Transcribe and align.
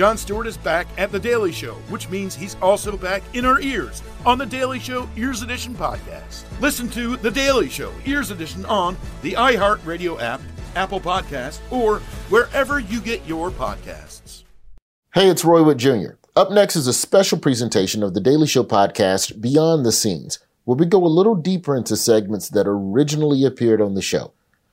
Jon 0.00 0.16
Stewart 0.16 0.46
is 0.46 0.56
back 0.56 0.86
at 0.96 1.12
The 1.12 1.18
Daily 1.18 1.52
Show, 1.52 1.74
which 1.90 2.08
means 2.08 2.34
he's 2.34 2.56
also 2.62 2.96
back 2.96 3.22
in 3.34 3.44
our 3.44 3.60
ears 3.60 4.02
on 4.24 4.38
The 4.38 4.46
Daily 4.46 4.78
Show 4.78 5.06
Ears 5.14 5.42
Edition 5.42 5.74
podcast. 5.74 6.44
Listen 6.58 6.88
to 6.92 7.18
The 7.18 7.30
Daily 7.30 7.68
Show 7.68 7.92
Ears 8.06 8.30
Edition 8.30 8.64
on 8.64 8.96
the 9.20 9.32
iHeartRadio 9.32 10.18
app, 10.18 10.40
Apple 10.74 11.00
Podcast, 11.00 11.60
or 11.70 11.98
wherever 12.30 12.80
you 12.80 13.02
get 13.02 13.26
your 13.26 13.50
podcasts. 13.50 14.44
Hey, 15.12 15.28
it's 15.28 15.44
Roy 15.44 15.62
Wood 15.62 15.76
Jr. 15.76 16.12
Up 16.34 16.50
next 16.50 16.76
is 16.76 16.86
a 16.86 16.94
special 16.94 17.36
presentation 17.36 18.02
of 18.02 18.14
The 18.14 18.22
Daily 18.22 18.46
Show 18.46 18.64
podcast, 18.64 19.38
Beyond 19.38 19.84
the 19.84 19.92
Scenes, 19.92 20.38
where 20.64 20.78
we 20.78 20.86
go 20.86 21.04
a 21.04 21.08
little 21.08 21.34
deeper 21.34 21.76
into 21.76 21.94
segments 21.94 22.48
that 22.48 22.66
originally 22.66 23.44
appeared 23.44 23.82
on 23.82 23.92
the 23.92 24.00
show. 24.00 24.32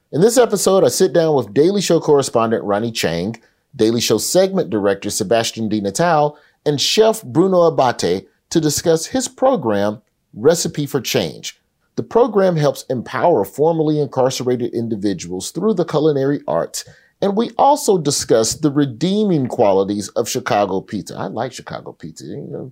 In 0.10 0.22
this 0.22 0.38
episode, 0.38 0.86
I 0.86 0.88
sit 0.88 1.12
down 1.12 1.36
with 1.36 1.54
Daily 1.54 1.82
Show 1.82 2.00
correspondent 2.00 2.64
Ronny 2.64 2.94
Chieng, 2.94 3.42
Daily 3.78 4.02
Show 4.02 4.18
segment 4.18 4.70
director 4.70 5.10
Sebastian 5.10 5.70
DiNatale, 5.70 6.36
and 6.66 6.82
chef 6.82 7.24
Bruno 7.24 7.62
Abate 7.62 8.28
to 8.50 8.60
discuss 8.60 9.06
his 9.06 9.30
program, 9.30 10.02
Recipe 10.34 10.86
for 10.86 11.00
Change. 11.00 11.58
The 11.96 12.04
program 12.04 12.58
helps 12.58 12.84
empower 12.90 13.46
formerly 13.46 14.00
incarcerated 14.00 14.74
individuals 14.74 15.52
through 15.52 15.76
the 15.76 15.86
culinary 15.86 16.42
arts, 16.48 16.84
and 17.22 17.36
we 17.36 17.52
also 17.58 17.98
discuss 17.98 18.56
the 18.56 18.72
redeeming 18.72 19.48
qualities 19.48 20.10
of 20.10 20.30
Chicago 20.30 20.82
pizza. 20.82 21.16
I 21.16 21.28
like 21.28 21.54
Chicago 21.54 21.94
pizza, 21.94 22.26
you 22.26 22.48
know, 22.50 22.72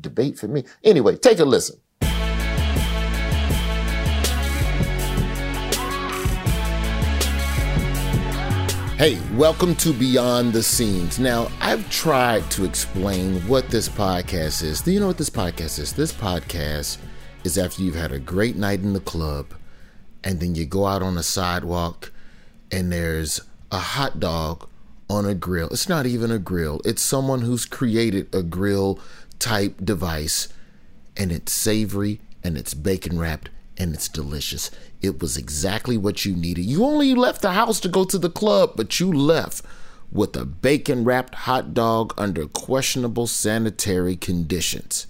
debate 0.00 0.38
for 0.38 0.48
me. 0.48 0.64
Anyway, 0.82 1.16
take 1.16 1.38
a 1.38 1.44
listen. 1.44 1.78
Hey, 8.96 9.18
welcome 9.32 9.74
to 9.76 9.92
Beyond 9.92 10.52
the 10.52 10.62
Scenes. 10.62 11.18
Now, 11.18 11.50
I've 11.58 11.90
tried 11.90 12.48
to 12.52 12.64
explain 12.64 13.40
what 13.48 13.68
this 13.68 13.88
podcast 13.88 14.62
is. 14.62 14.82
Do 14.82 14.92
you 14.92 15.00
know 15.00 15.08
what 15.08 15.18
this 15.18 15.28
podcast 15.28 15.80
is? 15.80 15.92
This 15.92 16.12
podcast 16.12 16.98
is 17.42 17.58
after 17.58 17.82
you've 17.82 17.96
had 17.96 18.12
a 18.12 18.20
great 18.20 18.54
night 18.54 18.82
in 18.82 18.92
the 18.92 19.00
club, 19.00 19.52
and 20.22 20.38
then 20.38 20.54
you 20.54 20.64
go 20.64 20.86
out 20.86 21.02
on 21.02 21.16
the 21.16 21.24
sidewalk, 21.24 22.12
and 22.70 22.92
there's 22.92 23.40
a 23.72 23.80
hot 23.80 24.20
dog 24.20 24.68
on 25.10 25.26
a 25.26 25.34
grill. 25.34 25.70
It's 25.70 25.88
not 25.88 26.06
even 26.06 26.30
a 26.30 26.38
grill, 26.38 26.80
it's 26.84 27.02
someone 27.02 27.40
who's 27.40 27.66
created 27.66 28.32
a 28.32 28.44
grill 28.44 29.00
type 29.40 29.84
device, 29.84 30.46
and 31.16 31.32
it's 31.32 31.50
savory 31.50 32.20
and 32.44 32.56
it's 32.56 32.74
bacon 32.74 33.18
wrapped 33.18 33.50
and 33.76 33.92
it's 33.92 34.08
delicious. 34.08 34.70
It 35.04 35.20
was 35.20 35.36
exactly 35.36 35.98
what 35.98 36.24
you 36.24 36.34
needed. 36.34 36.64
You 36.64 36.82
only 36.82 37.14
left 37.14 37.42
the 37.42 37.52
house 37.52 37.78
to 37.80 37.90
go 37.90 38.06
to 38.06 38.16
the 38.16 38.30
club, 38.30 38.72
but 38.74 38.98
you 39.00 39.12
left 39.12 39.60
with 40.10 40.34
a 40.34 40.46
bacon 40.46 41.04
wrapped 41.04 41.34
hot 41.34 41.74
dog 41.74 42.14
under 42.16 42.46
questionable 42.46 43.26
sanitary 43.26 44.16
conditions. 44.16 45.06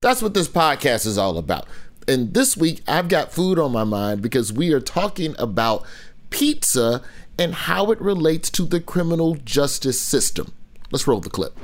That's 0.00 0.22
what 0.22 0.32
this 0.32 0.48
podcast 0.48 1.04
is 1.04 1.18
all 1.18 1.36
about. 1.36 1.66
And 2.08 2.32
this 2.32 2.56
week, 2.56 2.80
I've 2.88 3.08
got 3.08 3.32
food 3.32 3.58
on 3.58 3.70
my 3.70 3.84
mind 3.84 4.22
because 4.22 4.50
we 4.50 4.72
are 4.72 4.80
talking 4.80 5.34
about 5.38 5.84
pizza 6.30 7.02
and 7.38 7.52
how 7.52 7.90
it 7.90 8.00
relates 8.00 8.48
to 8.52 8.62
the 8.62 8.80
criminal 8.80 9.34
justice 9.44 10.00
system. 10.00 10.54
Let's 10.90 11.06
roll 11.06 11.20
the 11.20 11.28
clip. 11.28 11.54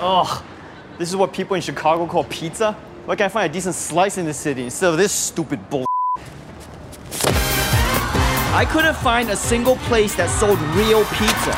Oh, 0.00 0.44
this 0.98 1.08
is 1.10 1.14
what 1.14 1.32
people 1.32 1.54
in 1.54 1.62
Chicago 1.62 2.08
call 2.08 2.24
pizza? 2.24 2.72
Why 3.04 3.14
can't 3.14 3.30
I 3.30 3.32
find 3.32 3.50
a 3.50 3.52
decent 3.52 3.76
slice 3.76 4.18
in 4.18 4.26
the 4.26 4.34
city 4.34 4.64
instead 4.64 4.90
of 4.90 4.98
this 4.98 5.12
stupid 5.12 5.70
bull? 5.70 5.86
I 8.54 8.64
couldn't 8.64 8.94
find 8.94 9.30
a 9.30 9.36
single 9.36 9.74
place 9.88 10.14
that 10.14 10.30
sold 10.30 10.60
real 10.78 11.04
pizza. 11.06 11.50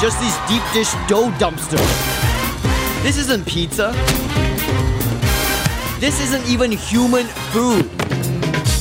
Just 0.00 0.18
these 0.20 0.36
deep 0.48 0.64
dish 0.72 0.90
dough 1.06 1.30
dumpsters. 1.38 1.78
This 3.04 3.18
isn't 3.18 3.46
pizza. 3.46 3.92
This 6.00 6.20
isn't 6.20 6.44
even 6.48 6.72
human 6.72 7.26
food. 7.52 7.88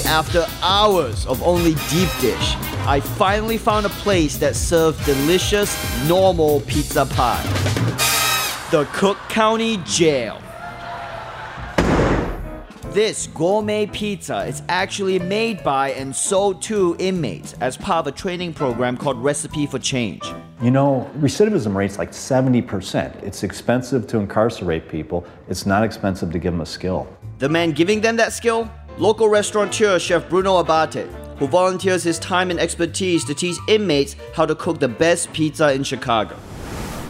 After 0.08 0.48
hours 0.64 1.28
of 1.28 1.44
only 1.44 1.76
deep 1.92 2.10
dish, 2.20 2.56
I 2.88 3.02
finally 3.02 3.60
found 3.60 3.86
a 3.86 3.90
place 3.90 4.38
that 4.38 4.56
served 4.56 5.06
delicious, 5.06 5.78
normal 6.10 6.62
pizza 6.62 7.06
pie. 7.06 7.44
The 8.72 8.86
Cook 8.94 9.20
County 9.30 9.78
Jail. 9.86 10.42
This 12.98 13.28
gourmet 13.28 13.86
pizza 13.86 14.46
is 14.46 14.64
actually 14.70 15.20
made 15.20 15.64
by 15.64 15.92
and 15.92 16.16
sold 16.16 16.64
to 16.64 16.96
inmates 16.98 17.54
as 17.62 17.78
part 17.78 18.08
of 18.08 18.12
a 18.12 18.18
training 18.18 18.56
program 18.56 18.98
called 18.98 19.24
Recipe 19.24 19.68
for 19.68 19.78
Change. 19.78 20.24
You 20.64 20.72
know, 20.72 21.08
recidivism 21.20 21.76
rate's 21.76 22.00
like 22.00 22.10
70%. 22.10 23.22
It's 23.22 23.44
expensive 23.44 24.08
to 24.08 24.18
incarcerate 24.18 24.90
people, 24.90 25.28
it's 25.48 25.68
not 25.68 25.84
expensive 25.84 26.32
to 26.32 26.40
give 26.40 26.54
them 26.54 26.62
a 26.62 26.66
skill. 26.66 27.08
The 27.38 27.48
man 27.48 27.74
giving 27.74 28.02
them 28.02 28.16
that 28.16 28.34
skill? 28.34 28.68
Local 28.98 29.30
restaurateur 29.30 30.00
Chef 30.00 30.28
Bruno 30.28 30.58
Abate, 30.58 31.06
who 31.38 31.46
volunteers 31.46 32.02
his 32.02 32.18
time 32.18 32.50
and 32.50 32.60
expertise 32.60 33.24
to 33.26 33.36
teach 33.36 33.58
inmates 33.68 34.16
how 34.34 34.48
to 34.48 34.56
cook 34.56 34.80
the 34.80 34.88
best 34.88 35.32
pizza 35.34 35.72
in 35.72 35.84
Chicago. 35.84 36.36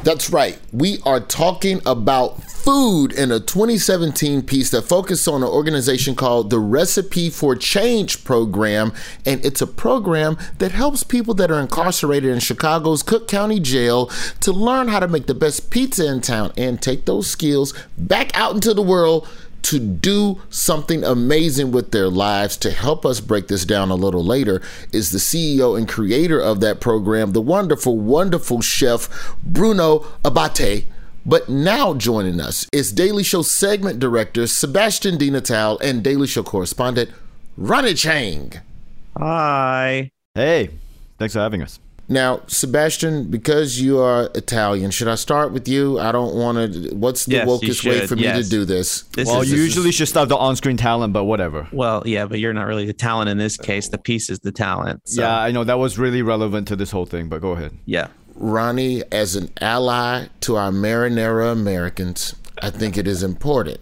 That's 0.07 0.29
right. 0.29 0.57
We 0.71 0.99
are 1.03 1.19
talking 1.19 1.81
about 1.85 2.41
food 2.41 3.11
in 3.11 3.29
a 3.29 3.41
2017 3.41 4.41
piece 4.43 4.69
that 4.69 4.83
focused 4.83 5.27
on 5.27 5.43
an 5.43 5.49
organization 5.49 6.15
called 6.15 6.49
the 6.49 6.59
Recipe 6.59 7.29
for 7.29 7.57
Change 7.57 8.23
program. 8.23 8.93
And 9.25 9.43
it's 9.43 9.61
a 9.61 9.67
program 9.67 10.37
that 10.59 10.71
helps 10.71 11.03
people 11.03 11.33
that 11.33 11.51
are 11.51 11.59
incarcerated 11.59 12.31
in 12.31 12.39
Chicago's 12.39 13.03
Cook 13.03 13.27
County 13.27 13.59
Jail 13.59 14.05
to 14.39 14.53
learn 14.53 14.87
how 14.87 15.01
to 15.01 15.09
make 15.09 15.27
the 15.27 15.35
best 15.35 15.71
pizza 15.71 16.09
in 16.09 16.21
town 16.21 16.53
and 16.55 16.81
take 16.81 17.03
those 17.03 17.29
skills 17.29 17.73
back 17.97 18.31
out 18.33 18.55
into 18.55 18.73
the 18.73 18.81
world 18.81 19.27
to 19.63 19.79
do 19.79 20.41
something 20.49 21.03
amazing 21.03 21.71
with 21.71 21.91
their 21.91 22.09
lives. 22.09 22.57
To 22.57 22.71
help 22.71 23.05
us 23.05 23.19
break 23.19 23.47
this 23.47 23.65
down 23.65 23.91
a 23.91 23.95
little 23.95 24.23
later 24.23 24.61
is 24.91 25.11
the 25.11 25.17
CEO 25.17 25.77
and 25.77 25.87
creator 25.87 26.39
of 26.39 26.59
that 26.61 26.79
program, 26.79 27.31
the 27.31 27.41
wonderful, 27.41 27.97
wonderful 27.97 28.61
chef 28.61 29.35
Bruno 29.43 30.05
Abate. 30.23 30.85
But 31.25 31.49
now 31.49 31.93
joining 31.93 32.39
us 32.39 32.67
is 32.71 32.93
Daily 32.93 33.23
Show 33.23 33.41
segment 33.41 33.99
director 33.99 34.47
Sebastian 34.47 35.17
DiNatale 35.17 35.77
and 35.81 36.01
Daily 36.01 36.27
Show 36.27 36.43
correspondent 36.43 37.09
Ronny 37.57 37.93
Chieng. 37.93 38.61
Hi. 39.17 40.09
Hey, 40.35 40.69
thanks 41.17 41.33
for 41.33 41.39
having 41.39 41.61
us. 41.61 41.79
Now, 42.09 42.41
Sebastian, 42.47 43.29
because 43.29 43.81
you 43.81 43.99
are 43.99 44.29
Italian, 44.33 44.91
should 44.91 45.09
I 45.09 45.15
start 45.15 45.51
with 45.51 45.67
you? 45.67 45.99
I 45.99 46.13
don't 46.13 46.35
want 46.35 46.73
to. 46.73 46.95
What's 46.95 47.25
the 47.25 47.33
Yes, 47.33 47.47
wokest 47.49 47.85
way 47.85 47.99
should, 47.99 48.09
for 48.09 48.15
me 48.15 48.23
to 48.23 48.43
do 48.43 48.63
this? 48.63 49.01
This 49.13 49.27
well, 49.27 49.41
is, 49.41 49.51
you 49.51 49.57
this 49.57 49.65
usually 49.65 49.89
is- 49.89 49.95
should 49.95 50.07
start 50.07 50.29
the 50.29 50.37
on-screen 50.37 50.77
talent, 50.77 51.11
but 51.11 51.25
whatever. 51.25 51.67
well, 51.73 52.03
yeah, 52.05 52.25
but 52.25 52.39
you're 52.39 52.53
not 52.53 52.65
really 52.65 52.85
the 52.85 52.93
talent 52.93 53.29
in 53.29 53.37
this 53.37 53.57
case. 53.57 53.89
The 53.89 53.97
piece 53.97 54.29
is 54.29 54.39
the 54.39 54.53
talent. 54.53 55.01
So, 55.09 55.21
Yeah, 55.21 55.37
I 55.37 55.51
know 55.51 55.65
that 55.65 55.79
was 55.79 55.97
really 55.99 56.21
relevant 56.21 56.67
to 56.69 56.77
this 56.77 56.91
whole 56.91 57.05
thing, 57.05 57.27
but 57.27 57.41
go 57.41 57.51
ahead. 57.51 57.77
yeah. 57.85 58.07
Ronnie, 58.39 59.03
as 59.11 59.35
an 59.35 59.49
ally 59.59 60.27
to 60.41 60.55
our 60.57 60.71
marinara 60.71 61.51
Americans, 61.51 62.35
I 62.61 62.69
think 62.69 62.95
it 62.95 63.07
is 63.07 63.23
important 63.23 63.79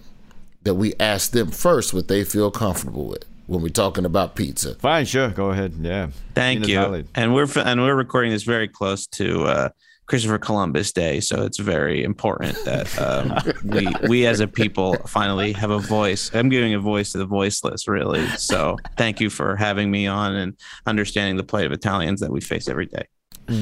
that 0.64 0.76
we 0.76 0.94
ask 1.00 1.32
them 1.32 1.52
first 1.52 1.94
what 1.94 2.08
they 2.08 2.24
feel 2.24 2.50
comfortable 2.52 3.06
with 3.08 3.26
when 3.48 3.62
we're 3.62 3.70
talking 3.70 4.06
about 4.06 4.36
pizza. 4.36 4.76
Fine, 4.76 5.06
sure, 5.06 5.30
go 5.30 5.52
ahead. 5.52 5.74
Yeah. 5.80 6.10
Thank 6.34 6.62
Tina's 6.62 6.70
you. 6.70 6.76
valid. 6.76 7.08
And 7.16 7.34
we're 7.34 7.48
and 7.58 7.82
we're 7.82 7.96
recording 7.96 8.32
this 8.32 8.44
very 8.44 8.68
close 8.68 9.08
to 9.08 9.44
uh, 9.44 9.70
Christopher 10.08 10.38
Columbus 10.38 10.92
Day, 10.92 11.20
so 11.20 11.44
it's 11.44 11.58
very 11.58 12.04
important 12.04 12.58
that 12.66 13.00
um, 13.02 13.34
we 13.64 13.88
we 14.08 14.26
as 14.26 14.40
a 14.40 14.48
people 14.48 14.96
finally 15.08 15.52
have 15.54 15.72
a 15.72 15.80
voice. 15.80 16.34
I'm 16.34 16.50
giving 16.50 16.74
a 16.74 16.80
voice 16.80 17.12
to 17.14 17.18
the 17.18 17.26
voiceless, 17.26 17.88
really. 17.88 18.28
So 18.38 18.78
thank 18.98 19.20
you 19.20 19.30
for 19.30 19.56
having 19.56 19.90
me 19.90 20.08
on 20.08 20.36
and 20.36 20.58
understanding 20.86 21.38
the 21.38 21.44
plight 21.44 21.66
of 21.66 21.72
Italians 21.72 22.22
that 22.22 22.32
we 22.32 22.42
face 22.42 22.68
every 22.68 22.86
day. 22.86 23.06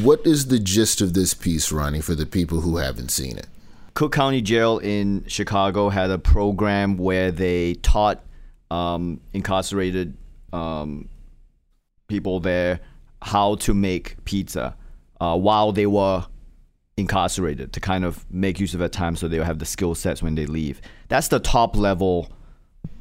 What 0.02 0.26
is 0.26 0.48
the 0.48 0.60
gist 0.60 1.02
of 1.02 1.14
this 1.14 1.34
piece, 1.34 1.72
Ronnie, 1.72 2.02
for 2.02 2.16
the 2.16 2.26
people 2.26 2.62
who 2.62 2.78
haven't 2.78 3.10
seen 3.10 3.38
it? 3.38 3.48
Cook 3.94 4.14
County 4.14 4.42
Jail 4.42 4.80
in 4.80 5.24
Chicago 5.28 5.90
had 5.90 6.10
a 6.10 6.18
program 6.18 6.98
where 6.98 7.32
they 7.32 7.76
taught 7.76 8.24
um, 8.72 9.20
incarcerated 9.34 10.18
um, 10.52 11.10
people 12.08 12.40
there 12.40 12.80
how 13.22 13.56
to 13.56 13.74
make 13.74 14.24
pizza 14.26 14.76
uh, 15.22 15.38
while 15.38 15.72
they 15.72 15.88
were 15.88 16.26
incarcerated 16.98 17.74
to 17.74 17.80
kind 17.80 18.06
of 18.06 18.30
make 18.32 18.60
use 18.60 18.74
of 18.74 18.80
that 18.80 18.92
time 18.92 19.16
so 19.16 19.28
they'll 19.28 19.44
have 19.44 19.60
the 19.60 19.66
skill 19.66 19.96
sets 19.96 20.22
when 20.22 20.36
they 20.36 20.46
leave. 20.46 20.82
That's 21.08 21.30
the 21.30 21.40
top 21.40 21.76
level 21.76 22.32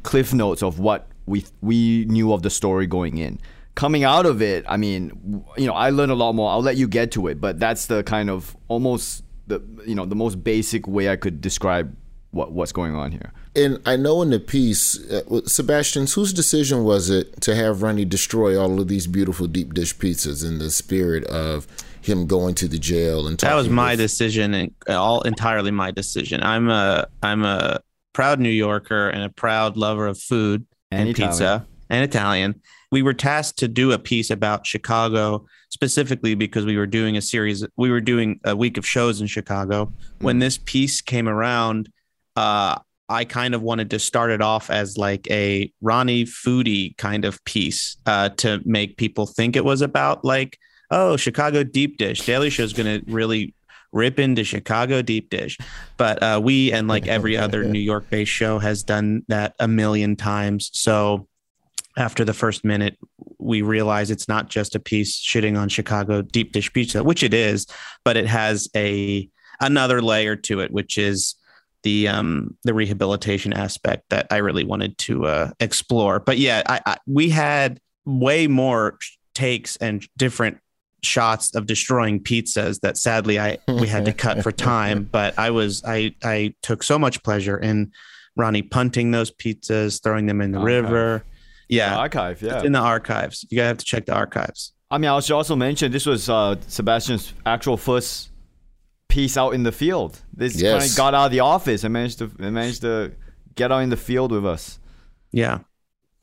cliff 0.03 0.33
notes 0.33 0.63
of 0.63 0.79
what 0.79 1.09
we 1.27 1.45
we 1.61 2.05
knew 2.07 2.33
of 2.33 2.43
the 2.43 2.51
story 2.51 2.87
going 2.87 3.19
in. 3.19 3.41
Coming 3.75 4.05
out 4.05 4.27
of 4.27 4.43
it, 4.43 4.65
I 4.69 4.77
mean, 4.77 5.45
you 5.57 5.67
know, 5.67 5.73
I 5.73 5.91
learned 5.91 6.13
a 6.13 6.15
lot 6.15 6.35
more. 6.35 6.51
I'll 6.51 6.63
let 6.63 6.77
you 6.77 6.87
get 6.87 7.11
to 7.13 7.27
it, 7.29 7.41
but 7.41 7.59
that's 7.59 7.87
the 7.87 8.03
kind 8.03 8.29
of 8.29 8.57
almost 8.69 9.25
the 9.47 9.63
you 9.87 9.95
know 9.95 10.05
the 10.05 10.15
most 10.15 10.43
basic 10.43 10.87
way 10.87 11.09
I 11.09 11.17
could 11.17 11.41
describe 11.41 11.97
what 12.33 12.53
what's 12.53 12.73
going 12.73 12.95
on 12.95 13.13
here. 13.13 13.33
And 13.55 13.81
I 13.87 13.97
know 13.97 14.23
in 14.23 14.31
the 14.31 14.41
piece, 14.41 14.99
uh, 15.11 15.43
Sebastian's 15.47 16.15
whose 16.15 16.33
decision 16.33 16.85
was 16.85 17.11
it 17.11 17.41
to 17.43 17.55
have 17.55 17.83
Ronnie 17.83 18.05
destroy 18.05 18.61
all 18.61 18.81
of 18.81 18.89
these 18.89 19.07
beautiful 19.07 19.47
deep 19.47 19.75
dish 19.75 19.95
pizzas 19.97 20.45
in 20.47 20.59
the 20.59 20.71
spirit 20.71 21.25
of 21.25 21.67
him 22.01 22.27
going 22.27 22.55
to 22.57 22.67
the 22.67 22.79
jail 22.79 23.29
and 23.29 23.39
that 23.39 23.55
was 23.55 23.69
my 23.69 23.93
with- 23.93 24.01
decision 24.01 24.55
and 24.55 24.75
all 24.89 25.21
entirely 25.23 25.71
my 25.71 25.91
decision. 25.93 26.43
I'm 26.43 26.69
a 26.69 27.07
I'm 27.23 27.45
a 27.45 27.81
proud 28.13 28.41
New 28.41 28.51
Yorker 28.51 29.09
and 29.09 29.23
a 29.23 29.29
proud 29.29 29.77
lover 29.77 30.07
of 30.07 30.19
food 30.19 30.67
and, 30.91 31.09
And 31.09 31.17
pizza 31.17 31.67
and 31.89 32.05
Italian. 32.05 32.61
We 32.91 33.03
were 33.03 33.15
tasked 33.15 33.59
to 33.61 33.69
do 33.69 33.93
a 33.93 33.99
piece 33.99 34.31
about 34.31 34.67
Chicago 34.67 35.47
specifically 35.71 36.35
because 36.35 36.67
we 36.67 36.77
were 36.77 36.87
doing 36.87 37.17
a 37.17 37.23
series. 37.23 37.65
We 37.77 37.91
were 37.91 38.03
doing 38.03 38.41
a 38.45 38.55
week 38.55 38.77
of 38.77 38.87
shows 38.87 39.21
in 39.21 39.27
Chicago. 39.27 39.93
When 40.21 40.39
this 40.39 40.59
piece 40.59 41.01
came 41.01 41.29
around, 41.29 41.89
uh, 42.37 42.79
I 43.09 43.25
kind 43.25 43.55
of 43.55 43.63
wanted 43.63 43.91
to 43.91 43.99
start 43.99 44.31
it 44.31 44.41
off 44.41 44.71
as 44.71 44.97
like 44.97 45.31
a 45.31 45.73
Ronnie 45.81 46.25
foodie 46.25 46.97
kind 46.97 47.25
of 47.25 47.45
piece 47.45 47.97
uh, 48.07 48.31
to 48.31 48.61
make 48.65 48.97
people 48.97 49.27
think 49.27 49.55
it 49.57 49.65
was 49.65 49.83
about 49.83 50.25
like, 50.25 50.59
oh, 50.91 51.17
Chicago 51.17 51.63
deep 51.63 51.99
dish. 51.99 52.25
Daily 52.25 52.51
Show 52.51 52.63
is 52.63 52.73
going 52.73 53.01
to 53.01 53.11
really 53.11 53.55
rip 53.93 54.19
into 54.19 54.45
Chicago 54.45 55.03
deep 55.03 55.29
dish. 55.31 55.59
But 55.97 56.23
uh, 56.23 56.41
we 56.43 56.73
and 56.73 56.89
like 56.89 57.07
every 57.19 57.37
other 57.37 57.65
New 57.65 57.79
York 57.81 58.09
based 58.09 58.33
show 58.33 58.59
has 58.59 58.83
done 58.83 59.25
that 59.29 59.55
a 59.59 59.69
million 59.69 60.17
times. 60.17 60.71
So 60.73 61.29
after 61.99 62.25
the 62.25 62.33
first 62.33 62.65
minute, 62.65 62.99
we 63.39 63.61
realize 63.61 64.11
it's 64.11 64.29
not 64.29 64.49
just 64.49 64.75
a 64.75 64.81
piece 64.81 65.21
shitting 65.21 65.59
on 65.59 65.69
Chicago 65.69 66.23
deep 66.23 66.53
dish 66.53 66.73
pizza, 66.73 67.05
which 67.05 67.23
it 67.23 67.35
is, 67.35 67.67
but 68.05 68.17
it 68.17 68.27
has 68.27 68.69
a 68.75 69.29
another 69.61 70.01
layer 70.01 70.37
to 70.37 70.61
it, 70.61 70.73
which 70.73 70.97
is 70.97 71.35
the 71.83 72.09
um 72.09 72.57
the 72.65 72.75
rehabilitation 72.75 73.53
aspect 73.53 74.05
that 74.11 74.27
I 74.31 74.39
really 74.39 74.65
wanted 74.65 74.99
to 74.99 75.27
uh, 75.27 75.51
explore. 75.61 76.21
But 76.21 76.39
yeah, 76.39 76.63
I, 76.67 76.81
I 76.87 76.97
we 77.07 77.31
had 77.31 77.81
way 78.05 78.47
more 78.47 78.99
takes 79.35 79.77
and 79.77 80.07
different 80.17 80.59
shots 81.03 81.55
of 81.55 81.67
destroying 81.67 82.21
pizzas 82.21 82.81
that 82.81 82.97
sadly 82.97 83.39
I 83.39 83.59
we 83.69 83.89
had 83.89 84.05
to 84.05 84.13
cut 84.13 84.43
for 84.43 84.53
time. 84.73 85.09
But 85.11 85.39
I 85.39 85.51
was 85.51 85.83
I 85.85 86.15
I 86.23 86.55
took 86.63 86.83
so 86.83 86.99
much 86.99 87.23
pleasure 87.23 87.59
in 87.59 87.93
Ronnie 88.37 88.63
punting 88.63 89.11
those 89.11 89.31
pizzas, 89.31 90.03
throwing 90.03 90.27
them 90.27 90.41
in 90.41 90.53
the 90.53 90.59
Archive. 90.59 90.85
river. 90.85 91.25
Yeah, 91.69 91.97
Archive, 91.97 92.43
yeah. 92.43 92.57
it's 92.57 92.65
in 92.65 92.73
the 92.73 92.81
archives. 92.81 93.47
You 93.49 93.57
gotta 93.57 93.69
have 93.69 93.79
to 93.79 93.85
check 93.85 94.07
the 94.07 94.15
archives. 94.15 94.73
I 94.91 94.99
mean, 94.99 95.11
I 95.11 95.19
should 95.21 95.35
also 95.35 95.57
mention 95.57 95.91
this 95.91 96.05
was 96.05 96.29
uh, 96.29 96.57
Sebastian's 96.69 97.33
actual 97.47 97.79
first 97.79 98.29
piece 99.13 99.37
out 99.37 99.51
in 99.55 99.63
the 99.63 99.73
field. 99.73 100.21
This 100.33 100.61
Yes. 100.61 100.73
kind 100.81 100.91
of 100.91 100.97
got 100.97 101.15
out 101.15 101.27
of 101.27 101.33
the 101.33 101.41
office 101.41 101.85
and 101.85 101.93
managed 101.93 102.19
to 102.19 102.31
and 102.39 102.55
managed 102.55 102.81
to 102.81 103.13
get 103.55 103.71
out 103.71 103.81
in 103.81 103.91
the 103.91 103.97
field 103.97 104.33
with 104.33 104.47
us. 104.47 104.79
Yeah. 105.33 105.59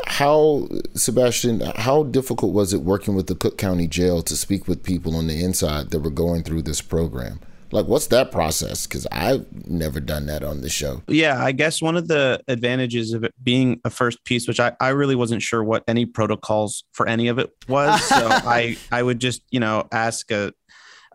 How, 0.07 0.67
Sebastian, 0.95 1.59
how 1.75 2.03
difficult 2.03 2.53
was 2.53 2.73
it 2.73 2.81
working 2.81 3.15
with 3.15 3.27
the 3.27 3.35
Cook 3.35 3.57
County 3.57 3.87
Jail 3.87 4.21
to 4.23 4.35
speak 4.35 4.67
with 4.67 4.81
people 4.81 5.15
on 5.15 5.27
the 5.27 5.43
inside 5.43 5.91
that 5.91 5.99
were 5.99 6.09
going 6.09 6.41
through 6.43 6.63
this 6.63 6.81
program? 6.81 7.39
Like, 7.71 7.85
what's 7.85 8.07
that 8.07 8.31
process? 8.31 8.87
Because 8.87 9.05
I've 9.11 9.45
never 9.67 9.99
done 9.99 10.25
that 10.25 10.43
on 10.43 10.61
the 10.61 10.69
show. 10.69 11.03
Yeah, 11.07 11.43
I 11.43 11.51
guess 11.51 11.81
one 11.81 11.95
of 11.97 12.07
the 12.07 12.41
advantages 12.47 13.13
of 13.13 13.23
it 13.23 13.33
being 13.43 13.79
a 13.85 13.91
first 13.91 14.23
piece, 14.23 14.47
which 14.47 14.59
I, 14.59 14.71
I 14.79 14.89
really 14.89 15.15
wasn't 15.15 15.43
sure 15.43 15.63
what 15.63 15.83
any 15.87 16.05
protocols 16.07 16.83
for 16.93 17.07
any 17.07 17.27
of 17.27 17.37
it 17.37 17.51
was. 17.67 18.01
So 18.05 18.15
I, 18.31 18.77
I 18.91 19.03
would 19.03 19.19
just, 19.19 19.43
you 19.51 19.59
know, 19.59 19.87
ask 19.91 20.31
a, 20.31 20.51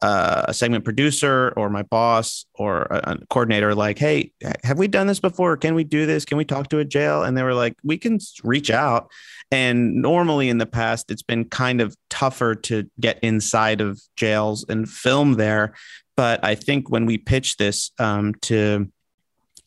uh, 0.02 0.44
a 0.48 0.54
segment 0.54 0.84
producer 0.84 1.52
or 1.56 1.70
my 1.70 1.82
boss 1.82 2.46
or 2.54 2.82
a, 2.82 3.12
a 3.12 3.26
coordinator, 3.30 3.74
like, 3.74 3.98
hey, 3.98 4.32
have 4.62 4.78
we 4.78 4.88
done 4.88 5.06
this 5.06 5.20
before? 5.20 5.56
Can 5.56 5.74
we 5.74 5.84
do 5.84 6.06
this? 6.06 6.24
Can 6.24 6.38
we 6.38 6.44
talk 6.44 6.68
to 6.70 6.78
a 6.78 6.84
jail? 6.84 7.22
And 7.22 7.36
they 7.36 7.42
were 7.42 7.54
like, 7.54 7.76
we 7.82 7.98
can 7.98 8.18
reach 8.42 8.70
out. 8.70 9.10
And 9.50 9.96
normally 9.96 10.48
in 10.48 10.58
the 10.58 10.66
past, 10.66 11.10
it's 11.10 11.22
been 11.22 11.44
kind 11.44 11.80
of 11.80 11.96
tougher 12.10 12.54
to 12.54 12.90
get 13.00 13.18
inside 13.22 13.80
of 13.80 14.00
jails 14.16 14.64
and 14.68 14.88
film 14.88 15.34
there. 15.34 15.74
But 16.16 16.44
I 16.44 16.54
think 16.54 16.90
when 16.90 17.06
we 17.06 17.18
pitched 17.18 17.58
this 17.58 17.90
um, 17.98 18.34
to 18.42 18.90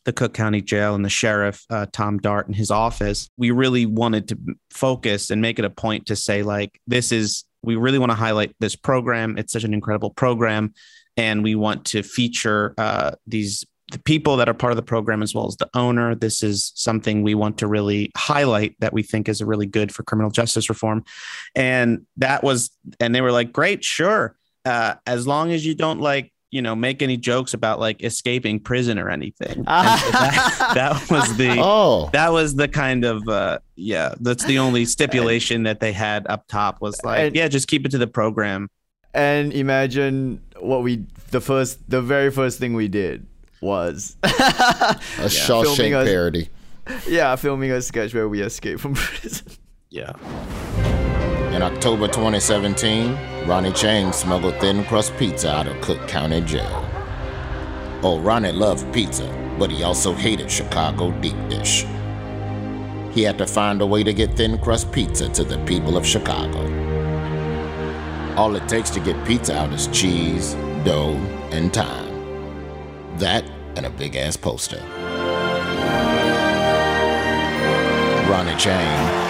the 0.06 0.13
Cook 0.13 0.33
County 0.33 0.62
Jail 0.62 0.95
and 0.95 1.03
the 1.03 1.09
sheriff, 1.09 1.65
uh, 1.69 1.85
Tom 1.91 2.18
Dart, 2.18 2.47
and 2.47 2.56
his 2.56 2.71
office, 2.71 3.30
we 3.38 3.51
really 3.51 3.85
wanted 3.85 4.30
to 4.30 4.38
focus 4.71 5.30
and 5.30 5.41
make 5.41 5.59
it 5.59 5.65
a 5.65 5.69
point 5.69 6.06
to 6.06 6.15
say, 6.15 6.44
like, 6.44 6.80
this 6.88 7.12
is, 7.12 7.44
we 7.63 7.75
really 7.75 8.00
want 8.00 8.12
to 8.12 8.15
highlight 8.15 8.56
this 8.59 8.75
program. 8.75 9.38
It's 9.38 9.54
such 9.54 9.63
an 9.63 9.74
incredible 9.74 10.12
program. 10.12 10.74
And 11.15 11.44
we 11.44 11.56
want 11.56 11.86
to 11.86 12.04
feature 12.04 12.74
uh, 12.77 13.12
these 13.25 13.65
the 13.92 14.00
people 14.00 14.36
that 14.38 14.50
are 14.50 14.54
part 14.54 14.74
of 14.74 14.75
the 14.75 14.83
program 14.83 15.24
as 15.24 15.33
well 15.33 15.48
as 15.48 15.56
the 15.56 15.69
owner. 15.74 16.13
This 16.13 16.44
is 16.44 16.74
something 16.75 17.24
we 17.24 17.36
want 17.36 17.59
to 17.59 17.68
really 17.68 18.12
highlight 18.18 18.75
that 18.80 18.92
we 18.92 19.01
think 19.01 19.30
is 19.30 19.42
really 19.42 19.65
good 19.65 19.94
for 19.94 20.04
criminal 20.04 20.30
justice 20.30 20.68
reform. 20.68 21.06
And 21.56 22.06
that 22.18 22.44
was, 22.44 22.69
and 23.00 23.15
they 23.15 23.21
were 23.21 23.31
like, 23.31 23.54
great, 23.54 23.86
sure. 23.86 24.36
Uh, 24.65 24.95
as 25.06 25.25
long 25.25 25.51
as 25.51 25.65
you 25.65 25.74
don't 25.74 26.01
like, 26.01 26.33
you 26.57 26.62
know, 26.63 26.75
make 26.75 27.01
any 27.04 27.15
jokes 27.18 27.54
about 27.54 27.80
like 27.80 28.04
escaping 28.04 28.59
prison 28.59 28.98
or 29.00 29.09
anything. 29.09 29.57
So 29.57 30.12
that, 30.12 30.71
that 30.74 31.09
was 31.12 31.38
the 31.38 31.56
Oh, 31.59 32.09
that 32.13 32.31
was 32.33 32.56
the 32.56 32.68
kind 32.68 33.06
of 33.06 33.27
uh 33.30 33.59
yeah, 33.75 34.15
that's 34.19 34.44
the 34.45 34.57
only 34.59 34.86
stipulation 34.95 35.63
that 35.63 35.80
they 35.80 35.94
had 35.94 36.25
up 36.27 36.48
top 36.48 36.81
was 36.81 37.00
like, 37.04 37.19
And- 37.19 37.36
yeah, 37.36 37.48
just 37.48 37.68
keep 37.68 37.86
it 37.86 37.92
to 37.92 37.98
the 38.00 38.07
program. 38.07 38.69
And 39.13 39.54
imagine 39.54 40.42
what 40.59 40.81
we 40.81 41.06
the 41.31 41.42
first 41.42 41.88
the 41.89 42.01
very 42.01 42.31
first 42.31 42.57
thing 42.59 42.74
we 42.74 42.88
did 42.88 43.25
was 43.62 44.18
a 44.24 44.30
Filming 44.30 45.30
Shawshank 45.30 45.94
us- 45.95 46.07
parody. 46.07 46.50
yeah, 47.07 47.36
filming 47.36 47.71
a 47.71 47.81
sketch 47.81 48.13
where 48.15 48.27
we 48.27 48.42
escape 48.42 48.80
from 48.80 48.94
prison. 48.95 49.45
Yeah. 49.89 50.13
In 51.57 51.63
October 51.63 52.06
2017, 52.06 53.48
Ronny 53.48 53.71
Chieng 53.71 54.13
smuggled 54.13 54.59
thin 54.59 54.83
crust 54.83 55.18
pizza 55.18 55.51
out 55.51 55.65
of 55.65 55.81
Cook 55.81 56.07
County 56.07 56.39
Jail. 56.42 56.86
Oh, 58.04 58.19
Ronnie 58.21 58.51
loved 58.51 58.94
pizza, 58.94 59.25
but 59.57 59.71
he 59.71 59.81
also 59.81 60.13
hated 60.13 60.51
Chicago 60.51 61.09
deep 61.13 61.36
dish. 61.50 61.83
He 63.12 63.24
had 63.24 63.39
to 63.39 63.48
find 63.48 63.81
a 63.81 63.88
way 63.88 64.04
to 64.04 64.13
get 64.13 64.38
thin 64.38 64.59
crust 64.59 64.92
pizza 64.92 65.30
to 65.30 65.44
the 65.44 65.57
people 65.65 65.98
of 65.98 66.06
Chicago. 66.06 66.62
All 68.36 68.56
it 68.56 68.69
takes 68.69 68.92
to 68.92 69.00
get 69.00 69.25
pizza 69.25 69.57
out 69.57 69.74
is 69.74 69.88
cheese, 69.88 70.54
dough, 70.86 71.15
and 71.50 71.74
time. 71.74 73.18
That 73.18 73.44
and 73.75 73.88
a 73.88 73.89
big 73.89 74.15
ass 74.15 74.38
poster. 74.38 74.83
Ronny 78.30 78.54
Chieng 78.62 79.26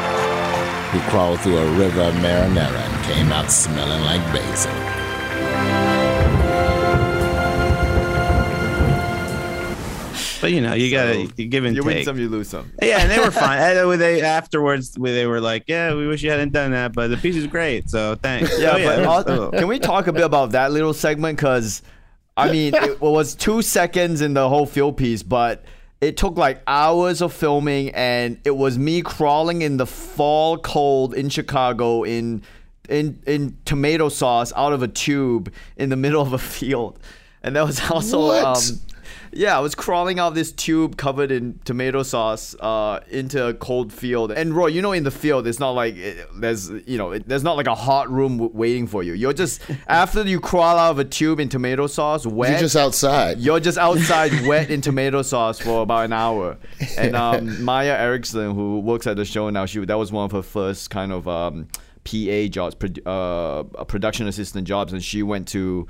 who 0.92 1.00
crawled 1.10 1.40
through 1.42 1.58
a 1.58 1.72
river 1.78 2.02
of 2.02 2.14
marinara 2.16 2.80
and 2.80 3.06
came 3.06 3.32
out 3.32 3.52
smelling 3.52 4.02
like 4.04 4.22
basil. 4.34 4.72
But 10.40 10.52
you 10.52 10.62
know, 10.62 10.76
you 10.76 10.92
gotta 10.92 11.28
you 11.36 11.48
give 11.48 11.66
and 11.66 11.76
You 11.76 11.84
win 11.84 12.06
some, 12.06 12.20
you 12.20 12.30
lose 12.30 12.48
some. 12.48 12.72
Yeah, 12.82 13.00
and 13.00 13.12
they 13.12 13.18
were 13.20 13.32
fine. 13.46 13.60
And 13.60 14.00
they 14.00 14.22
afterwards 14.22 14.92
they 14.92 15.26
were 15.26 15.42
like, 15.42 15.64
"Yeah, 15.68 15.96
we 15.96 16.08
wish 16.08 16.22
you 16.22 16.30
hadn't 16.30 16.54
done 16.54 16.72
that, 16.72 16.94
but 16.94 17.08
the 17.10 17.18
piece 17.18 17.36
is 17.36 17.48
great, 17.48 17.90
so 17.90 18.16
thanks." 18.16 18.58
Yeah, 18.60 18.70
Oh, 18.70 18.84
but 18.84 19.00
it 19.00 19.08
was- 19.08 19.28
al- 19.28 19.52
can 19.52 19.68
we 19.68 19.80
talk 19.80 20.06
a 20.06 20.14
bit 20.14 20.24
about 20.24 20.52
that 20.52 20.72
little 20.72 20.94
segment? 20.94 21.38
Because, 21.38 21.82
I 22.38 22.52
mean, 22.52 22.76
it 22.76 23.02
was 23.02 23.34
two 23.34 23.64
seconds 23.64 24.22
in 24.22 24.36
the 24.36 24.48
whole 24.48 24.68
field 24.68 24.96
piece, 24.96 25.24
but 25.24 25.66
it 26.02 26.18
took 26.18 26.38
like 26.38 26.62
hours 26.68 27.22
of 27.22 27.34
filming, 27.34 27.90
and 27.92 28.40
it 28.46 28.56
was 28.56 28.78
me 28.78 29.02
crawling 29.02 29.62
in 29.62 29.78
the 29.78 29.86
fall 29.86 30.58
cold 30.58 31.14
in 31.14 31.30
Chicago 31.30 32.04
in 32.04 32.44
in 32.90 33.22
in 33.26 33.58
tomato 33.66 34.10
sauce 34.10 34.54
out 34.56 34.74
of 34.74 34.84
a 34.84 34.88
tube 34.88 35.52
in 35.76 35.90
the 35.90 35.96
middle 35.96 36.22
of 36.22 36.34
a 36.34 36.38
field, 36.56 37.00
and 37.44 37.56
that 37.56 37.66
was 37.66 37.80
also 37.90 38.32
um. 38.32 38.56
Yeah, 39.32 39.58
I 39.58 39.60
was 39.60 39.76
crawling 39.76 40.20
out 40.20 40.30
of 40.30 40.36
this 40.36 40.52
tube 40.52 40.98
covered 40.98 41.32
in 41.32 41.60
tomato 41.66 42.04
sauce 42.04 42.56
uh, 42.60 43.02
into 43.10 43.48
a 43.48 43.54
cold 43.54 43.92
field. 43.92 44.32
And 44.32 44.54
Roy, 44.54 44.68
you 44.68 44.82
know, 44.82 44.92
in 44.92 45.04
the 45.04 45.12
field, 45.12 45.48
it's 45.48 45.60
not 45.60 45.72
like 45.72 45.96
it, 45.96 46.28
there's, 46.36 46.70
you 46.70 46.98
know, 46.98 47.12
it, 47.12 47.28
there's 47.28 47.44
not 47.44 47.58
like 47.58 47.68
a 47.68 47.76
hot 47.76 48.10
room 48.10 48.38
w- 48.38 48.56
waiting 48.56 48.88
for 48.88 49.04
you. 49.04 49.14
You're 49.14 49.34
just 49.34 49.62
after 49.88 50.24
you 50.24 50.40
crawl 50.40 50.78
out 50.78 50.92
of 50.92 51.00
a 51.00 51.06
tube 51.06 51.40
in 51.40 51.50
tomato 51.50 51.88
sauce, 51.88 52.26
wet. 52.26 52.52
You're 52.52 52.60
just 52.62 52.76
outside. 52.76 53.40
You're 53.40 53.60
just 53.60 53.78
outside 53.78 54.32
wet 54.48 54.70
in 54.70 54.82
tomato 54.82 55.22
sauce 55.22 55.60
for 55.60 55.82
about 55.82 56.06
an 56.06 56.14
hour. 56.14 56.58
And 56.98 57.16
um, 57.16 57.64
Maya 57.64 57.94
Erickson, 57.98 58.54
who 58.56 58.80
works 58.80 59.08
at 59.08 59.18
the 59.18 59.26
show 59.26 59.50
now, 59.50 59.66
she 59.66 59.84
that 59.86 59.98
was 59.98 60.12
one 60.12 60.26
of 60.26 60.32
her 60.32 60.42
first 60.42 60.90
kind 60.90 61.12
of 61.12 61.28
um, 61.28 61.68
PA 62.04 62.48
jobs, 62.50 62.76
uh, 63.06 63.64
production 63.88 64.28
assistant 64.28 64.68
jobs, 64.68 64.94
and 64.94 65.04
she 65.04 65.24
went 65.24 65.48
to 65.50 65.88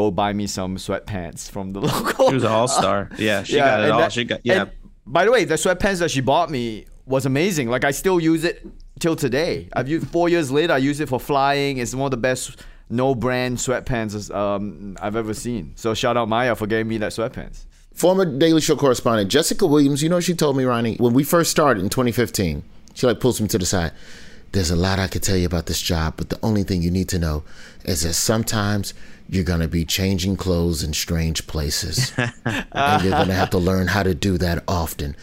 go 0.00 0.10
buy 0.10 0.32
me 0.32 0.46
some 0.46 0.76
sweatpants 0.76 1.50
from 1.50 1.72
the 1.72 1.80
local. 1.90 2.28
She 2.28 2.34
was 2.34 2.44
an 2.44 2.50
all 2.50 2.68
star. 2.68 3.10
Yeah, 3.18 3.42
she 3.42 3.56
got 3.56 3.80
it 3.84 3.90
all. 3.90 4.00
that- 4.00 4.12
she 4.12 4.24
got 4.24 4.40
yeah. 4.44 4.66
by 5.06 5.24
the 5.24 5.32
way, 5.32 5.44
the 5.44 5.56
sweatpants 5.56 5.98
that 5.98 6.10
she 6.10 6.20
bought 6.20 6.50
me 6.50 6.86
was 7.06 7.26
amazing. 7.26 7.68
Like 7.68 7.84
I 7.84 7.92
still 7.92 8.18
use 8.20 8.44
it 8.44 8.66
till 8.98 9.16
today. 9.16 9.68
I've 9.72 9.88
used 9.88 10.06
four 10.08 10.28
years 10.28 10.50
later. 10.50 10.72
I 10.72 10.78
use 10.78 11.00
it 11.00 11.08
for 11.08 11.20
flying. 11.20 11.78
It's 11.78 11.94
one 11.94 12.06
of 12.06 12.10
the 12.12 12.16
best 12.30 12.62
no 12.88 13.14
brand 13.14 13.58
sweatpants 13.58 14.34
um, 14.34 14.96
I've 15.00 15.16
ever 15.16 15.34
seen. 15.34 15.72
So 15.76 15.94
shout 15.94 16.16
out 16.16 16.28
Maya 16.28 16.54
for 16.56 16.66
getting 16.66 16.88
me 16.88 16.98
that 16.98 17.12
sweatpants. 17.12 17.66
former 17.94 18.24
Daily 18.24 18.60
Show 18.60 18.76
correspondent 18.76 19.30
Jessica 19.30 19.66
Williams, 19.66 20.02
you 20.02 20.08
know, 20.08 20.16
what 20.16 20.24
she 20.24 20.34
told 20.34 20.56
me, 20.56 20.64
Ronnie, 20.64 20.96
when 20.96 21.12
we 21.14 21.22
first 21.24 21.50
started 21.50 21.82
in 21.84 21.88
2015, 21.90 22.62
she 22.94 23.06
like 23.06 23.20
pulls 23.20 23.40
me 23.40 23.46
to 23.48 23.58
the 23.58 23.66
side. 23.66 23.92
There's 24.52 24.70
a 24.70 24.76
lot 24.76 24.98
I 24.98 25.06
could 25.06 25.22
tell 25.22 25.36
you 25.36 25.46
about 25.46 25.66
this 25.66 25.80
job, 25.80 26.14
but 26.16 26.28
the 26.28 26.38
only 26.42 26.64
thing 26.64 26.82
you 26.82 26.90
need 26.90 27.08
to 27.10 27.18
know 27.18 27.44
is 27.84 28.02
that 28.02 28.14
sometimes 28.14 28.94
you're 29.28 29.44
going 29.44 29.60
to 29.60 29.68
be 29.68 29.84
changing 29.84 30.36
clothes 30.36 30.82
in 30.82 30.92
strange 30.92 31.46
places. 31.46 32.12
and 32.44 33.02
you're 33.04 33.12
going 33.12 33.28
to 33.28 33.34
have 33.34 33.50
to 33.50 33.58
learn 33.58 33.86
how 33.88 34.02
to 34.02 34.12
do 34.14 34.36
that 34.38 34.64
often. 34.66 35.14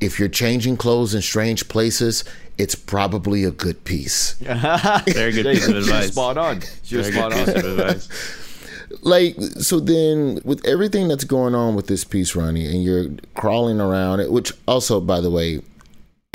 If 0.00 0.20
you're 0.20 0.28
changing 0.28 0.76
clothes 0.76 1.14
in 1.14 1.22
strange 1.22 1.68
places, 1.68 2.22
it's 2.58 2.76
probably 2.76 3.42
a 3.44 3.50
good 3.50 3.82
piece. 3.84 4.34
Very 4.40 5.32
good 5.32 5.46
piece 5.46 5.64
of 5.66 5.70
She 5.70 5.74
was 5.74 5.88
advice. 5.88 6.12
spot 6.12 6.38
on. 6.38 6.60
She 6.84 6.96
was 6.96 7.08
Very 7.08 7.16
spot 7.18 7.32
good 7.32 7.46
piece 7.46 7.64
of 7.64 7.64
on. 7.80 7.86
advice. 7.88 8.42
like 9.02 9.34
so 9.60 9.80
then 9.80 10.38
with 10.44 10.64
everything 10.64 11.08
that's 11.08 11.24
going 11.24 11.54
on 11.56 11.74
with 11.74 11.86
this 11.88 12.04
piece 12.04 12.34
ronnie 12.36 12.66
and 12.66 12.82
you're 12.84 13.06
crawling 13.34 13.80
around 13.80 14.20
it 14.20 14.30
which 14.30 14.52
also 14.66 15.00
by 15.00 15.20
the 15.20 15.30
way 15.30 15.60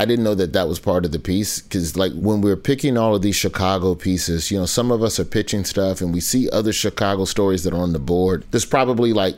i 0.02 0.04
didn't 0.04 0.24
know 0.24 0.34
that 0.34 0.52
that 0.52 0.68
was 0.68 0.78
part 0.78 1.04
of 1.04 1.12
the 1.12 1.18
piece 1.18 1.60
because 1.60 1.96
like 1.96 2.12
when 2.12 2.40
we're 2.40 2.56
picking 2.56 2.96
all 2.96 3.14
of 3.14 3.22
these 3.22 3.36
chicago 3.36 3.94
pieces 3.94 4.50
you 4.50 4.58
know 4.58 4.66
some 4.66 4.90
of 4.90 5.02
us 5.02 5.18
are 5.18 5.24
pitching 5.24 5.64
stuff 5.64 6.00
and 6.00 6.12
we 6.12 6.20
see 6.20 6.50
other 6.50 6.72
chicago 6.72 7.24
stories 7.24 7.64
that 7.64 7.72
are 7.72 7.80
on 7.80 7.92
the 7.92 7.98
board 7.98 8.44
there's 8.50 8.66
probably 8.66 9.12
like 9.12 9.36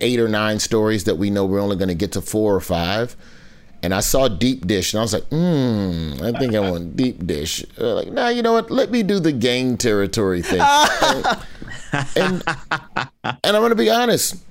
eight 0.00 0.20
or 0.20 0.28
nine 0.28 0.58
stories 0.58 1.04
that 1.04 1.16
we 1.16 1.30
know 1.30 1.46
we're 1.46 1.60
only 1.60 1.76
going 1.76 1.88
to 1.88 1.94
get 1.94 2.12
to 2.12 2.20
four 2.20 2.54
or 2.54 2.60
five 2.60 3.16
and 3.82 3.94
I 3.94 4.00
saw 4.00 4.26
deep 4.26 4.66
dish, 4.66 4.92
and 4.92 4.98
I 4.98 5.02
was 5.02 5.12
like, 5.12 5.28
hmm, 5.28 6.14
I 6.20 6.32
think 6.32 6.56
I 6.56 6.70
want 6.70 6.96
deep 7.02 7.24
dish. 7.24 7.64
Like, 7.76 8.10
nah, 8.10 8.28
you 8.28 8.42
know 8.42 8.52
what? 8.52 8.70
Let 8.70 8.90
me 8.90 9.04
do 9.04 9.20
the 9.20 9.30
gang 9.30 9.76
territory 9.76 10.42
thing. 10.42 10.60
and 12.16 12.42
and 13.22 13.56
I'm 13.56 13.62
gonna 13.62 13.74
be 13.74 13.90
honest. 13.90 14.42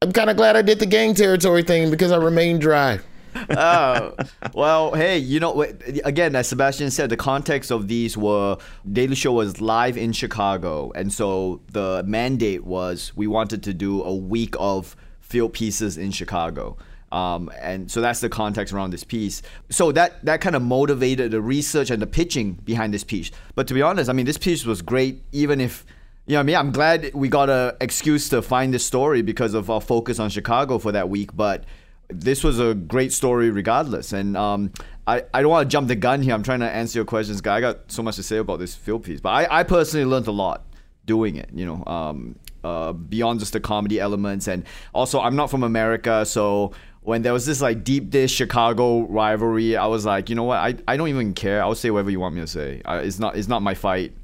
I'm 0.00 0.12
kind 0.12 0.30
of 0.30 0.36
glad 0.36 0.56
I 0.56 0.62
did 0.62 0.78
the 0.78 0.86
gang 0.86 1.14
territory 1.14 1.62
thing 1.62 1.90
because 1.90 2.10
I 2.10 2.16
remained 2.16 2.62
dry. 2.62 3.00
oh, 3.50 4.14
well, 4.54 4.94
hey, 4.94 5.18
you 5.18 5.40
know, 5.40 5.62
again, 6.04 6.36
as 6.36 6.48
Sebastian 6.48 6.90
said, 6.90 7.10
the 7.10 7.16
context 7.16 7.70
of 7.70 7.88
these 7.88 8.16
were 8.16 8.58
Daily 8.90 9.14
Show 9.14 9.32
was 9.32 9.60
live 9.60 9.96
in 9.96 10.12
Chicago, 10.12 10.92
and 10.94 11.12
so 11.12 11.60
the 11.70 12.02
mandate 12.06 12.64
was 12.64 13.12
we 13.16 13.26
wanted 13.26 13.62
to 13.64 13.74
do 13.74 14.02
a 14.02 14.14
week 14.14 14.54
of 14.58 14.96
field 15.20 15.52
pieces 15.52 15.96
in 15.96 16.10
Chicago. 16.10 16.76
Um, 17.10 17.50
and 17.60 17.90
so 17.90 18.00
that's 18.00 18.20
the 18.20 18.30
context 18.30 18.72
around 18.72 18.90
this 18.90 19.04
piece. 19.04 19.42
So 19.68 19.92
that 19.92 20.24
that 20.24 20.40
kind 20.40 20.56
of 20.56 20.62
motivated 20.62 21.30
the 21.30 21.42
research 21.42 21.90
and 21.90 22.00
the 22.00 22.06
pitching 22.06 22.54
behind 22.54 22.94
this 22.94 23.04
piece. 23.04 23.30
But 23.54 23.66
to 23.68 23.74
be 23.74 23.82
honest, 23.82 24.08
I 24.08 24.14
mean, 24.14 24.24
this 24.24 24.38
piece 24.38 24.64
was 24.64 24.80
great, 24.80 25.22
even 25.30 25.60
if 25.60 25.84
you 26.26 26.34
know, 26.34 26.40
I 26.40 26.42
mean, 26.44 26.56
I'm 26.56 26.72
glad 26.72 27.12
we 27.12 27.28
got 27.28 27.50
an 27.50 27.74
excuse 27.80 28.28
to 28.30 28.40
find 28.40 28.72
this 28.72 28.84
story 28.84 29.22
because 29.22 29.54
of 29.54 29.68
our 29.68 29.80
focus 29.80 30.18
on 30.18 30.30
Chicago 30.30 30.78
for 30.78 30.92
that 30.92 31.08
week. 31.08 31.36
But 31.36 31.64
this 32.12 32.44
was 32.44 32.58
a 32.58 32.74
great 32.74 33.12
story 33.12 33.50
regardless. 33.50 34.12
And 34.12 34.36
um, 34.36 34.72
I, 35.06 35.24
I 35.34 35.42
don't 35.42 35.50
want 35.50 35.68
to 35.68 35.72
jump 35.72 35.88
the 35.88 35.96
gun 35.96 36.22
here. 36.22 36.34
I'm 36.34 36.42
trying 36.42 36.60
to 36.60 36.70
answer 36.70 36.98
your 36.98 37.04
questions, 37.04 37.40
guy. 37.40 37.56
I 37.56 37.60
got 37.60 37.90
so 37.90 38.02
much 38.02 38.16
to 38.16 38.22
say 38.22 38.38
about 38.38 38.58
this 38.58 38.74
field 38.74 39.04
piece. 39.04 39.20
But 39.20 39.30
I, 39.30 39.60
I 39.60 39.62
personally 39.62 40.06
learned 40.06 40.28
a 40.28 40.32
lot 40.32 40.64
doing 41.04 41.36
it, 41.36 41.50
you 41.52 41.66
know, 41.66 41.84
um, 41.86 42.36
uh, 42.62 42.92
beyond 42.92 43.40
just 43.40 43.52
the 43.52 43.60
comedy 43.60 43.98
elements. 43.98 44.46
And 44.48 44.64
also, 44.92 45.20
I'm 45.20 45.36
not 45.36 45.50
from 45.50 45.62
America, 45.62 46.24
so 46.24 46.72
when 47.02 47.22
there 47.22 47.32
was 47.32 47.46
this 47.46 47.60
like 47.60 47.84
deep 47.84 48.10
dish 48.10 48.32
Chicago 48.32 49.02
rivalry, 49.02 49.76
I 49.76 49.86
was 49.86 50.06
like, 50.06 50.28
you 50.28 50.36
know 50.36 50.44
what? 50.44 50.58
I, 50.58 50.76
I 50.86 50.96
don't 50.96 51.08
even 51.08 51.34
care. 51.34 51.60
I'll 51.62 51.74
say 51.74 51.90
whatever 51.90 52.10
you 52.10 52.20
want 52.20 52.34
me 52.34 52.40
to 52.40 52.46
say. 52.46 52.80
Uh, 52.84 53.02
it's 53.04 53.18
not 53.18 53.36
it's 53.36 53.48
not 53.48 53.62
my 53.62 53.74
fight. 53.74 54.14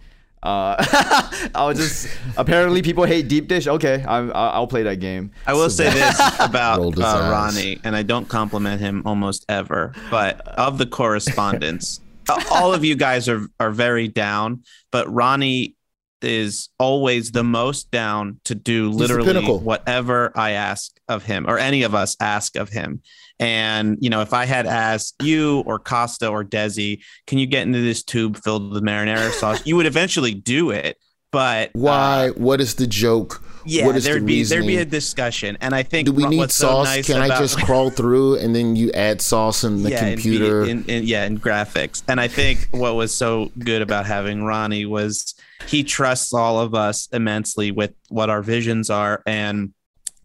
Uh, 0.43 0.77
I 1.55 1.65
was 1.67 1.79
just 1.79 2.09
apparently 2.37 2.83
people 2.83 3.05
hate 3.05 3.29
deep 3.29 3.49
dish. 3.49 3.67
Okay, 3.67 4.05
I'm, 4.07 4.31
I'll 4.35 4.51
I'll 4.51 4.67
play 4.67 4.85
that 4.85 4.97
game. 4.97 5.33
I 5.47 5.55
will 5.55 5.71
say 5.71 5.91
this 5.91 6.21
about 6.41 6.99
uh. 6.99 7.31
Ronnie, 7.31 7.81
and 7.85 7.97
I 7.97 8.03
don't 8.03 8.29
compliment 8.29 8.81
him 8.81 9.03
almost 9.05 9.45
ever, 9.49 9.93
but 10.11 10.47
of 10.47 10.79
the 10.79 10.87
correspondence, 10.87 12.01
all 12.51 12.73
of 12.73 12.85
you 12.85 12.95
guys 12.95 13.29
are 13.29 13.47
are 13.59 13.71
very 13.71 14.09
down, 14.09 14.63
but 14.93 15.13
Ronnie 15.13 15.75
is 16.23 16.69
always 16.79 17.31
the 17.31 17.45
most 17.45 17.91
down 17.91 18.41
to 18.45 18.55
do 18.55 18.91
the 18.91 18.97
literally 18.97 19.47
whatever 19.59 20.33
I 20.35 20.53
ask 20.53 20.99
of 21.09 21.25
him 21.25 21.47
or 21.49 21.59
any 21.59 21.83
of 21.83 21.95
us 21.95 22.17
ask 22.21 22.57
of 22.57 22.71
him. 22.71 23.03
And 23.41 23.97
you 24.01 24.11
know, 24.11 24.21
if 24.21 24.33
I 24.33 24.45
had 24.47 24.67
asked 24.67 25.15
you 25.23 25.61
or 25.67 25.79
Kosta 25.79 26.31
or 26.31 26.45
Desi, 26.45 27.01
can 27.27 27.39
you 27.39 27.47
get 27.47 27.67
into 27.67 27.81
this 27.81 28.03
tube 28.03 28.37
filled 28.37 28.73
with 28.73 28.83
marinara 28.83 29.31
sauce? 29.41 29.65
You 29.67 29.77
would 29.77 29.87
eventually 29.87 30.35
do 30.35 30.71
it, 30.71 30.97
but 31.31 31.69
uh, 31.69 31.71
Why? 31.75 32.29
what 32.37 32.61
is 32.61 32.75
the 32.75 32.87
joke? 32.87 33.43
yeah, 33.67 33.85
what 33.85 33.97
is 33.97 34.05
there'd 34.05 34.23
the 34.23 34.27
be 34.27 34.43
there'd 34.45 34.67
be 34.67 34.79
a 34.79 34.85
discussion, 34.85 35.59
and 35.61 35.75
I 35.75 35.83
think 35.83 36.07
Do 36.07 36.13
we 36.13 36.25
need 36.27 36.39
what's 36.39 36.55
so 36.55 36.69
sauce? 36.69 36.87
nice 36.87 37.07
Can 37.07 37.19
I 37.21 37.29
just 37.39 37.59
crawl 37.65 37.91
through 37.91 38.37
and 38.39 38.55
then 38.57 38.77
you 38.77 38.91
add 38.93 39.21
sauce 39.21 39.63
in 39.63 39.83
the 39.83 39.91
yeah, 39.91 40.05
and 40.07 40.13
computer? 40.15 40.65
in, 40.65 40.85
in- 40.87 41.05
yeah, 41.05 41.27
in 41.27 41.39
graphics. 41.39 42.03
And 42.09 42.19
I 42.21 42.29
think 42.29 42.69
what 42.71 42.95
was 42.95 43.13
so 43.15 43.51
good 43.59 43.83
about 43.83 44.07
having 44.07 44.43
Ronnie 44.45 44.87
was 44.87 45.35
he 45.67 45.85
trusts 45.85 46.33
all 46.33 46.59
of 46.61 46.75
us 46.75 47.09
immensely 47.13 47.71
with 47.71 47.93
what 48.09 48.31
our 48.31 48.43
visions 48.43 48.89
are, 48.91 49.23
and 49.27 49.75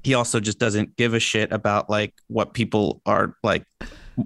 he 0.04 0.14
also 0.14 0.40
just 0.40 0.60
doesn't 0.60 0.96
give 0.98 1.14
a 1.14 1.20
shit 1.20 1.52
about 1.52 1.90
like 1.90 2.14
what 2.28 2.54
people 2.54 3.02
are 3.06 3.36
like 3.44 3.66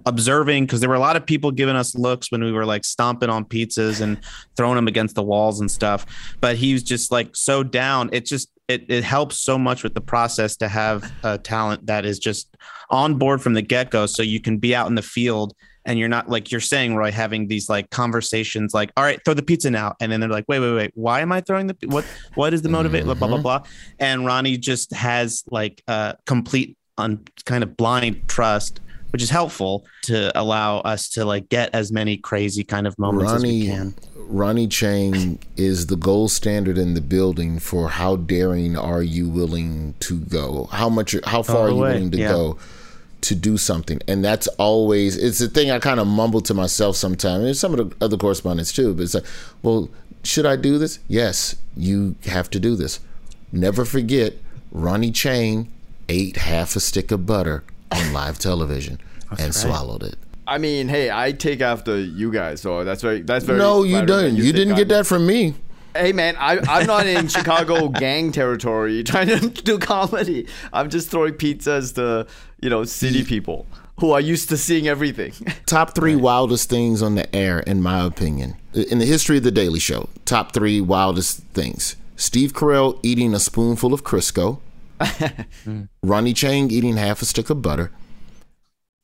observing 0.06 0.66
because 0.66 0.80
there 0.80 0.90
were 0.90 0.96
a 0.96 1.00
lot 1.00 1.16
of 1.16 1.26
people 1.26 1.52
giving 1.52 1.76
us 1.76 1.96
looks 1.96 2.32
when 2.32 2.44
we 2.44 2.52
were 2.52 2.66
like 2.66 2.84
stomping 2.84 3.30
on 3.30 3.46
pizzas 3.46 4.02
and 4.02 4.20
throwing 4.56 4.76
them 4.76 4.88
against 4.88 5.16
the 5.16 5.24
walls 5.24 5.60
and 5.60 5.72
stuff. 5.72 6.06
But 6.42 6.58
he 6.58 6.74
was 6.74 6.84
just 6.84 7.12
like 7.12 7.36
so 7.36 7.64
down. 7.64 8.10
It 8.12 8.26
just 8.26 8.50
it, 8.68 8.86
it 8.90 9.04
helps 9.04 9.40
so 9.40 9.58
much 9.58 9.84
with 9.84 9.94
the 9.94 10.02
process 10.02 10.58
to 10.58 10.68
have 10.68 11.10
a 11.24 11.38
talent 11.38 11.86
that 11.86 12.06
is 12.06 12.20
just 12.20 12.58
on 12.90 13.18
board 13.18 13.42
from 13.42 13.54
the 13.54 13.62
get-go 13.62 14.06
so 14.06 14.22
you 14.22 14.42
can 14.42 14.58
be 14.58 14.76
out 14.76 14.88
in 14.88 14.96
the 14.96 15.02
field 15.02 15.54
and 15.88 15.98
you're 15.98 16.10
not 16.10 16.30
like 16.30 16.52
you're 16.52 16.62
saying 16.62 16.96
roy 16.96 17.12
having 17.12 17.48
these 17.48 17.70
like 17.70 17.90
conversations 17.90 18.74
like 18.74 18.92
all 18.96 19.04
right 19.04 19.24
throw 19.26 19.34
the 19.34 19.42
pizza 19.42 19.72
now 19.72 19.96
and 20.00 20.12
then 20.12 20.20
they're 20.20 20.30
like 20.30 20.46
wait 20.48 20.60
wait 20.60 20.74
wait 20.74 20.92
why 20.94 21.22
am 21.22 21.32
i 21.32 21.42
throwing 21.42 21.66
the 21.66 21.76
what 21.86 22.06
what 22.36 22.54
is 22.54 22.62
the 22.62 22.70
motivate 22.70 23.06
blah 23.06 23.16
blah 23.16 23.28
blah 23.28 23.38
blah 23.38 23.64
and 24.00 24.26
ronnie 24.26 24.58
just 24.58 24.94
has 24.94 25.44
like 25.50 25.82
uh 25.88 26.14
complete 26.28 26.78
un, 27.00 27.24
kind 27.46 27.64
of 27.64 27.76
blind 27.76 28.28
trust 28.28 28.82
which 29.12 29.24
is 29.24 29.30
helpful 29.30 29.86
to 30.04 30.38
allow 30.40 30.80
us 30.80 31.10
to 31.10 31.24
like 31.24 31.48
get 31.50 31.74
as 31.74 31.92
many 31.92 32.18
crazy 32.18 32.64
kind 32.64 32.86
of 32.86 32.98
moments 33.00 33.32
as 33.32 33.42
we 33.42 33.50
Ronnie 33.50 33.68
can 33.68 33.96
Ronny 34.30 34.68
Chieng 34.68 35.40
is 35.56 35.88
the 35.88 35.96
gold 35.96 36.32
standard 36.32 36.78
in 36.78 36.96
the 36.96 37.02
building 37.02 37.60
for 37.60 37.88
how 37.88 38.18
daring 38.18 38.76
are 38.76 39.02
you 39.02 39.30
willing 39.30 39.94
to 40.02 40.20
go? 40.20 40.66
How 40.66 40.90
much? 40.90 41.16
How 41.24 41.42
far 41.44 41.68
are 41.68 41.70
you 41.70 41.76
willing 41.78 42.12
to 42.12 42.18
yeah. 42.18 42.28
go 42.28 42.58
to 43.22 43.36
do 43.36 43.58
something? 43.58 44.00
And 44.08 44.24
that's 44.24 44.48
always 44.58 45.18
it's 45.18 45.40
the 45.40 45.48
thing 45.48 45.72
I 45.72 45.80
kind 45.80 46.00
of 46.00 46.08
mumble 46.08 46.42
to 46.42 46.54
myself 46.54 46.96
sometimes. 46.96 47.44
And 47.44 47.58
some 47.58 47.74
of 47.74 47.90
the 47.90 48.06
other 48.06 48.18
correspondents 48.18 48.72
too. 48.72 48.94
But 48.94 49.04
it's 49.04 49.14
like, 49.14 49.26
well, 49.62 49.90
should 50.24 50.46
I 50.46 50.56
do 50.56 50.78
this? 50.78 51.00
Yes, 51.08 51.56
you 51.76 52.16
have 52.26 52.50
to 52.52 52.60
do 52.60 52.76
this. 52.76 53.00
Never 53.52 53.86
forget, 53.86 54.34
Ronny 54.72 55.12
Chieng 55.12 55.68
ate 56.10 56.38
half 56.38 56.76
a 56.76 56.80
stick 56.80 57.12
of 57.12 57.26
butter 57.26 57.64
on 57.92 58.14
live 58.14 58.40
television 58.40 59.00
and 59.40 59.54
swallowed 59.54 60.04
it. 60.04 60.18
I 60.46 60.58
mean, 60.58 60.88
hey, 60.88 61.12
I 61.12 61.34
take 61.34 61.60
after 61.60 62.00
you 62.00 62.32
guys, 62.32 62.62
so 62.62 62.84
that's 62.86 63.02
very 63.02 63.22
that's 63.22 63.44
very. 63.44 63.60
No, 63.60 63.84
you 63.84 64.00
didn't. 64.06 64.36
that 64.36 64.44
You 64.44 64.54
didn't 64.54 64.76
get 64.76 64.88
that 64.90 65.06
from 65.06 65.28
me. 65.28 65.56
Hey 65.94 66.14
man, 66.14 66.36
I, 66.38 66.60
I'm 66.70 66.86
not 66.86 67.08
in 67.08 67.28
Chicago 67.28 67.90
gang 67.90 68.32
territory 68.32 69.04
trying 69.06 69.28
to 69.28 69.50
do 69.50 69.80
comedy. 69.80 70.48
I'm 70.72 70.90
just 70.90 71.10
throwing 71.10 71.34
pizzas 71.34 71.96
to 71.96 72.28
you 72.62 72.70
know 72.70 72.84
city 72.84 73.24
people 73.24 73.66
who 74.00 74.12
are 74.12 74.22
used 74.22 74.50
to 74.50 74.58
seeing 74.58 74.88
everything. 74.88 75.34
Top 75.66 75.96
three 75.96 76.16
wildest 76.16 76.70
things 76.70 77.02
on 77.02 77.16
the 77.16 77.36
air, 77.36 77.62
in 77.62 77.82
my 77.82 78.06
opinion, 78.06 78.56
in 78.74 79.00
the 79.00 79.06
history 79.06 79.38
of 79.38 79.44
the 79.44 79.52
Daily 79.52 79.80
Show. 79.80 80.10
Top 80.26 80.54
three 80.54 80.82
wildest 80.82 81.40
things: 81.54 81.96
Steve 82.16 82.54
Carell 82.54 83.00
eating 83.04 83.34
a 83.34 83.40
spoonful 83.40 83.94
of 83.94 84.04
Crisco, 84.04 84.60
Ronny 86.04 86.34
Chieng 86.34 86.72
eating 86.72 86.98
half 86.98 87.22
a 87.22 87.26
stick 87.26 87.50
of 87.50 87.62
butter, 87.62 87.92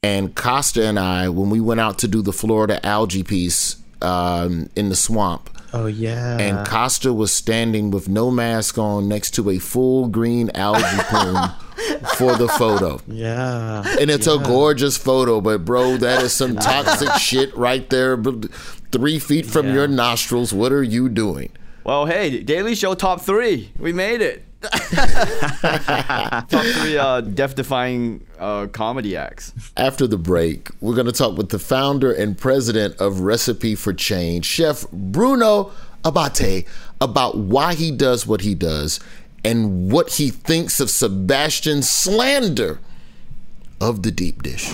and 0.02 0.36
Kosta 0.36 0.88
and 0.88 1.00
I 1.00 1.30
when 1.30 1.50
we 1.50 1.60
went 1.60 1.80
out 1.80 1.98
to 2.00 2.08
do 2.08 2.22
the 2.22 2.34
Florida 2.34 2.84
algae 2.86 3.24
piece 3.24 3.78
um, 4.02 4.70
in 4.76 4.90
the 4.90 4.96
swamp. 4.96 5.50
Oh 5.74 5.88
yeah 5.88 6.38
And 6.38 6.68
Kosta 6.68 7.16
was 7.16 7.34
standing 7.34 7.90
with 7.92 8.08
no 8.08 8.30
mask 8.30 8.78
on 8.78 9.08
next 9.08 9.32
to 9.32 9.50
a 9.50 9.58
full 9.58 10.08
green 10.08 10.52
algae 10.54 11.04
plume 11.10 11.50
for 12.18 12.36
the 12.36 12.48
photo. 12.48 13.00
yeah 13.08 13.84
And 14.00 14.12
it's 14.12 14.28
a 14.28 14.38
gorgeous 14.38 14.98
photo, 14.98 15.42
but 15.42 15.66
bro, 15.66 15.98
that 15.98 16.22
is 16.22 16.32
some 16.34 16.56
toxic 16.72 17.12
shit 17.14 17.56
right 17.58 17.90
there. 17.90 18.16
but 18.18 18.52
Three 18.92 19.18
feet 19.18 19.48
from 19.48 19.74
your 19.74 19.88
nostrils. 19.88 20.54
What 20.54 20.72
are 20.72 20.84
you 20.84 21.10
doing? 21.10 21.52
well, 21.84 22.06
hey, 22.06 22.42
Daily 22.44 22.76
Show 22.76 22.94
top 22.94 23.22
three, 23.22 23.72
we 23.80 23.92
made 23.92 24.22
it. 24.22 24.44
top 26.50 26.66
three 26.66 26.98
uh, 26.98 27.22
death-defying 27.22 28.26
uh, 28.40 28.68
comedy 28.68 29.16
acts. 29.18 29.54
After 29.76 30.08
the 30.08 30.18
break, 30.18 30.70
we're 30.82 30.96
going 30.96 31.08
to 31.08 31.12
talk 31.12 31.38
with 31.38 31.50
the 31.50 31.60
founder 31.60 32.12
and 32.12 32.38
president 32.38 32.96
of 33.00 33.22
Recipe 33.22 33.76
for 33.76 33.94
Change, 33.94 34.46
Chef 34.46 34.90
Bruno 34.92 35.72
Abate, 36.06 36.66
about 37.02 37.38
why 37.38 37.74
he 37.74 37.92
does 37.92 38.26
what 38.26 38.42
he 38.42 38.56
does 38.56 39.00
and 39.44 39.92
what 39.92 40.14
he 40.14 40.30
thinks 40.30 40.80
of 40.80 40.90
Sebastian's 40.90 41.90
slander 41.90 42.80
of 43.82 44.04
the 44.04 44.12
deep 44.12 44.42
dish. 44.44 44.74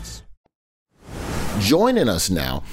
Joining 1.59 2.09
us 2.09 2.29
now 2.29 2.63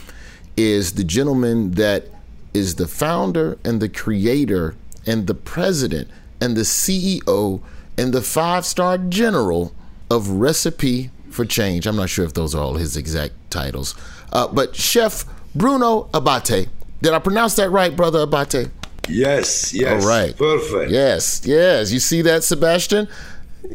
is 0.56 0.94
the 0.94 1.04
gentleman 1.04 1.72
that 1.72 2.06
is 2.54 2.76
the 2.76 2.88
founder 2.88 3.58
and 3.64 3.80
the 3.80 3.88
creator 3.88 4.74
and 5.06 5.26
the 5.26 5.34
president 5.34 6.08
and 6.40 6.56
the 6.56 6.62
CEO 6.62 7.60
and 7.96 8.12
the 8.12 8.22
five 8.22 8.64
star 8.64 8.98
general 8.98 9.72
of 10.10 10.28
Recipe 10.28 11.10
for 11.30 11.44
Change. 11.44 11.86
I'm 11.86 11.96
not 11.96 12.08
sure 12.08 12.24
if 12.24 12.34
those 12.34 12.54
are 12.54 12.62
all 12.62 12.74
his 12.74 12.96
exact 12.96 13.34
titles, 13.50 13.94
uh, 14.32 14.48
but 14.48 14.74
Chef 14.74 15.24
Bruno 15.54 16.08
Abate. 16.14 16.68
Did 17.02 17.12
I 17.12 17.18
pronounce 17.18 17.54
that 17.56 17.70
right, 17.70 17.94
brother 17.94 18.20
Abate? 18.20 18.70
Yes, 19.08 19.72
yes. 19.72 20.02
All 20.02 20.08
right. 20.08 20.36
Perfect. 20.36 20.90
Yes, 20.90 21.42
yes. 21.44 21.92
You 21.92 21.98
see 21.98 22.22
that, 22.22 22.44
Sebastian? 22.44 23.08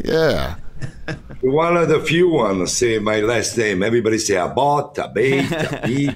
Yeah. 0.03 0.55
One 1.41 1.77
of 1.77 1.89
the 1.89 1.99
few 1.99 2.29
ones 2.29 2.71
say 2.77 2.99
my 2.99 3.19
last 3.19 3.57
name. 3.57 3.83
Everybody 3.83 4.17
say 4.17 4.35
Abot, 4.35 4.97
Abate, 4.97 5.49
Abit. 5.49 6.15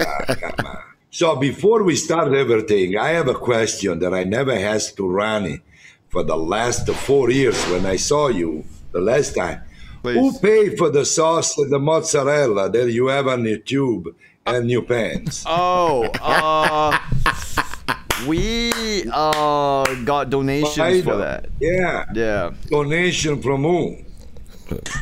Ah, 0.00 0.34
come 0.34 0.66
on. 0.66 0.78
So 1.10 1.36
before 1.36 1.82
we 1.82 1.96
start 1.96 2.34
everything, 2.34 2.98
I 2.98 3.10
have 3.10 3.28
a 3.28 3.34
question 3.34 4.00
that 4.00 4.12
I 4.12 4.24
never 4.24 4.52
asked 4.52 4.96
to 4.98 5.08
Rani 5.08 5.60
for 6.08 6.22
the 6.22 6.36
last 6.36 6.90
four 6.90 7.30
years 7.30 7.62
when 7.70 7.86
I 7.86 7.96
saw 7.96 8.28
you 8.28 8.64
the 8.92 9.00
last 9.00 9.34
time. 9.34 9.62
Who 10.02 10.38
paid 10.38 10.78
for 10.78 10.90
the 10.90 11.04
sauce 11.04 11.56
and 11.58 11.70
the 11.70 11.78
mozzarella 11.78 12.70
that 12.70 12.92
you 12.92 13.08
have 13.08 13.26
on 13.28 13.44
your 13.44 13.58
tube 13.58 14.14
and 14.46 14.70
your 14.70 14.82
pants? 14.82 15.42
Oh, 15.46 16.10
uh, 16.20 16.98
we 18.26 19.04
uh 19.12 19.84
got 20.04 20.30
donations 20.30 20.78
I 20.78 21.02
for 21.02 21.10
know. 21.10 21.18
that. 21.18 21.46
Yeah. 21.60 22.04
Yeah, 22.14 22.50
Donation 22.68 23.42
from 23.42 23.62
who? 23.62 23.98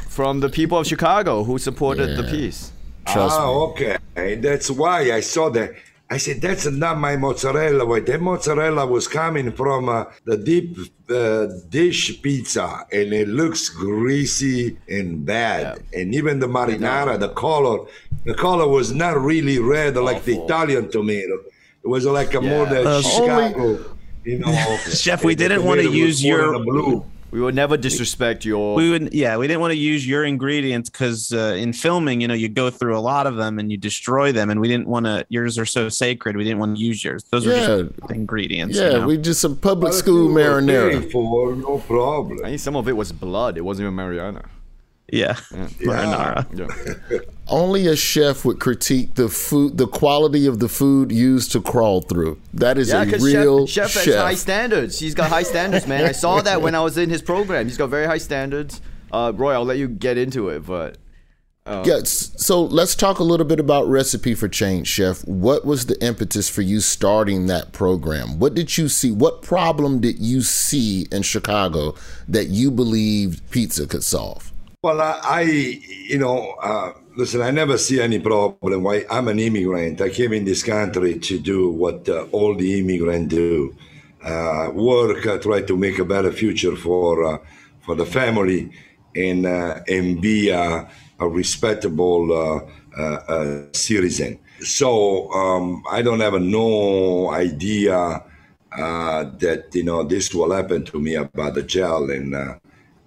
from 0.09 0.41
the 0.41 0.49
people 0.49 0.79
of 0.79 0.87
Chicago 0.87 1.43
who 1.45 1.59
supported 1.59 2.17
the 2.17 2.25
Yeah. 2.25 2.31
piece. 2.31 2.73
Trust 3.07 3.37
ah, 3.39 3.47
me. 3.47 3.55
okay. 3.67 4.35
That's 4.37 4.71
why 4.71 5.13
I 5.13 5.21
saw 5.21 5.49
that. 5.51 5.73
I 6.11 6.19
said, 6.19 6.43
that's 6.43 6.67
not 6.67 6.99
my 6.99 7.17
mozzarella. 7.17 7.85
Wait, 7.87 8.05
that 8.07 8.21
mozzarella 8.21 8.87
was 8.87 9.09
coming 9.09 9.51
from 9.53 9.89
uh, 9.89 10.05
the 10.27 10.37
deep 10.37 10.77
uh, 11.09 11.47
dish 11.71 12.21
pizza, 12.23 12.85
and 12.93 13.13
it 13.15 13.27
looks 13.29 13.71
greasy 13.71 14.77
and 14.89 15.25
bad. 15.25 15.83
And 15.95 16.15
even 16.15 16.41
the 16.41 16.47
marinara, 16.47 17.19
the 17.19 17.31
color, 17.31 17.87
the 18.25 18.35
color 18.35 18.69
was 18.69 18.93
not 18.93 19.19
really 19.21 19.59
red 19.59 19.97
like 19.97 20.25
the 20.25 20.37
Italian 20.45 20.91
tomato. 20.91 21.39
It 21.85 21.89
was 21.89 22.07
like 22.07 22.33
a 22.35 22.41
more 22.41 22.65
Yeah. 22.65 22.83
the 22.83 22.89
Uh, 22.89 23.03
Chicago, 23.03 23.85
you 24.25 24.39
know. 24.39 24.53
Chef, 25.03 25.23
we 25.25 25.35
didn't 25.35 25.65
wanna 25.65 25.83
use 25.83 26.25
your- 26.25 26.59
blue. 26.65 27.05
We 27.31 27.41
would 27.41 27.57
never 27.57 27.77
disrespect 27.77 28.45
your. 28.45 28.77
we 28.77 28.91
would 28.91 29.13
yeah 29.13 29.37
we 29.37 29.49
didn't 29.49 29.61
want 29.61 29.73
to 29.73 29.77
use 29.93 30.07
your 30.07 30.23
ingredients 30.25 30.89
because 30.89 31.33
uh, 31.33 31.57
in 31.65 31.73
filming 31.73 32.21
you 32.21 32.29
know 32.29 32.35
you 32.45 32.49
go 32.49 32.71
through 32.71 32.97
a 32.97 33.03
lot 33.13 33.27
of 33.27 33.35
them 33.35 33.59
and 33.59 33.73
you 33.73 33.77
destroy 33.77 34.31
them 34.31 34.51
and 34.51 34.61
we 34.61 34.69
didn't 34.69 34.87
want 34.87 35.05
to 35.07 35.27
yours 35.31 35.59
are 35.59 35.67
so 35.67 35.89
sacred 35.89 36.37
we 36.37 36.45
didn't 36.45 36.61
want 36.61 36.77
to 36.77 36.81
use 36.81 37.03
yours 37.03 37.25
those 37.33 37.45
Yeah. 37.45 37.55
are 37.55 37.83
just 37.83 38.11
ingredients 38.11 38.77
Yeah, 38.79 38.85
you 38.93 38.99
know? 39.01 39.07
we 39.09 39.17
just 39.19 39.41
some 39.41 39.57
public 39.57 39.93
school 39.95 40.29
we 40.29 40.35
marinara. 40.43 41.11
For 41.11 41.57
no 41.57 41.79
problem. 41.79 42.39
I 42.45 42.51
think 42.51 42.61
some 42.61 42.77
of 42.77 42.87
it 42.87 42.97
was 42.97 43.11
blood. 43.11 43.59
It 43.59 43.65
wasn't 43.65 43.87
even 43.87 43.97
Mariana. 43.97 44.43
Yeah, 45.13 45.35
marinara 45.81 46.47
Yeah. 47.11 47.19
Only 47.47 47.87
a 47.87 47.95
chef 47.97 48.45
would 48.47 48.59
critique 48.59 49.15
the 49.17 49.29
food, 49.29 49.77
the 49.77 49.87
quality 49.87 50.47
of 50.47 50.61
the 50.61 50.69
food 50.69 51.13
used 51.13 51.53
to 51.53 51.61
crawl 51.61 52.01
through. 52.01 52.39
That 52.55 52.79
is 52.79 52.89
Yeah, 52.89 53.03
a 53.03 53.19
real 53.19 53.67
chef, 53.67 53.91
chef 53.91 54.03
chef. 54.05 54.15
has 54.15 54.23
high 54.23 54.35
standards. 54.35 54.99
He's 54.99 55.15
got 55.15 55.29
high 55.29 55.43
standards, 55.43 55.87
man. 55.87 56.05
I 56.05 56.13
saw 56.13 56.41
that 56.41 56.63
when 56.63 56.75
I 56.75 56.81
was 56.81 56.97
in 56.97 57.11
his 57.11 57.21
program. 57.21 57.67
He's 57.67 57.77
got 57.77 57.89
very 57.91 58.07
high 58.07 58.19
standards. 58.19 58.81
Uh, 59.13 59.33
Roy, 59.35 59.53
I'll 59.53 59.65
let 59.65 59.77
you 59.77 59.89
get 59.89 60.17
into 60.17 60.49
it, 60.49 60.65
but 60.67 60.97
Yes. 61.67 62.33
So 62.37 62.63
let's 62.63 62.95
talk 62.95 63.19
a 63.19 63.23
little 63.25 63.47
bit 63.47 63.59
about 63.59 63.89
Recipe 63.89 64.35
for 64.35 64.49
Change, 64.49 64.87
Chef. 64.87 65.27
What 65.27 65.65
was 65.65 65.87
the 65.87 66.03
impetus 66.05 66.49
for 66.49 66.61
you 66.63 66.81
starting 66.81 67.47
that 67.47 67.73
program? 67.73 68.39
What 68.39 68.55
did 68.55 68.77
you 68.77 68.89
see? 68.89 69.11
What 69.11 69.41
problem 69.43 70.01
did 70.01 70.19
you 70.19 70.43
see 70.43 71.07
in 71.11 71.23
Chicago 71.23 71.95
that 72.29 72.49
you 72.49 72.71
believed 72.71 73.51
pizza 73.51 73.87
could 73.87 74.05
solve? 74.05 74.53
Well, 74.85 75.01
I, 75.01 75.19
I 75.25 75.41
you 75.41 76.19
know, 76.19 76.57
uh, 76.63 76.93
listen, 77.17 77.41
I 77.41 77.51
never 77.51 77.79
see 77.79 78.03
any 78.03 78.19
problem. 78.19 78.83
Why? 78.83 79.07
I'm 79.11 79.29
an 79.29 79.39
immigrant. 79.39 80.03
I 80.03 80.11
came 80.11 80.35
in 80.35 80.45
this 80.45 80.63
country 80.63 81.19
to 81.21 81.39
do 81.39 81.71
what 81.71 82.07
uh, 82.07 82.27
all 82.33 82.55
the 82.55 82.81
immigrants 82.81 83.35
do: 83.35 83.75
uh, 84.23 84.69
work, 84.75 85.25
uh, 85.25 85.39
try 85.39 85.63
to 85.63 85.79
make 85.79 85.99
a 85.99 86.05
better 86.05 86.31
future 86.31 86.77
for 86.77 87.25
uh, 87.25 87.39
for 87.81 87.95
the 87.95 88.05
family, 88.05 88.73
and 89.17 89.47
uh, 89.47 89.81
and 89.89 90.21
be 90.21 90.53
uh, 90.53 90.85
a 91.19 91.29
respectable 91.29 92.69
citizen. 93.73 94.39
So 94.61 95.33
um, 95.33 95.83
I 95.91 96.03
don't 96.03 96.21
have 96.21 96.39
no 96.43 97.31
idea 97.31 98.23
that 98.71 99.65
you 99.73 99.85
know 99.85 100.03
this 100.03 100.35
will 100.35 100.53
happen 100.53 100.85
to 100.85 101.01
me 101.01 101.15
about 101.15 101.55
the 101.55 101.63
jail, 101.63 102.11
and 102.11 102.37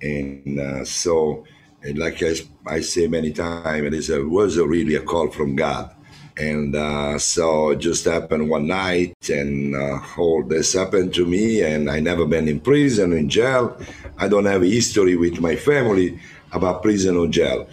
and 0.02 0.88
so 0.88 1.46
and 1.84 1.98
like 1.98 2.22
I, 2.24 2.36
I 2.66 2.82
say 2.82 3.08
many 3.08 3.32
times 3.32 3.88
it 3.88 3.94
is 3.94 4.10
a, 4.10 4.24
was 4.24 4.58
a 4.58 4.68
really 4.68 4.96
a 4.96 5.02
call 5.02 5.30
from 5.30 5.56
God. 5.56 5.94
And 6.36 6.76
uh, 6.76 7.18
so 7.18 7.72
it 7.72 7.80
just 7.80 8.06
happened 8.06 8.50
one 8.50 8.68
night 8.68 9.16
and 9.30 9.76
uh, 9.76 10.00
all 10.18 10.44
this 10.44 10.74
happened 10.74 11.14
to 11.16 11.26
me 11.26 11.62
and 11.62 11.90
I 11.90 12.00
never 12.00 12.26
been 12.26 12.48
in 12.48 12.60
prison 12.60 13.12
in 13.14 13.28
jail. 13.30 13.76
I 14.18 14.28
don't 14.28 14.46
have 14.46 14.62
a 14.62 14.68
history 14.68 15.16
with 15.16 15.40
my 15.40 15.56
family 15.56 16.20
about 16.52 16.84
prison 16.84 17.18
or 17.18 17.28
jail. 17.28 17.68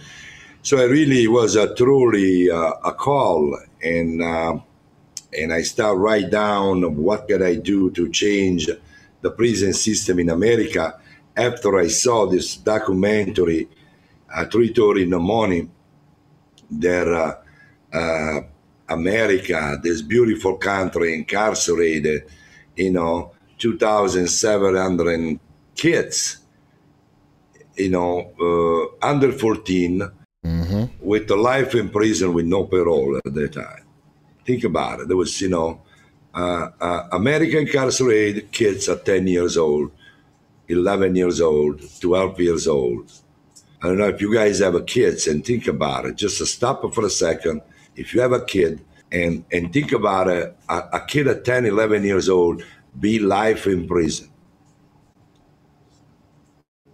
So 0.63 0.77
it 0.77 0.89
really 0.89 1.27
was 1.27 1.55
a 1.55 1.75
truly 1.75 2.49
uh, 2.49 2.73
a 2.83 2.93
call 2.93 3.59
and 3.83 4.21
uh, 4.21 4.57
and 5.37 5.53
I 5.53 5.61
start 5.61 5.97
write 5.97 6.31
down 6.31 6.95
what 6.95 7.27
can 7.27 7.43
I 7.43 7.55
do 7.55 7.91
to 7.91 8.09
change 8.09 8.67
the 9.21 9.29
prison 9.29 9.73
system 9.73 10.17
in 10.19 10.29
America 10.29 10.99
after 11.37 11.77
I 11.77 11.87
saw 11.87 12.25
this 12.25 12.55
documentary 12.55 13.67
at 14.35 14.51
3.30 14.51 15.03
in 15.03 15.09
the 15.11 15.19
morning 15.19 15.71
that 16.69 17.07
uh, 17.07 17.35
uh, 17.95 18.41
America, 18.89 19.79
this 19.81 20.01
beautiful 20.01 20.57
country, 20.57 21.13
incarcerated, 21.13 22.23
you 22.75 22.91
know, 22.91 23.31
2,700 23.57 25.39
kids, 25.75 26.37
you 27.77 27.89
know, 27.89 28.31
uh, 29.01 29.05
under 29.05 29.31
14 29.31 30.11
with 30.99 31.29
a 31.31 31.35
life 31.35 31.73
in 31.75 31.89
prison 31.89 32.33
with 32.33 32.45
no 32.45 32.65
parole 32.65 33.17
at 33.17 33.33
that 33.33 33.53
time. 33.53 33.83
Think 34.45 34.63
about 34.63 35.01
it. 35.01 35.07
There 35.07 35.17
was, 35.17 35.39
you 35.41 35.49
know, 35.49 35.81
uh, 36.33 36.69
uh, 36.79 37.07
American 37.13 37.59
incarcerated 37.59 38.51
kids 38.51 38.89
at 38.89 39.05
10 39.05 39.27
years 39.27 39.57
old, 39.57 39.91
11 40.67 41.15
years 41.15 41.41
old, 41.41 41.81
12 42.01 42.39
years 42.41 42.67
old. 42.67 43.11
I 43.85 43.89
don't 43.89 43.97
know 43.99 44.07
if 44.07 44.19
you 44.19 44.33
guys 44.33 44.59
have 44.59 44.73
a 44.73 44.81
kids 44.81 45.27
and 45.27 45.45
think 45.45 45.67
about 45.67 46.05
it. 46.05 46.15
Just 46.15 46.43
stop 46.47 46.81
for 46.93 47.05
a 47.05 47.09
second. 47.09 47.61
If 47.95 48.13
you 48.13 48.21
have 48.21 48.31
a 48.31 48.43
kid 48.43 48.83
and, 49.11 49.45
and 49.51 49.71
think 49.71 49.91
about 49.91 50.27
it, 50.27 50.57
a, 50.67 50.77
a 50.93 51.05
kid 51.05 51.27
at 51.27 51.45
10, 51.45 51.65
11 51.65 52.03
years 52.03 52.27
old 52.27 52.63
be 52.99 53.19
life 53.19 53.67
in 53.67 53.87
prison. 53.87 54.29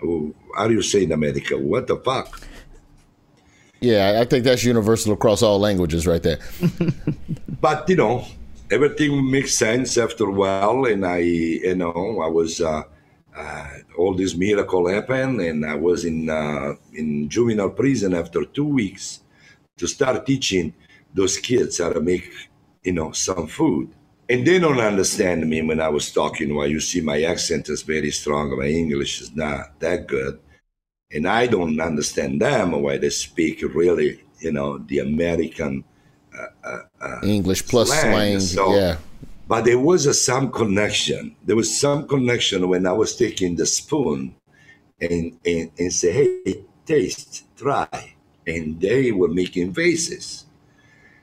How 0.02 0.68
do 0.68 0.74
you 0.74 0.82
say 0.82 1.04
in 1.04 1.14
America? 1.14 1.58
What 1.58 1.88
the 1.88 1.96
fuck? 1.98 2.42
Yeah, 3.80 4.20
I 4.20 4.26
think 4.26 4.44
that's 4.44 4.64
universal 4.64 5.14
across 5.14 5.42
all 5.42 5.60
languages, 5.60 6.06
right 6.06 6.22
there. 6.22 6.40
but 7.62 7.88
you 7.88 7.96
know 7.96 8.26
everything 8.72 9.30
makes 9.30 9.54
sense 9.54 9.98
after 9.98 10.26
a 10.26 10.32
while 10.32 10.86
and 10.86 11.06
i 11.06 11.18
you 11.18 11.76
know 11.76 12.22
i 12.24 12.28
was 12.28 12.62
uh, 12.62 12.84
all 13.98 14.14
this 14.14 14.36
miracle 14.36 14.88
happened 14.88 15.40
and 15.42 15.66
i 15.66 15.76
was 15.76 16.06
in 16.06 16.30
uh, 16.30 16.74
in 16.94 17.08
juvenile 17.30 17.70
prison 17.82 18.14
after 18.14 18.42
two 18.58 18.70
weeks 18.82 19.22
to 19.80 19.86
start 19.88 20.26
teaching 20.26 20.74
those 21.14 21.38
kids 21.38 21.78
how 21.80 21.92
to 21.92 22.02
make 22.02 22.26
you 22.84 22.94
know 22.98 23.12
some 23.12 23.48
food 23.48 23.88
and 24.32 24.48
they 24.48 24.60
don't 24.60 24.80
understand 24.80 25.40
me 25.50 25.62
when 25.62 25.82
I 25.82 25.90
was 25.90 26.10
talking. 26.10 26.56
Why 26.56 26.68
you 26.68 26.80
see 26.80 27.02
my 27.02 27.22
accent 27.24 27.68
is 27.68 27.82
very 27.82 28.12
strong, 28.12 28.58
my 28.58 28.68
English 28.68 29.20
is 29.20 29.36
not 29.36 29.78
that 29.84 30.08
good, 30.08 30.40
and 31.12 31.28
I 31.28 31.48
don't 31.48 31.78
understand 31.82 32.42
them 32.42 32.72
why 32.82 32.98
they 32.98 33.10
speak 33.10 33.62
really, 33.76 34.24
you 34.40 34.54
know, 34.54 34.78
the 34.78 35.00
American 35.00 35.84
uh, 36.34 36.80
uh, 37.02 37.20
English 37.24 37.68
plus 37.68 37.90
slang. 37.90 38.40
So- 38.40 38.74
yeah. 38.76 38.96
But 39.52 39.66
there 39.66 39.78
was 39.78 40.06
a, 40.06 40.14
some 40.14 40.50
connection. 40.50 41.36
There 41.44 41.58
was 41.58 41.78
some 41.78 42.08
connection 42.08 42.70
when 42.70 42.88
I 42.88 42.94
was 42.94 43.18
taking 43.18 43.58
the 43.58 43.66
spoon 43.66 44.34
and, 45.02 45.38
and, 45.46 45.70
and 45.78 45.92
say, 45.92 46.14
hey, 46.46 46.64
taste, 46.86 47.44
try. 47.58 48.16
And 48.48 48.80
they 48.80 49.12
were 49.12 49.28
making 49.28 49.74
faces. 49.74 50.46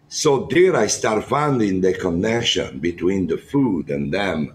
So 0.08 0.46
there 0.50 0.76
I 0.76 0.88
start 0.88 1.24
finding 1.24 1.80
the 1.80 1.94
connection 1.94 2.80
between 2.80 3.28
the 3.28 3.38
food 3.38 3.88
and 3.88 4.12
them. 4.12 4.54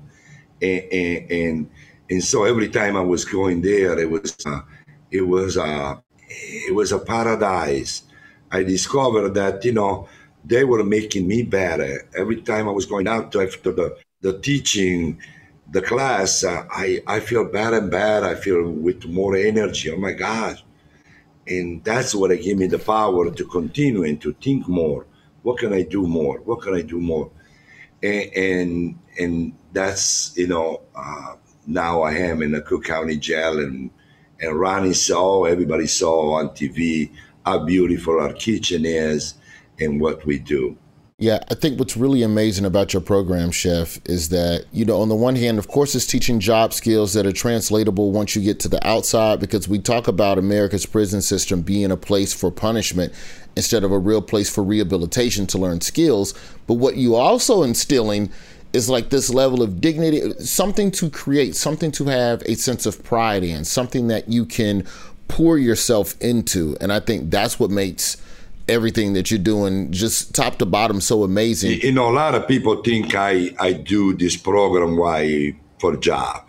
And, 0.61 0.81
and, 0.91 1.31
and, 1.31 1.69
and 2.11 2.23
so 2.23 2.43
every 2.43 2.69
time 2.69 2.95
I 2.95 3.01
was 3.01 3.25
going 3.25 3.63
there, 3.63 3.97
it 3.97 4.07
was, 4.07 4.37
uh, 4.45 4.61
it 5.09 5.21
was, 5.21 5.57
uh, 5.57 5.95
it 6.29 6.75
was 6.75 6.91
a 6.91 6.99
paradise. 6.99 8.03
I 8.51 8.61
discovered 8.61 9.33
that, 9.33 9.65
you 9.65 9.71
know, 9.71 10.07
they 10.45 10.63
were 10.63 10.83
making 10.83 11.27
me 11.27 11.43
better. 11.43 12.07
Every 12.15 12.41
time 12.41 12.67
I 12.67 12.71
was 12.71 12.85
going 12.85 13.07
out 13.07 13.35
after 13.35 13.71
the, 13.71 13.97
the 14.21 14.39
teaching, 14.39 15.19
the 15.71 15.81
class, 15.81 16.43
uh, 16.43 16.65
I, 16.69 17.01
I 17.07 17.19
feel 17.19 17.45
better 17.45 17.77
and 17.77 17.89
better. 17.89 18.25
I 18.25 18.35
feel 18.35 18.69
with 18.69 19.05
more 19.05 19.35
energy. 19.35 19.89
Oh 19.91 19.97
my 19.97 20.13
God. 20.13 20.61
And 21.47 21.83
that's 21.83 22.15
what 22.15 22.29
gave 22.41 22.57
me 22.57 22.67
the 22.67 22.79
power 22.79 23.29
to 23.29 23.45
continue 23.45 24.03
and 24.03 24.21
to 24.21 24.33
think 24.33 24.67
more. 24.67 25.05
What 25.41 25.59
can 25.59 25.73
I 25.73 25.83
do 25.83 26.07
more? 26.07 26.39
What 26.39 26.61
can 26.61 26.73
I 26.73 26.81
do 26.81 26.99
more? 26.99 27.31
And 28.01 28.31
and, 28.35 28.99
and 29.19 29.53
that's, 29.71 30.37
you 30.37 30.47
know, 30.47 30.81
uh, 30.95 31.35
now 31.65 32.01
I 32.01 32.13
am 32.13 32.41
in 32.41 32.51
the 32.51 32.61
Cook 32.61 32.85
County 32.85 33.17
Jail 33.17 33.59
and, 33.59 33.89
and 34.41 34.59
Ronnie 34.59 34.93
saw, 34.93 35.45
everybody 35.45 35.87
saw 35.87 36.33
on 36.33 36.49
TV 36.49 37.09
how 37.45 37.65
beautiful 37.65 38.19
our 38.19 38.33
kitchen 38.33 38.85
is 38.85 39.35
and 39.79 39.99
what 39.99 40.25
we 40.25 40.39
do. 40.39 40.77
Yeah, 41.19 41.43
I 41.49 41.53
think 41.55 41.79
what's 41.79 41.95
really 41.95 42.23
amazing 42.23 42.65
about 42.65 42.91
your 42.91 43.01
program, 43.01 43.51
Chef, 43.51 43.99
is 44.05 44.29
that, 44.29 44.65
you 44.73 44.83
know, 44.83 44.99
on 44.99 45.09
the 45.09 45.15
one 45.15 45.35
hand, 45.35 45.59
of 45.59 45.67
course, 45.67 45.93
it's 45.95 46.07
teaching 46.07 46.39
job 46.39 46.73
skills 46.73 47.13
that 47.13 47.25
are 47.25 47.31
translatable 47.31 48.11
once 48.11 48.35
you 48.35 48.41
get 48.41 48.59
to 48.61 48.67
the 48.67 48.85
outside, 48.85 49.39
because 49.39 49.67
we 49.69 49.79
talk 49.79 50.07
about 50.07 50.37
America's 50.37 50.85
prison 50.85 51.21
system 51.21 51.61
being 51.61 51.91
a 51.91 51.97
place 51.97 52.33
for 52.33 52.51
punishment 52.51 53.13
instead 53.55 53.83
of 53.83 53.91
a 53.91 53.99
real 53.99 54.23
place 54.23 54.49
for 54.49 54.63
rehabilitation 54.63 55.45
to 55.47 55.59
learn 55.59 55.79
skills. 55.81 56.33
But 56.65 56.75
what 56.75 56.97
you 56.97 57.15
also 57.15 57.61
instilling 57.61 58.31
is 58.73 58.89
like 58.89 59.09
this 59.09 59.29
level 59.29 59.61
of 59.61 59.79
dignity, 59.79 60.33
something 60.39 60.89
to 60.91 61.09
create, 61.11 61.55
something 61.55 61.91
to 61.91 62.05
have 62.05 62.41
a 62.47 62.55
sense 62.55 62.87
of 62.87 63.03
pride 63.03 63.43
in, 63.43 63.63
something 63.63 64.07
that 64.07 64.27
you 64.27 64.45
can 64.45 64.83
pour 65.27 65.59
yourself 65.59 66.19
into. 66.19 66.75
And 66.81 66.91
I 66.91 66.99
think 66.99 67.29
that's 67.29 67.59
what 67.59 67.69
makes 67.69 68.17
everything 68.67 69.13
that 69.13 69.29
you're 69.29 69.39
doing 69.39 69.91
just 69.91 70.33
top 70.33 70.57
to 70.57 70.65
bottom 70.65 71.01
so 71.01 71.23
amazing. 71.23 71.81
You 71.81 71.91
know, 71.91 72.09
a 72.09 72.15
lot 72.15 72.35
of 72.35 72.47
people 72.47 72.81
think 72.81 73.15
I, 73.15 73.53
I 73.59 73.73
do 73.73 74.13
this 74.15 74.37
program 74.37 74.97
why 74.97 75.55
for 75.79 75.97
job. 75.97 76.47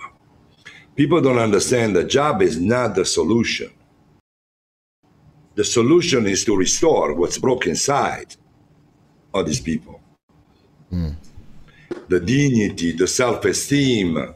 People 0.97 1.21
don't 1.21 1.39
understand 1.39 1.97
the 1.97 2.05
job 2.05 2.41
is 2.41 2.61
not 2.61 2.95
the 2.95 3.05
solution. 3.05 3.71
The 5.57 5.65
solution 5.65 6.27
is 6.27 6.45
to 6.45 6.57
restore 6.57 7.15
what's 7.15 7.39
broken 7.39 7.71
inside 7.71 8.37
of 9.33 9.47
these 9.47 9.61
people. 9.61 10.01
Hmm. 10.91 11.11
The 12.09 12.21
dignity, 12.21 12.93
the 12.93 13.07
self-esteem, 13.07 14.35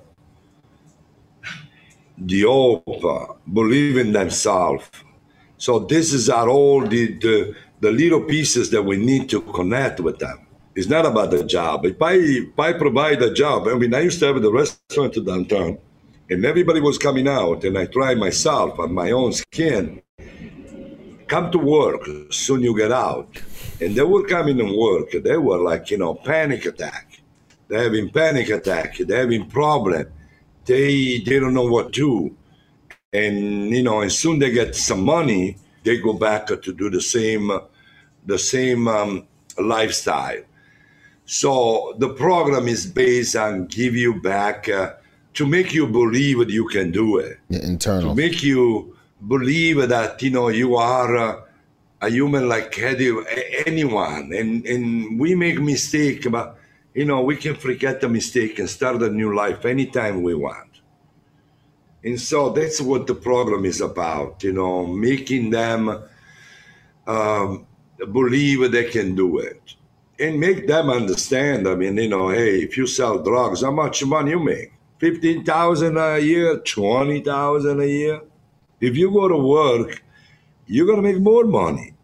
the 2.19 2.41
hope, 2.43 3.41
believe 3.53 3.97
in 3.99 4.13
themselves. 4.13 4.89
So 5.57 5.81
this 5.81 6.13
is 6.13 6.29
are 6.29 6.49
all 6.49 6.87
the, 6.87 7.15
the 7.19 7.55
the 7.81 7.93
little 7.93 8.21
pieces 8.21 8.71
that 8.71 8.83
we 8.83 8.97
need 8.97 9.29
to 9.31 9.41
connect 9.41 10.01
with 10.01 10.19
them. 10.19 10.47
It's 10.75 10.89
not 10.89 11.07
about 11.07 11.31
the 11.31 11.45
job. 11.45 11.85
If 11.87 12.01
I 12.01 12.13
if 12.15 12.59
I 12.59 12.73
provide 12.73 13.23
a 13.23 13.33
job, 13.33 13.67
I 13.69 13.75
mean 13.75 13.95
I 13.95 14.01
used 14.01 14.21
to 14.21 14.27
have 14.27 14.41
the 14.41 14.53
restaurant 14.53 15.15
downtown 15.25 15.79
and 16.31 16.45
everybody 16.45 16.81
was 16.81 16.99
coming 16.99 17.27
out 17.27 17.65
and 17.65 17.77
I 17.79 17.87
tried 17.87 18.19
myself 18.19 18.79
on 18.79 18.93
my 18.95 19.11
own 19.11 19.33
skin. 19.33 20.03
Come 21.27 21.51
to 21.53 21.59
work, 21.59 22.09
soon 22.31 22.63
you 22.63 22.77
get 22.77 22.93
out. 22.93 23.29
And 23.81 23.95
they 23.95 24.03
were 24.03 24.27
coming 24.27 24.57
to 24.59 24.65
work. 24.65 25.11
They 25.13 25.37
were 25.37 25.59
like, 25.59 25.91
you 25.91 25.99
know, 25.99 26.15
panic 26.15 26.65
attack. 26.65 27.21
They're 27.69 27.85
having 27.85 28.11
panic 28.11 28.49
attack. 28.49 28.99
They're 28.99 29.21
having 29.21 29.49
problem. 29.49 30.07
They 30.65 31.19
they 31.19 31.39
don't 31.39 31.55
know 31.55 31.67
what 31.67 31.93
to 31.93 32.01
do. 32.01 32.37
And 33.13 33.71
you 33.71 33.83
know, 33.83 34.01
as 34.01 34.19
soon 34.19 34.39
they 34.39 34.51
get 34.51 34.75
some 34.75 35.05
money, 35.05 35.57
they 35.85 35.99
go 35.99 36.13
back 36.13 36.47
to 36.49 36.73
do 36.73 36.91
the 36.91 37.01
same 37.01 37.51
the 38.27 38.39
same 38.39 38.89
um, 38.89 39.27
lifestyle. 39.59 40.43
So 41.25 41.95
the 41.99 42.09
program 42.11 42.69
is 42.69 42.87
based 42.87 43.37
on 43.37 43.67
give 43.67 43.95
you 43.95 44.21
back 44.21 44.69
uh, 44.69 44.95
to 45.35 45.47
make 45.47 45.73
you 45.75 45.87
believe 45.87 46.39
that 46.39 46.51
you 46.51 46.67
can 46.69 46.91
do 46.91 47.19
it 47.19 47.39
Yeah, 47.49 47.61
internal. 47.63 48.11
to 48.11 48.15
make 48.15 48.43
you 48.43 48.97
believe 49.27 49.89
that 49.89 50.23
you 50.23 50.31
know 50.31 50.49
you 50.49 50.77
are 50.77 51.17
uh, 51.17 51.41
a 52.01 52.09
human 52.11 52.49
like 52.49 52.79
any- 52.79 53.25
anyone 53.67 54.33
and 54.33 54.65
and 54.67 55.19
we 55.19 55.35
make 55.35 55.61
mistake 55.61 56.25
but 56.31 56.57
you 56.95 57.05
know 57.05 57.21
we 57.23 57.37
can 57.37 57.55
forget 57.57 58.01
the 58.01 58.09
mistake 58.09 58.59
and 58.61 58.71
start 58.71 59.03
a 59.03 59.11
new 59.11 59.35
life 59.35 59.65
anytime 59.65 60.23
we 60.23 60.35
want 60.35 60.68
and 62.09 62.21
so 62.21 62.51
that's 62.51 62.81
what 62.81 63.07
the 63.07 63.15
program 63.15 63.65
is 63.65 63.81
about 63.81 64.43
you 64.43 64.53
know 64.53 64.87
making 64.87 65.51
them 65.51 66.03
um, 67.07 67.67
believe 68.13 68.71
they 68.73 68.85
can 68.85 69.15
do 69.15 69.39
it 69.39 69.75
and 70.19 70.39
make 70.39 70.67
them 70.67 70.91
understand 70.91 71.69
i 71.69 71.75
mean 71.75 71.97
you 71.97 72.09
know 72.09 72.29
hey 72.29 72.61
if 72.61 72.77
you 72.77 72.87
sell 72.87 73.23
drugs 73.23 73.63
how 73.63 73.71
much 73.71 74.05
money 74.05 74.31
you 74.31 74.41
make 74.41 74.73
15000 75.01 75.97
a 75.97 76.19
year 76.19 76.59
20000 76.59 77.81
a 77.81 77.87
year 77.87 78.21
if 78.81 78.97
you 78.97 79.11
go 79.11 79.29
to 79.29 79.37
work, 79.37 80.03
you're 80.67 80.87
going 80.87 81.03
to 81.03 81.13
make 81.13 81.21
more 81.21 81.45
money. 81.45 81.95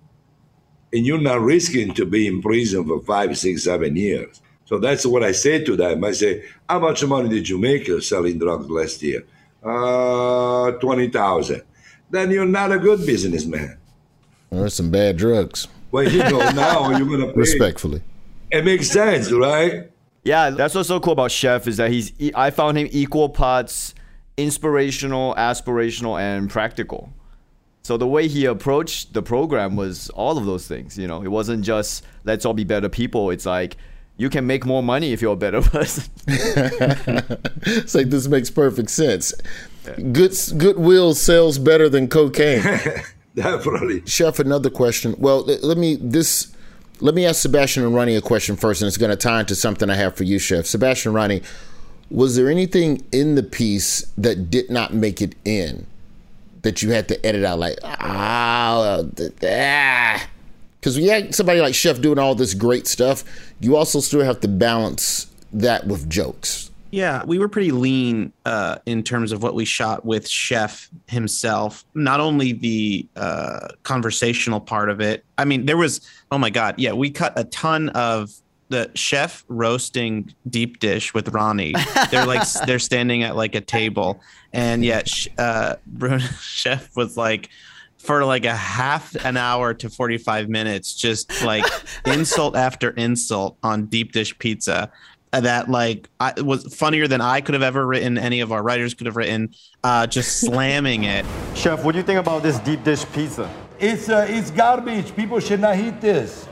And 0.92 1.04
you're 1.04 1.20
not 1.20 1.40
risking 1.40 1.92
to 1.94 2.06
be 2.06 2.26
in 2.26 2.40
prison 2.40 2.86
for 2.86 3.00
five, 3.00 3.36
six, 3.36 3.64
seven 3.64 3.96
years. 3.96 4.40
So 4.64 4.78
that's 4.78 5.04
what 5.04 5.22
I 5.22 5.32
say 5.32 5.62
to 5.64 5.76
them. 5.76 6.04
I 6.04 6.12
say, 6.12 6.44
how 6.68 6.78
much 6.78 7.04
money 7.04 7.28
did 7.28 7.48
you 7.48 7.58
make 7.58 7.90
selling 8.02 8.38
drugs 8.38 8.70
last 8.70 9.02
year? 9.02 9.24
Uh, 9.64 10.72
20,000. 10.72 11.62
Then 12.10 12.30
you're 12.30 12.46
not 12.46 12.70
a 12.72 12.78
good 12.78 13.04
businessman. 13.06 13.78
There's 14.50 14.74
some 14.74 14.90
bad 14.90 15.16
drugs, 15.16 15.66
Well, 15.90 16.08
you 16.08 16.18
know, 16.18 16.38
now 16.50 16.90
you're 16.96 17.06
going 17.08 17.20
to 17.20 17.26
pay. 17.28 17.32
respectfully. 17.40 18.02
It 18.50 18.64
makes 18.64 18.88
sense, 18.90 19.32
right? 19.32 19.90
Yeah, 20.22 20.50
that's 20.50 20.74
what's 20.74 20.88
so 20.88 21.00
cool 21.00 21.14
about 21.14 21.30
Chef 21.32 21.66
is 21.66 21.76
that 21.78 21.90
he's. 21.90 22.12
I 22.34 22.50
found 22.50 22.78
him 22.78 22.88
equal 22.92 23.28
parts 23.28 23.94
inspirational, 24.36 25.34
aspirational, 25.36 26.18
and 26.20 26.48
practical. 26.48 27.12
So 27.82 27.96
the 27.96 28.06
way 28.06 28.28
he 28.28 28.46
approached 28.46 29.12
the 29.12 29.22
program 29.22 29.76
was 29.76 30.08
all 30.10 30.38
of 30.38 30.46
those 30.46 30.66
things. 30.66 30.96
You 30.96 31.06
know, 31.08 31.22
it 31.22 31.28
wasn't 31.28 31.64
just 31.64 32.04
let's 32.24 32.46
all 32.46 32.54
be 32.54 32.64
better 32.64 32.88
people. 32.88 33.30
It's 33.30 33.44
like 33.44 33.76
you 34.16 34.30
can 34.30 34.46
make 34.46 34.64
more 34.64 34.82
money 34.82 35.12
if 35.12 35.20
you're 35.20 35.32
a 35.32 35.36
better 35.36 35.62
person. 35.76 36.04
It's 37.66 37.94
like 37.94 38.10
this 38.10 38.28
makes 38.28 38.50
perfect 38.50 38.90
sense. 38.90 39.32
Good 40.12 40.36
goodwill 40.58 41.14
sells 41.14 41.58
better 41.58 41.88
than 41.88 42.08
cocaine. 42.08 42.62
Definitely. 43.34 44.02
Chef, 44.06 44.38
another 44.38 44.70
question. 44.70 45.14
Well, 45.18 45.44
let, 45.44 45.64
let 45.64 45.78
me 45.78 45.96
this. 45.96 46.54
Let 47.00 47.14
me 47.14 47.24
ask 47.26 47.40
Sebastian 47.40 47.84
and 47.84 47.94
Ronnie 47.94 48.16
a 48.16 48.20
question 48.20 48.56
first, 48.56 48.82
and 48.82 48.86
it's 48.86 48.98
going 48.98 49.10
to 49.10 49.16
tie 49.16 49.40
into 49.40 49.54
something 49.54 49.90
I 49.90 49.96
have 49.96 50.14
for 50.14 50.24
you, 50.24 50.38
Chef. 50.38 50.66
Sebastian 50.66 51.12
Ronnie, 51.12 51.42
was 52.10 52.36
there 52.36 52.48
anything 52.48 53.02
in 53.10 53.34
the 53.34 53.42
piece 53.42 54.02
that 54.16 54.50
did 54.50 54.70
not 54.70 54.94
make 54.94 55.20
it 55.20 55.34
in 55.44 55.86
that 56.62 56.82
you 56.82 56.92
had 56.92 57.08
to 57.08 57.26
edit 57.26 57.44
out? 57.44 57.58
Like 57.58 57.78
ah, 57.82 59.02
ah. 59.42 60.28
Because 60.84 60.98
we 60.98 61.06
had 61.06 61.34
somebody 61.34 61.62
like 61.62 61.74
Chef 61.74 62.02
doing 62.02 62.18
all 62.18 62.34
this 62.34 62.52
great 62.52 62.86
stuff, 62.86 63.24
you 63.58 63.74
also 63.74 64.00
still 64.00 64.20
have 64.20 64.40
to 64.40 64.48
balance 64.48 65.32
that 65.50 65.86
with 65.86 66.10
jokes. 66.10 66.70
Yeah, 66.90 67.24
we 67.24 67.38
were 67.38 67.48
pretty 67.48 67.70
lean 67.70 68.34
uh, 68.44 68.76
in 68.84 69.02
terms 69.02 69.32
of 69.32 69.42
what 69.42 69.54
we 69.54 69.64
shot 69.64 70.04
with 70.04 70.28
Chef 70.28 70.90
himself. 71.06 71.86
Not 71.94 72.20
only 72.20 72.52
the 72.52 73.08
uh, 73.16 73.68
conversational 73.82 74.60
part 74.60 74.90
of 74.90 75.00
it. 75.00 75.24
I 75.38 75.46
mean, 75.46 75.64
there 75.64 75.78
was. 75.78 76.02
Oh 76.30 76.36
my 76.36 76.50
God! 76.50 76.74
Yeah, 76.76 76.92
we 76.92 77.10
cut 77.10 77.32
a 77.34 77.44
ton 77.44 77.88
of 77.88 78.34
the 78.68 78.90
chef 78.94 79.42
roasting 79.48 80.34
deep 80.50 80.80
dish 80.80 81.14
with 81.14 81.30
Ronnie. 81.30 81.74
They're 82.10 82.26
like 82.26 82.46
they're 82.66 82.78
standing 82.78 83.22
at 83.22 83.36
like 83.36 83.54
a 83.54 83.62
table, 83.62 84.20
and 84.52 84.84
yet 84.84 85.08
uh, 85.38 85.76
Bruno 85.86 86.18
Chef 86.40 86.94
was 86.94 87.16
like 87.16 87.48
for 88.04 88.24
like 88.24 88.44
a 88.44 88.54
half 88.54 89.14
an 89.24 89.36
hour 89.36 89.72
to 89.74 89.88
45 89.88 90.48
minutes 90.48 90.94
just 90.94 91.42
like 91.42 91.64
insult 92.06 92.54
after 92.54 92.90
insult 92.90 93.56
on 93.62 93.86
deep 93.86 94.12
dish 94.12 94.38
pizza 94.38 94.92
that 95.32 95.68
like 95.68 96.08
I, 96.20 96.34
was 96.40 96.74
funnier 96.74 97.08
than 97.08 97.20
I 97.20 97.40
could 97.40 97.54
have 97.54 97.62
ever 97.62 97.86
written. 97.86 98.18
Any 98.18 98.40
of 98.40 98.52
our 98.52 98.62
writers 98.62 98.94
could 98.94 99.06
have 99.06 99.16
written. 99.16 99.54
Uh, 99.82 100.06
just 100.06 100.40
slamming 100.40 101.04
it. 101.04 101.26
Chef, 101.54 101.84
what 101.84 101.92
do 101.92 101.98
you 101.98 102.04
think 102.04 102.20
about 102.20 102.42
this 102.42 102.58
deep 102.60 102.84
dish 102.84 103.04
pizza? 103.12 103.52
It's 103.78 104.08
uh, 104.08 104.26
it's 104.28 104.50
garbage. 104.50 105.14
People 105.16 105.40
should 105.40 105.60
not 105.60 105.76
eat 105.78 106.00
this. 106.00 106.46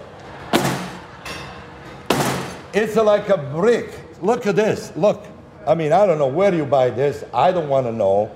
It's 2.74 2.96
like 2.96 3.28
a 3.28 3.38
brick. 3.38 3.92
Look 4.20 4.46
at 4.46 4.56
this. 4.56 4.92
Look. 4.96 5.26
I 5.66 5.74
mean, 5.76 5.92
I 5.92 6.06
don't 6.06 6.18
know 6.18 6.26
where 6.26 6.52
you 6.52 6.64
buy 6.64 6.90
this. 6.90 7.22
I 7.32 7.52
don't 7.52 7.68
want 7.68 7.86
to 7.86 7.92
know. 7.92 8.30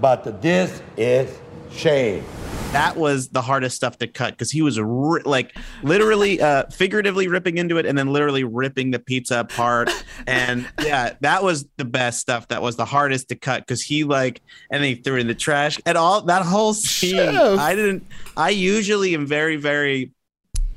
But 0.00 0.42
this 0.42 0.82
is 0.96 1.38
shame. 1.74 2.24
That 2.72 2.96
was 2.96 3.28
the 3.28 3.40
hardest 3.40 3.76
stuff 3.76 3.98
to 3.98 4.08
cut 4.08 4.32
because 4.32 4.50
he 4.50 4.60
was 4.60 4.80
ri- 4.80 5.22
like 5.24 5.56
literally, 5.84 6.40
uh, 6.40 6.64
figuratively 6.72 7.28
ripping 7.28 7.56
into 7.58 7.76
it 7.76 7.86
and 7.86 7.96
then 7.96 8.12
literally 8.12 8.42
ripping 8.42 8.90
the 8.90 8.98
pizza 8.98 9.40
apart. 9.40 9.90
And 10.26 10.66
yeah, 10.80 11.14
that 11.20 11.42
was 11.42 11.68
the 11.76 11.84
best 11.84 12.20
stuff. 12.20 12.48
That 12.48 12.62
was 12.62 12.76
the 12.76 12.84
hardest 12.84 13.28
to 13.28 13.34
cut 13.34 13.60
because 13.60 13.82
he 13.82 14.04
like, 14.04 14.40
and 14.70 14.82
then 14.82 14.94
he 14.94 14.94
threw 14.94 15.16
it 15.16 15.20
in 15.20 15.26
the 15.26 15.34
trash 15.34 15.78
and 15.84 15.98
all 15.98 16.22
that 16.22 16.42
whole 16.42 16.72
scene. 16.74 17.16
Chef. 17.16 17.58
I 17.58 17.74
didn't, 17.74 18.06
I 18.36 18.50
usually 18.50 19.12
am 19.14 19.26
very, 19.26 19.56
very 19.56 20.12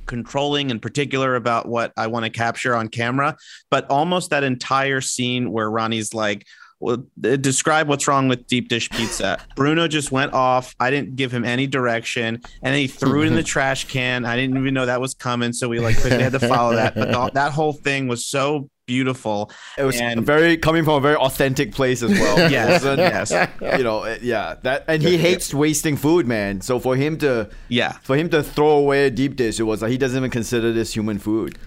controlling 0.05 0.71
and 0.71 0.81
particular 0.81 1.36
about 1.36 1.67
what 1.67 1.93
I 1.95 2.07
want 2.07 2.25
to 2.25 2.31
capture 2.31 2.75
on 2.75 2.88
camera. 2.89 3.38
But 3.69 3.89
almost 3.89 4.31
that 4.31 4.43
entire 4.43 5.01
scene 5.01 5.51
where 5.51 5.69
Ronnie's 5.69 6.13
like, 6.13 6.45
well, 6.80 7.06
uh, 7.24 7.36
describe 7.38 7.88
what's 7.90 8.08
wrong 8.08 8.28
with 8.28 8.46
deep 8.48 8.70
dish 8.70 8.90
pizza. 8.90 9.40
Bruno 9.56 9.88
just 9.88 10.12
went 10.12 10.34
off. 10.34 10.76
I 10.80 10.92
didn't 10.92 11.16
give 11.16 11.32
him 11.34 11.44
any 11.44 11.66
direction, 11.68 12.36
and 12.36 12.74
then 12.74 12.76
he 12.76 12.88
threw 12.88 13.24
it 13.24 13.28
in 13.28 13.36
the 13.36 13.44
trash 13.56 13.86
can. 13.88 14.26
I 14.26 14.36
didn't 14.36 14.58
even 14.58 14.74
know 14.74 14.86
that 14.86 15.02
was 15.02 15.13
coming, 15.13 15.54
so 15.54 15.70
we 15.70 15.80
like 15.80 16.00
quickly 16.00 16.22
had 16.22 16.34
to 16.34 16.40
follow 16.40 16.76
that. 16.76 16.94
But 16.96 17.12
the, 17.12 17.32
that 17.34 17.52
whole 17.52 17.74
thing 17.74 18.08
was 18.08 18.26
so 18.26 18.70
beautiful. 18.86 19.52
It 19.78 19.84
was 19.84 20.00
And- 20.00 20.26
very 20.26 20.56
coming 20.56 20.84
from 20.86 20.94
a 20.94 21.00
very 21.02 21.16
authentic 21.18 21.74
place 21.74 22.02
as 22.04 22.12
well. 22.12 22.50
Yes, 22.52 22.84
It 22.86 23.00
yes. 23.00 23.32
You 23.78 23.84
know, 23.84 24.16
yeah. 24.22 24.56
That 24.62 24.86
and 24.88 25.02
he 25.04 25.18
hates 25.18 25.54
wasting 25.54 25.98
food, 25.98 26.26
man. 26.26 26.62
So 26.62 26.80
for 26.80 26.96
him 26.96 27.18
to 27.18 27.50
Yeah. 27.70 27.94
for 28.04 28.16
him 28.16 28.30
to 28.30 28.42
throw 28.44 28.70
away 28.78 29.08
a 29.08 29.12
deep 29.12 29.36
dish, 29.36 29.60
it 29.60 29.63
was 29.63 29.82
like 29.82 29.92
he 29.92 29.98
doesn't 29.98 30.18
even 30.18 30.30
consider 30.32 30.72
this 30.72 30.94
human 30.94 31.20
food. 31.20 31.58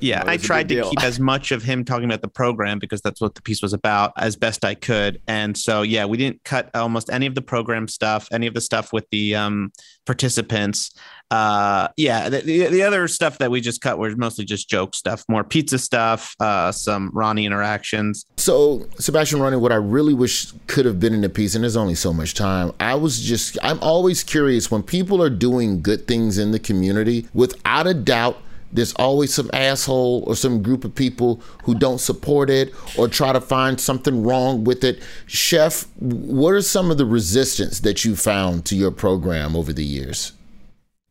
Yeah, 0.00 0.22
I 0.26 0.36
tried 0.36 0.68
to 0.68 0.74
deal. 0.76 0.90
keep 0.90 1.02
as 1.02 1.18
much 1.18 1.52
of 1.52 1.62
him 1.62 1.84
talking 1.84 2.04
about 2.04 2.22
the 2.22 2.28
program 2.28 2.78
because 2.78 3.00
that's 3.00 3.20
what 3.20 3.34
the 3.34 3.42
piece 3.42 3.62
was 3.62 3.72
about 3.72 4.12
as 4.16 4.36
best 4.36 4.64
I 4.64 4.74
could. 4.74 5.20
And 5.26 5.56
so, 5.56 5.82
yeah, 5.82 6.04
we 6.04 6.16
didn't 6.16 6.44
cut 6.44 6.70
almost 6.74 7.10
any 7.10 7.26
of 7.26 7.34
the 7.34 7.42
program 7.42 7.88
stuff, 7.88 8.28
any 8.30 8.46
of 8.46 8.54
the 8.54 8.60
stuff 8.60 8.92
with 8.92 9.08
the 9.10 9.34
um, 9.34 9.72
participants. 10.04 10.92
Uh, 11.30 11.88
yeah, 11.96 12.28
the, 12.28 12.40
the, 12.40 12.66
the 12.66 12.82
other 12.82 13.08
stuff 13.08 13.38
that 13.38 13.50
we 13.50 13.60
just 13.60 13.80
cut 13.80 13.98
was 13.98 14.16
mostly 14.16 14.44
just 14.44 14.68
joke 14.68 14.94
stuff, 14.94 15.24
more 15.28 15.42
pizza 15.42 15.78
stuff, 15.78 16.36
uh, 16.38 16.70
some 16.70 17.10
Ronnie 17.12 17.46
interactions. 17.46 18.26
So, 18.36 18.86
Sebastian 18.98 19.40
Ronnie, 19.40 19.56
what 19.56 19.72
I 19.72 19.76
really 19.76 20.14
wish 20.14 20.52
could 20.68 20.84
have 20.84 21.00
been 21.00 21.14
in 21.14 21.22
the 21.22 21.28
piece, 21.28 21.54
and 21.54 21.64
there's 21.64 21.76
only 21.76 21.96
so 21.96 22.12
much 22.12 22.34
time, 22.34 22.72
I 22.78 22.94
was 22.94 23.20
just, 23.20 23.58
I'm 23.62 23.80
always 23.80 24.22
curious 24.22 24.70
when 24.70 24.84
people 24.84 25.20
are 25.20 25.30
doing 25.30 25.82
good 25.82 26.06
things 26.06 26.38
in 26.38 26.52
the 26.52 26.60
community, 26.60 27.26
without 27.34 27.88
a 27.88 27.94
doubt, 27.94 28.38
there's 28.72 28.92
always 28.94 29.32
some 29.32 29.50
asshole 29.52 30.24
or 30.26 30.34
some 30.36 30.62
group 30.62 30.84
of 30.84 30.94
people 30.94 31.40
who 31.64 31.74
don't 31.74 31.98
support 32.00 32.50
it 32.50 32.74
or 32.98 33.08
try 33.08 33.32
to 33.32 33.40
find 33.40 33.80
something 33.80 34.22
wrong 34.22 34.64
with 34.64 34.84
it. 34.84 35.02
Chef, 35.26 35.86
what 35.98 36.50
are 36.52 36.62
some 36.62 36.90
of 36.90 36.98
the 36.98 37.06
resistance 37.06 37.80
that 37.80 38.04
you 38.04 38.16
found 38.16 38.64
to 38.66 38.76
your 38.76 38.90
program 38.90 39.56
over 39.56 39.72
the 39.72 39.84
years? 39.84 40.32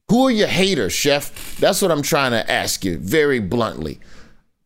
Who 0.10 0.28
are 0.28 0.32
your 0.32 0.48
haters, 0.48 0.94
Chef? 0.94 1.58
That's 1.58 1.82
what 1.82 1.92
I'm 1.92 2.04
trying 2.04 2.32
to 2.32 2.50
ask 2.52 2.86
you 2.86 2.98
very 2.98 3.40
bluntly. 3.40 4.00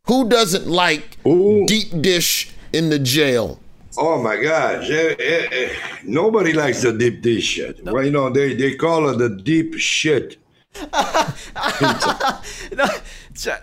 Who 0.08 0.28
doesn't 0.28 0.68
like 0.68 1.18
Ooh. 1.26 1.66
deep 1.66 2.02
dish 2.02 2.52
in 2.74 2.90
the 2.90 3.00
jail? 3.00 3.60
Oh 3.98 4.22
my 4.22 4.42
gosh! 4.42 4.90
Eh, 4.90 5.70
Nobody 6.04 6.54
likes 6.54 6.82
the 6.84 6.94
deep 6.94 7.22
dish 7.22 7.44
shit. 7.44 7.84
Well, 7.84 8.04
you 8.04 8.12
know 8.12 8.30
they 8.30 8.54
they 8.54 8.76
call 8.76 9.10
it 9.10 9.18
the 9.18 9.30
deep 9.30 9.76
shit. 9.76 10.38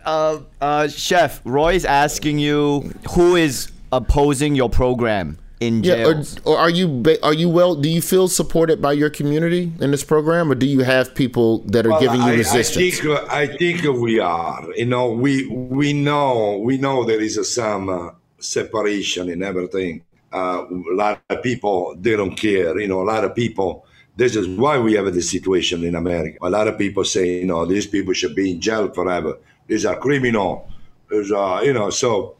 Uh, 0.04 0.40
uh, 0.60 0.88
Chef, 0.88 1.40
Roy's 1.44 1.84
asking 1.84 2.38
you 2.38 2.92
who 3.10 3.36
is 3.36 3.70
opposing 3.92 4.54
your 4.54 4.68
program 4.68 5.38
in 5.60 5.82
Yeah, 5.82 6.06
or, 6.06 6.22
or 6.44 6.58
are 6.58 6.70
you 6.70 7.02
are 7.22 7.32
you 7.34 7.48
well? 7.48 7.74
Do 7.74 7.88
you 7.88 8.02
feel 8.02 8.28
supported 8.28 8.82
by 8.82 8.92
your 8.92 9.10
community 9.10 9.72
in 9.80 9.90
this 9.90 10.04
program, 10.04 10.52
or 10.52 10.54
do 10.54 10.66
you 10.66 10.80
have 10.80 11.14
people 11.14 11.60
that 11.60 11.86
are 11.86 11.90
Well, 11.90 12.00
giving 12.00 12.20
you 12.20 12.26
I, 12.26 12.34
resistance? 12.34 12.98
I 12.98 13.02
think 13.02 13.06
uh, 13.06 13.26
I 13.30 13.46
think 13.46 13.82
we 13.84 14.18
are. 14.18 14.64
You 14.74 14.86
know, 14.86 15.10
we 15.10 15.46
we 15.48 15.92
know 15.92 16.58
we 16.58 16.78
know 16.78 17.04
there 17.04 17.20
is 17.20 17.38
some 17.54 17.88
uh, 17.88 18.10
separation 18.38 19.28
in 19.30 19.42
everything. 19.42 20.02
Uh, 20.32 20.64
a 20.68 20.94
lot 20.94 21.22
of 21.30 21.42
people 21.42 21.96
they 21.98 22.16
don't 22.16 22.36
care. 22.36 22.78
You 22.78 22.88
know, 22.88 23.00
a 23.02 23.08
lot 23.08 23.24
of 23.24 23.34
people. 23.34 23.86
This 24.16 24.34
is 24.34 24.48
why 24.48 24.78
we 24.78 24.94
have 24.94 25.12
this 25.12 25.30
situation 25.30 25.84
in 25.84 25.94
America. 25.94 26.38
A 26.42 26.50
lot 26.50 26.68
of 26.68 26.78
people 26.78 27.04
say, 27.04 27.40
you 27.40 27.46
know, 27.46 27.66
these 27.66 27.86
people 27.86 28.14
should 28.14 28.34
be 28.34 28.50
in 28.50 28.60
jail 28.60 28.88
forever. 28.88 29.38
These 29.66 29.84
are 29.84 29.96
criminal. 29.96 30.68
These 31.10 31.32
are, 31.32 31.64
you 31.64 31.74
know, 31.74 31.90
so 31.90 32.36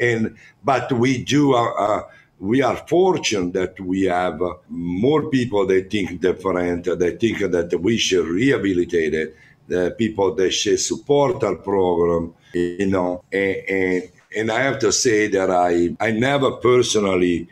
and 0.00 0.36
but 0.64 0.90
we 0.92 1.22
do 1.22 1.54
uh, 1.54 1.72
uh, 1.78 2.02
we 2.40 2.62
are 2.62 2.76
fortunate 2.88 3.52
that 3.52 3.78
we 3.80 4.04
have 4.04 4.40
uh, 4.42 4.54
more 4.68 5.28
people 5.28 5.66
that 5.66 5.90
think 5.90 6.20
different 6.20 6.84
they 6.98 7.16
think 7.16 7.38
that 7.38 7.78
we 7.80 7.98
should 7.98 8.26
rehabilitate 8.26 9.14
it 9.14 9.36
the 9.68 9.94
people 9.96 10.34
that 10.34 10.50
should 10.50 10.80
support 10.80 11.44
our 11.44 11.56
program 11.56 12.34
you 12.54 12.86
know 12.86 13.22
and, 13.30 13.56
and 13.68 14.02
and 14.36 14.50
i 14.50 14.60
have 14.60 14.78
to 14.78 14.90
say 14.90 15.28
that 15.28 15.50
i 15.50 15.94
i 16.00 16.10
never 16.10 16.52
personally 16.52 17.46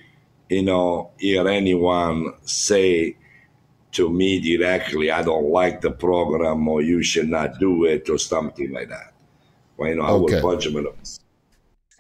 you 0.48 0.62
know 0.62 1.10
hear 1.18 1.46
anyone 1.46 2.32
say 2.44 3.14
to 3.92 4.10
me 4.10 4.40
directly 4.40 5.10
i 5.10 5.22
don't 5.22 5.50
like 5.50 5.80
the 5.80 5.90
program 5.90 6.66
or 6.68 6.82
you 6.82 7.02
should 7.02 7.28
not 7.28 7.58
do 7.58 7.84
it 7.84 8.08
or 8.10 8.18
something 8.18 8.70
like 8.72 8.88
that. 8.88 9.12
Well, 9.76 9.88
you 9.88 9.96
know 9.96 10.04
i 10.04 10.10
Okay. 10.10 10.34
will 10.36 10.42
punch 10.42 10.64
them 10.64 10.76
in 10.76 10.84
the 10.84 10.94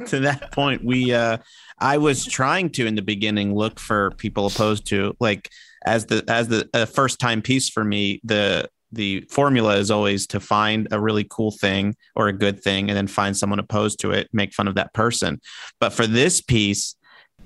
to 0.06 0.20
that 0.20 0.52
point 0.52 0.84
we 0.84 1.12
uh 1.12 1.38
i 1.78 1.98
was 1.98 2.24
trying 2.24 2.70
to 2.70 2.86
in 2.86 2.94
the 2.94 3.02
beginning 3.02 3.54
look 3.54 3.80
for 3.80 4.12
people 4.12 4.46
opposed 4.46 4.86
to 4.86 5.16
like 5.18 5.50
as 5.84 6.06
the 6.06 6.24
as 6.28 6.48
the 6.48 6.68
uh, 6.74 6.84
first 6.84 7.18
time 7.18 7.42
piece 7.42 7.68
for 7.68 7.84
me 7.84 8.20
the 8.22 8.68
the 8.92 9.20
formula 9.28 9.76
is 9.76 9.90
always 9.90 10.26
to 10.26 10.40
find 10.40 10.88
a 10.90 11.00
really 11.00 11.26
cool 11.28 11.50
thing 11.50 11.94
or 12.16 12.28
a 12.28 12.32
good 12.32 12.62
thing 12.62 12.88
and 12.88 12.96
then 12.96 13.06
find 13.06 13.36
someone 13.36 13.58
opposed 13.58 14.00
to 14.00 14.10
it 14.12 14.28
make 14.32 14.54
fun 14.54 14.66
of 14.68 14.76
that 14.76 14.92
person. 14.94 15.40
But 15.78 15.92
for 15.92 16.06
this 16.06 16.40
piece 16.40 16.96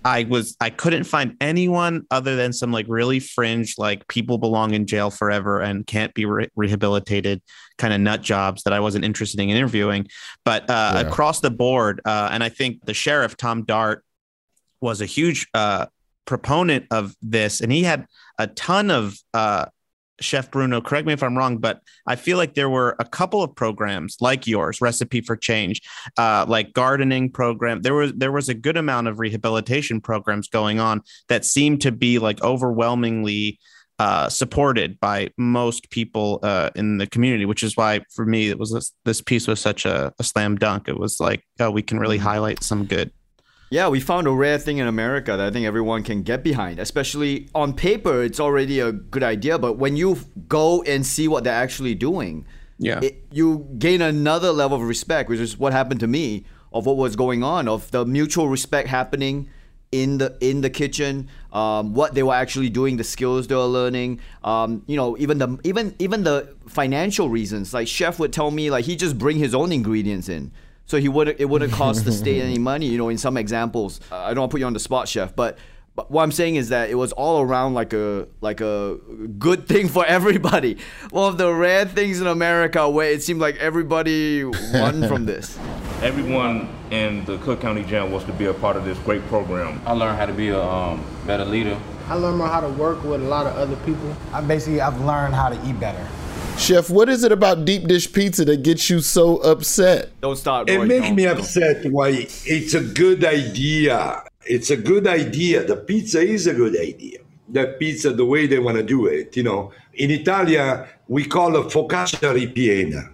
I 0.05 0.25
was 0.25 0.57
I 0.61 0.71
couldn't 0.71 1.05
find 1.05 1.37
anyone 1.41 2.07
other 2.11 2.37
than 2.37 2.53
some 2.53 2.73
like 2.73 2.87
really 2.89 3.21
fringe 3.21 3.77
like 3.79 4.07
people 4.09 4.39
belong 4.39 4.75
in 4.75 4.87
jail 4.87 5.11
forever 5.11 5.61
and 5.61 5.87
can't 5.87 6.13
be 6.15 6.25
re- 6.25 6.49
rehabilitated 6.57 7.41
kind 7.79 7.95
of 7.95 8.01
nut 8.01 8.21
jobs 8.23 8.65
that 8.65 8.73
I 8.73 8.81
wasn't 8.81 9.05
interested 9.05 9.41
in 9.41 9.49
interviewing. 9.49 10.09
But 10.45 10.69
uh, 10.69 10.93
Yeah. 10.95 11.01
across 11.03 11.41
the 11.41 11.51
board, 11.51 12.01
uh, 12.05 12.29
and 12.33 12.43
I 12.43 12.49
think 12.49 12.85
the 12.85 12.95
sheriff 12.95 13.37
Tom 13.37 13.65
Dart 13.65 14.05
was 14.81 15.01
a 15.01 15.07
huge 15.07 15.47
uh, 15.55 15.87
proponent 16.25 16.87
of 16.91 17.15
this, 17.23 17.61
and 17.61 17.71
he 17.71 17.85
had 17.85 18.07
a 18.39 18.47
ton 18.49 18.91
of 18.91 19.17
uh, 19.33 19.67
Chef 20.23 20.51
Bruno. 20.51 20.81
Correct 20.81 21.07
me 21.07 21.13
if 21.13 21.23
I'm 21.23 21.37
wrong, 21.37 21.59
but 21.59 21.81
I 22.07 22.17
feel 22.17 22.37
like 22.37 22.55
there 22.55 22.71
were 22.71 22.97
a 22.99 23.05
couple 23.05 23.43
of 23.43 23.55
programs 23.55 24.17
like 24.21 24.47
yours, 24.47 24.81
Recipe 24.81 25.21
for 25.21 25.37
Change, 25.37 25.83
uh, 26.17 26.47
like 26.49 26.73
gardening 26.73 27.31
program. 27.31 27.83
There 27.83 27.95
was 27.95 28.13
there 28.15 28.33
was 28.33 28.49
a 28.49 28.55
good 28.55 28.77
amount 28.77 29.09
of 29.09 29.19
rehabilitation 29.19 30.01
programs 30.01 30.49
going 30.49 30.81
on 30.81 31.03
that 31.29 31.45
seemed 31.45 31.83
to 31.83 31.93
be 31.93 32.19
like 32.19 32.43
overwhelmingly 32.43 33.59
uh, 33.99 34.29
supported 34.29 34.99
by 34.99 35.31
most 35.37 35.91
people 35.91 36.41
uh, 36.43 36.71
in 36.75 36.99
the 36.99 37.07
community, 37.07 37.47
which 37.47 37.63
is 37.63 37.77
why 37.77 38.01
for 38.15 38.25
me 38.25 38.49
it 38.49 38.59
was 38.59 38.73
this, 38.73 38.93
this 39.05 39.21
piece 39.21 39.47
was 39.47 39.61
such 39.61 39.85
a, 39.85 40.13
a 40.19 40.25
slam 40.25 40.57
dunk. 40.57 40.89
It 40.89 40.99
was 40.99 41.21
like 41.21 41.45
oh, 41.61 41.71
we 41.71 41.83
can 41.83 41.99
really 41.99 42.19
highlight 42.19 42.63
some 42.63 42.85
good. 42.85 43.13
Yeah, 43.73 43.89
we 43.89 44.01
found 44.01 44.27
a 44.27 44.31
rare 44.31 44.59
thing 44.59 44.77
in 44.77 44.87
America 44.87 45.35
that 45.35 45.41
I 45.41 45.51
think 45.51 45.65
everyone 45.67 46.03
can 46.03 46.23
get 46.23 46.45
behind. 46.45 46.79
Especially 46.79 47.49
on 47.55 47.73
paper, 47.73 48.23
it's 48.23 48.39
already 48.39 48.81
a 48.81 48.93
good 48.93 49.23
idea, 49.23 49.59
but 49.59 49.79
when 49.79 49.97
you 49.97 50.19
go 50.47 50.83
and 50.83 51.07
see 51.07 51.27
what 51.27 51.43
they're 51.45 51.55
actually 51.55 51.95
doing, 51.95 52.45
Yeah. 52.79 53.01
it, 53.03 53.25
you 53.33 53.67
gain 53.79 54.03
another 54.03 54.53
level 54.53 54.77
of 54.77 54.83
respect, 54.87 55.31
which 55.31 55.41
is 55.41 55.59
what 55.59 55.73
happened 55.73 56.01
to 56.01 56.07
me 56.07 56.45
of 56.71 56.85
what 56.85 56.99
was 56.99 57.17
going 57.17 57.43
on, 57.43 57.67
of 57.67 57.91
the 57.93 58.05
mutual 58.05 58.47
respect 58.51 58.89
happening 58.89 59.49
in 59.91 60.19
the 60.19 60.37
in 60.41 60.61
the 60.61 60.69
kitchen, 60.69 61.29
um, 61.55 61.95
what 61.95 62.13
they 62.15 62.23
were 62.23 62.35
actually 62.35 62.69
doing, 62.69 62.99
the 62.99 63.05
skills 63.05 63.47
they 63.47 63.55
were 63.55 63.73
learning. 63.81 64.21
Um, 64.45 64.83
you 64.87 64.97
know, 64.97 65.17
even 65.17 65.39
the 65.39 65.59
even 65.65 65.95
even 65.99 66.25
the 66.25 66.55
financial 66.69 67.31
reasons. 67.31 67.73
Like 67.73 67.89
chef 67.89 68.19
would 68.19 68.35
tell 68.35 68.51
me, 68.51 68.71
like 68.71 68.85
he 68.85 68.97
just 68.97 69.17
bring 69.17 69.39
his 69.39 69.55
own 69.55 69.73
ingredients 69.73 70.29
in. 70.29 70.53
So 70.87 70.99
he 70.99 71.09
would 71.09 71.29
it 71.41 71.49
wouldn't 71.49 71.73
cost 71.73 72.05
the 72.05 72.13
state 72.13 72.43
any 72.43 72.59
money. 72.73 72.87
You 72.87 72.99
know, 72.99 73.09
in 73.09 73.19
some 73.19 73.37
examples, 73.37 74.01
uh, 74.11 74.17
I 74.17 74.35
don't 74.35 74.41
want 74.43 74.51
to 74.51 74.55
put 74.55 74.61
you 74.61 74.67
on 74.67 74.73
the 74.73 74.81
spot, 74.81 75.09
chef, 75.09 75.35
but 75.35 75.59
but 75.95 76.11
what 76.11 76.23
I'm 76.23 76.33
saying 76.33 76.57
is 76.57 76.71
that 76.71 76.89
it 76.89 76.95
was 76.95 77.13
all 77.13 77.43
around 77.43 77.75
like 77.75 77.93
a 77.93 78.27
like 78.41 78.61
a 78.63 78.97
good 79.39 79.69
thing 79.69 79.89
for 79.89 80.07
everybody. 80.07 80.79
One 81.11 81.29
of 81.29 81.39
the 81.39 81.53
rare 81.53 81.85
things 81.85 82.21
in 82.21 82.27
America 82.27 82.89
where 82.89 83.11
it 83.11 83.23
seemed 83.23 83.41
like 83.41 83.57
everybody 83.57 84.45
won 84.45 85.07
from 85.07 85.27
this. 85.27 85.59
everyone 86.03 86.69
in 86.91 87.25
the 87.27 87.37
Cook 87.39 87.61
County 87.61 87.85
Jail 87.85 88.09
wants 88.09 88.27
to 88.27 88.33
be 88.33 88.47
a 88.47 88.55
part 88.55 88.77
of 88.77 88.85
this 88.85 88.99
great 89.01 89.23
program. 89.27 89.81
I 89.87 89.93
learned 89.93 90.17
how 90.17 90.27
to 90.27 90.33
be 90.33 90.49
a 90.49 90.63
um, 90.63 91.05
better 91.27 91.45
leader. 91.45 91.79
I 92.09 92.15
learned 92.15 92.39
more 92.39 92.49
how 92.49 92.61
to 92.61 92.69
work 92.69 93.05
with 93.05 93.23
a 93.23 93.29
lot 93.29 93.47
of 93.47 93.55
other 93.57 93.77
people. 93.85 94.17
I 94.33 94.41
basically 94.41 94.81
I've 94.81 95.01
learned 95.01 95.35
how 95.35 95.51
to 95.51 95.69
eat 95.69 95.79
better. 95.79 96.09
Chef, 96.59 96.91
what 96.91 97.09
is 97.09 97.25
it 97.25 97.33
about 97.33 97.65
deep 97.65 97.89
dish 97.89 98.13
pizza 98.13 98.45
that 98.45 98.63
gets 98.63 98.89
you 98.89 99.01
so 99.01 99.39
upset? 99.39 100.11
Don't 100.21 100.37
start. 100.37 100.71
It 100.71 100.85
makes 100.85 101.07
don't. 101.07 101.17
me 101.17 101.27
upset 101.27 101.91
why 101.91 102.27
it's 102.45 102.75
a 102.75 102.81
good 102.81 103.25
idea. 103.25 104.23
It's 104.45 104.71
a 104.71 104.77
good 104.77 105.07
idea. 105.07 105.65
The 105.65 105.77
pizza 105.77 106.21
is 106.21 106.47
a 106.47 106.55
good 106.55 106.79
idea. 106.79 107.19
The 107.49 107.77
pizza, 107.79 108.13
the 108.13 108.25
way 108.25 108.47
they 108.47 108.59
want 108.59 108.77
to 108.77 108.83
do 108.83 109.07
it, 109.07 109.37
you 109.37 109.43
know. 109.43 109.73
In 109.95 110.11
Italia, 110.11 110.89
we 111.09 111.25
call 111.25 111.57
it 111.57 111.73
focaccia 111.73 112.33
ripiena. 112.33 113.13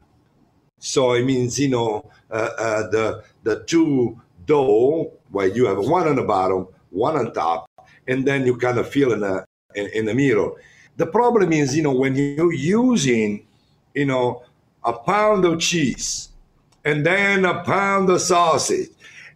So 0.79 1.13
it 1.15 1.25
means, 1.25 1.59
you 1.59 1.69
know, 1.69 2.11
uh, 2.31 2.51
uh, 2.59 2.91
the 2.91 3.25
the 3.43 3.65
two 3.65 4.21
dough, 4.47 5.13
where 5.31 5.49
you 5.49 5.67
have 5.67 5.79
one 5.79 6.07
on 6.07 6.17
the 6.17 6.23
bottom, 6.23 6.69
one 6.91 7.17
on 7.17 7.33
top, 7.33 7.69
and 8.07 8.27
then 8.27 8.47
you 8.47 8.57
kind 8.57 8.79
of 8.79 8.89
fill 8.89 9.13
in 9.13 9.21
the 9.21 9.45
in, 9.75 9.87
in 9.89 10.05
the 10.05 10.15
middle. 10.15 10.57
The 10.99 11.07
problem 11.07 11.53
is, 11.53 11.75
you 11.77 11.83
know, 11.83 11.93
when 11.95 12.15
you're 12.17 12.53
using, 12.53 13.47
you 13.95 14.05
know, 14.05 14.43
a 14.85 14.93
pound 14.93 15.45
of 15.45 15.61
cheese 15.61 16.29
and 16.85 17.07
then 17.07 17.45
a 17.45 17.63
pound 17.63 18.11
of 18.11 18.21
sausage, 18.21 18.91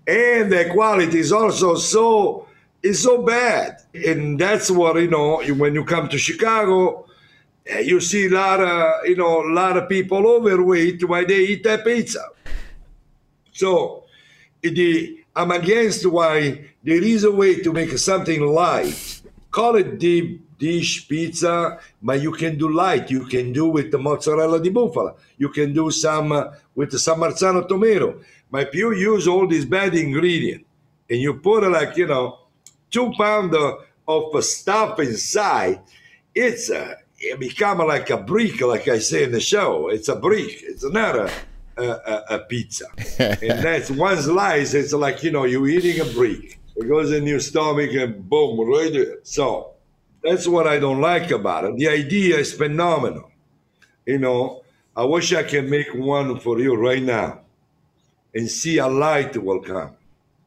and 0.06 0.50
the 0.52 0.68
quality 0.72 1.18
is 1.20 1.32
also 1.32 1.76
so 1.76 2.48
is 2.82 3.00
so 3.00 3.22
bad, 3.22 3.80
and 3.94 4.38
that's 4.40 4.68
what 4.70 4.96
you 4.96 5.08
know 5.08 5.40
when 5.54 5.72
you 5.74 5.84
come 5.84 6.08
to 6.08 6.18
Chicago. 6.18 7.06
eh, 7.66 7.78
You 7.80 8.00
see 8.00 8.26
a 8.26 8.30
lot 8.30 8.60
of 8.60 9.06
you 9.06 9.14
know 9.14 9.42
a 9.46 9.52
lot 9.52 9.76
of 9.76 9.88
people 9.88 10.26
overweight 10.26 11.08
while 11.08 11.24
they 11.24 11.42
eat 11.50 11.62
that 11.62 11.84
pizza. 11.84 12.24
So 13.52 14.04
the, 14.62 15.18
I'm 15.36 15.52
against 15.52 16.06
why 16.06 16.64
there 16.82 17.02
is 17.02 17.22
a 17.24 17.30
way 17.30 17.60
to 17.62 17.72
make 17.72 17.96
something 17.98 18.40
light. 18.40 19.20
Call 19.52 19.76
it 19.76 19.98
deep 20.00 20.40
dish 20.62 21.08
pizza, 21.08 21.80
but 22.00 22.22
you 22.22 22.30
can 22.30 22.56
do 22.56 22.68
light. 22.68 23.10
You 23.10 23.26
can 23.26 23.52
do 23.52 23.66
with 23.66 23.90
the 23.90 23.98
mozzarella 23.98 24.60
di 24.62 24.70
bufala. 24.70 25.16
You 25.36 25.48
can 25.48 25.74
do 25.74 25.90
some 25.90 26.30
uh, 26.30 26.52
with 26.76 26.92
the 26.92 27.00
San 27.00 27.16
Marzano 27.16 27.66
tomato. 27.66 28.20
But 28.48 28.68
if 28.68 28.74
you 28.74 28.94
use 28.94 29.26
all 29.26 29.48
these 29.48 29.64
bad 29.64 29.92
ingredients 29.94 30.64
and 31.10 31.18
you 31.20 31.34
put 31.34 31.64
uh, 31.64 31.70
like, 31.70 31.96
you 31.96 32.06
know, 32.06 32.38
two 32.92 33.12
pound 33.18 33.52
of, 33.56 33.84
of 34.06 34.44
stuff 34.44 35.00
inside, 35.00 35.80
it's 36.32 36.70
a, 36.70 36.96
it 37.18 37.40
become 37.40 37.78
like 37.78 38.10
a 38.10 38.18
brick, 38.18 38.60
like 38.60 38.86
I 38.86 39.00
say 39.00 39.24
in 39.24 39.32
the 39.32 39.40
show. 39.40 39.88
It's 39.88 40.08
a 40.08 40.14
brick. 40.14 40.62
It's 40.62 40.84
not 40.84 41.16
a, 41.16 41.28
a, 41.76 41.86
a, 42.14 42.24
a 42.36 42.38
pizza. 42.38 42.86
and 43.18 43.58
that's 43.66 43.90
one 43.90 44.16
slice. 44.16 44.74
It's 44.74 44.92
like, 44.92 45.24
you 45.24 45.32
know, 45.32 45.42
you're 45.44 45.68
eating 45.68 46.00
a 46.00 46.08
brick. 46.12 46.60
It 46.76 46.88
goes 46.88 47.10
in 47.10 47.26
your 47.26 47.40
stomach 47.40 47.90
and 47.94 48.28
boom, 48.30 48.60
right 48.60 48.92
there. 48.92 49.18
So 49.24 49.71
that's 50.22 50.46
what 50.46 50.66
I 50.66 50.78
don't 50.78 51.00
like 51.00 51.30
about 51.30 51.64
it. 51.64 51.76
The 51.76 51.88
idea 51.88 52.38
is 52.38 52.52
phenomenal. 52.52 53.30
You 54.06 54.18
know, 54.18 54.62
I 54.96 55.04
wish 55.04 55.32
I 55.32 55.42
can 55.42 55.70
make 55.70 55.94
one 55.94 56.38
for 56.38 56.58
you 56.58 56.74
right 56.74 57.02
now 57.02 57.40
and 58.34 58.50
see 58.50 58.78
a 58.78 58.86
light 58.86 59.36
will 59.36 59.60
come. 59.60 59.96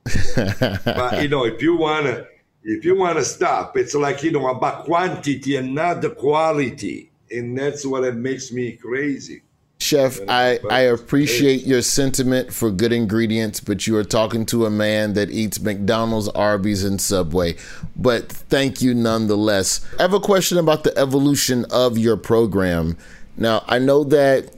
but 0.36 1.22
you 1.22 1.30
know, 1.30 1.46
if 1.46 1.62
you 1.62 1.78
wanna 1.78 2.26
if 2.64 2.86
you 2.86 2.96
wanna 2.96 3.24
stop, 3.24 3.78
it's 3.78 3.96
like 3.96 4.24
you 4.24 4.32
know 4.32 4.48
about 4.48 4.86
quantity 4.86 5.56
and 5.56 5.74
not 5.74 6.02
the 6.02 6.12
quality. 6.12 7.12
And 7.32 7.58
that's 7.58 7.86
what 7.86 8.04
it 8.04 8.16
makes 8.16 8.52
me 8.52 8.74
crazy. 8.74 9.42
Chef, 9.86 10.20
I, 10.28 10.60
I 10.68 10.80
appreciate 10.80 11.64
your 11.68 11.84
sentiment 11.84 12.52
for 12.52 12.72
good 12.72 12.92
ingredients, 12.92 13.60
but 13.60 13.86
you 13.86 13.96
are 13.98 14.04
talking 14.04 14.44
to 14.48 14.66
a 14.66 14.72
man 14.72 15.14
that 15.14 15.30
eats 15.30 15.62
McDonald's, 15.62 16.28
Arby's, 16.30 16.84
and 16.84 17.00
Subway. 17.00 17.56
But 17.96 18.28
thank 18.32 18.82
you 18.82 18.96
nonetheless. 18.96 19.86
I 20.00 20.02
have 20.02 20.16
a 20.16 20.20
question 20.20 20.58
about 20.58 20.86
the 20.86 20.98
evolution 20.98 21.66
of 21.70 22.00
your 22.00 22.18
program. 22.18 22.98
Now, 23.38 23.64
I 23.68 23.78
know 23.78 24.04
that 24.06 24.55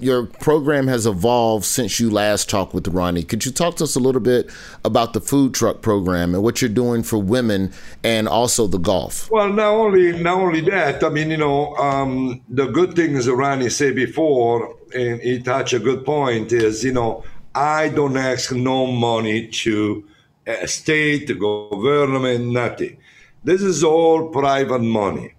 your 0.00 0.26
program 0.26 0.86
has 0.86 1.06
evolved 1.06 1.64
since 1.64 2.00
you 2.00 2.10
last 2.10 2.48
talked 2.48 2.74
with 2.74 2.88
Ronny. 2.88 3.22
Could 3.22 3.44
you 3.44 3.52
talk 3.52 3.76
to 3.76 3.84
us 3.84 3.96
a 3.96 4.00
little 4.00 4.20
bit 4.20 4.50
about 4.84 5.12
the 5.12 5.20
food 5.20 5.54
truck 5.54 5.82
program 5.82 6.34
and 6.34 6.42
what 6.42 6.62
you're 6.62 6.68
doing 6.68 7.02
for 7.02 7.18
women 7.18 7.72
and 8.02 8.28
also 8.28 8.66
the 8.66 8.78
golf? 8.78 9.30
Well, 9.30 9.52
not 9.52 9.72
only 9.72 10.12
not 10.20 10.38
only 10.38 10.60
that, 10.62 11.02
I 11.02 11.08
mean, 11.08 11.30
you 11.30 11.36
know, 11.36 11.74
um, 11.76 12.40
the 12.48 12.66
good 12.66 12.94
things 12.94 13.28
Ronny 13.28 13.68
said 13.70 13.94
before, 13.94 14.76
and 14.94 15.20
he 15.20 15.40
touched 15.40 15.72
a 15.74 15.78
good 15.78 16.04
point, 16.04 16.52
is 16.52 16.84
you 16.84 16.92
know, 16.92 17.24
I 17.54 17.88
don't 17.88 18.16
ask 18.16 18.52
no 18.52 18.86
money 18.86 19.48
to 19.48 20.04
uh, 20.46 20.66
state, 20.66 21.38
government, 21.38 22.46
nothing. 22.46 22.98
This 23.44 23.62
is 23.62 23.84
all 23.84 24.28
private 24.28 24.80
money. 24.80 25.34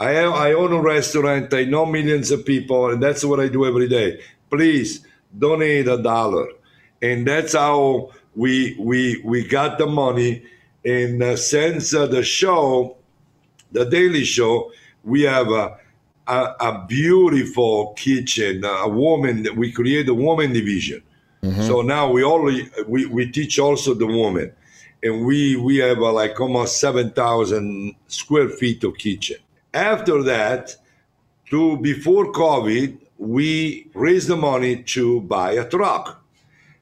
I 0.00 0.10
have, 0.12 0.32
I 0.32 0.52
own 0.54 0.72
a 0.72 0.80
restaurant. 0.80 1.52
I 1.52 1.64
know 1.64 1.84
millions 1.84 2.30
of 2.30 2.46
people, 2.46 2.90
and 2.90 3.02
that's 3.02 3.22
what 3.24 3.38
I 3.38 3.48
do 3.48 3.66
every 3.66 3.88
day. 3.88 4.20
Please 4.50 5.06
donate 5.38 5.86
a 5.88 6.02
dollar, 6.02 6.48
and 7.02 7.28
that's 7.28 7.52
how 7.52 8.10
we 8.34 8.76
we 8.80 9.20
we 9.24 9.46
got 9.46 9.78
the 9.78 9.86
money. 9.86 10.42
And 10.84 11.22
uh, 11.22 11.36
since 11.36 11.94
uh, 11.94 12.06
the 12.06 12.22
show, 12.22 12.96
the 13.72 13.84
Daily 13.84 14.24
Show, 14.24 14.72
we 15.04 15.22
have 15.22 15.48
a 15.48 15.76
a, 16.26 16.54
a 16.60 16.84
beautiful 16.88 17.92
kitchen. 17.94 18.64
A 18.64 18.88
woman, 18.88 19.46
we 19.56 19.70
create 19.70 20.08
a 20.08 20.14
woman 20.14 20.52
division. 20.52 21.02
So 21.66 21.80
now 21.82 22.10
we 22.10 22.22
only 22.24 22.70
we, 22.86 23.06
we 23.06 23.30
teach 23.30 23.58
also 23.58 23.94
the 23.94 24.06
woman, 24.06 24.52
and 25.02 25.26
we 25.26 25.56
we 25.56 25.76
have 25.78 25.98
uh, 25.98 26.12
like 26.12 26.40
almost 26.40 26.80
seven 26.80 27.10
thousand 27.10 27.94
square 28.08 28.48
feet 28.48 28.82
of 28.84 28.96
kitchen. 28.96 29.36
After 29.72 30.22
that, 30.24 30.76
to 31.50 31.76
before 31.78 32.32
COVID, 32.32 32.98
we 33.18 33.88
raised 33.94 34.28
the 34.28 34.36
money 34.36 34.82
to 34.82 35.20
buy 35.20 35.52
a 35.52 35.68
truck, 35.68 36.24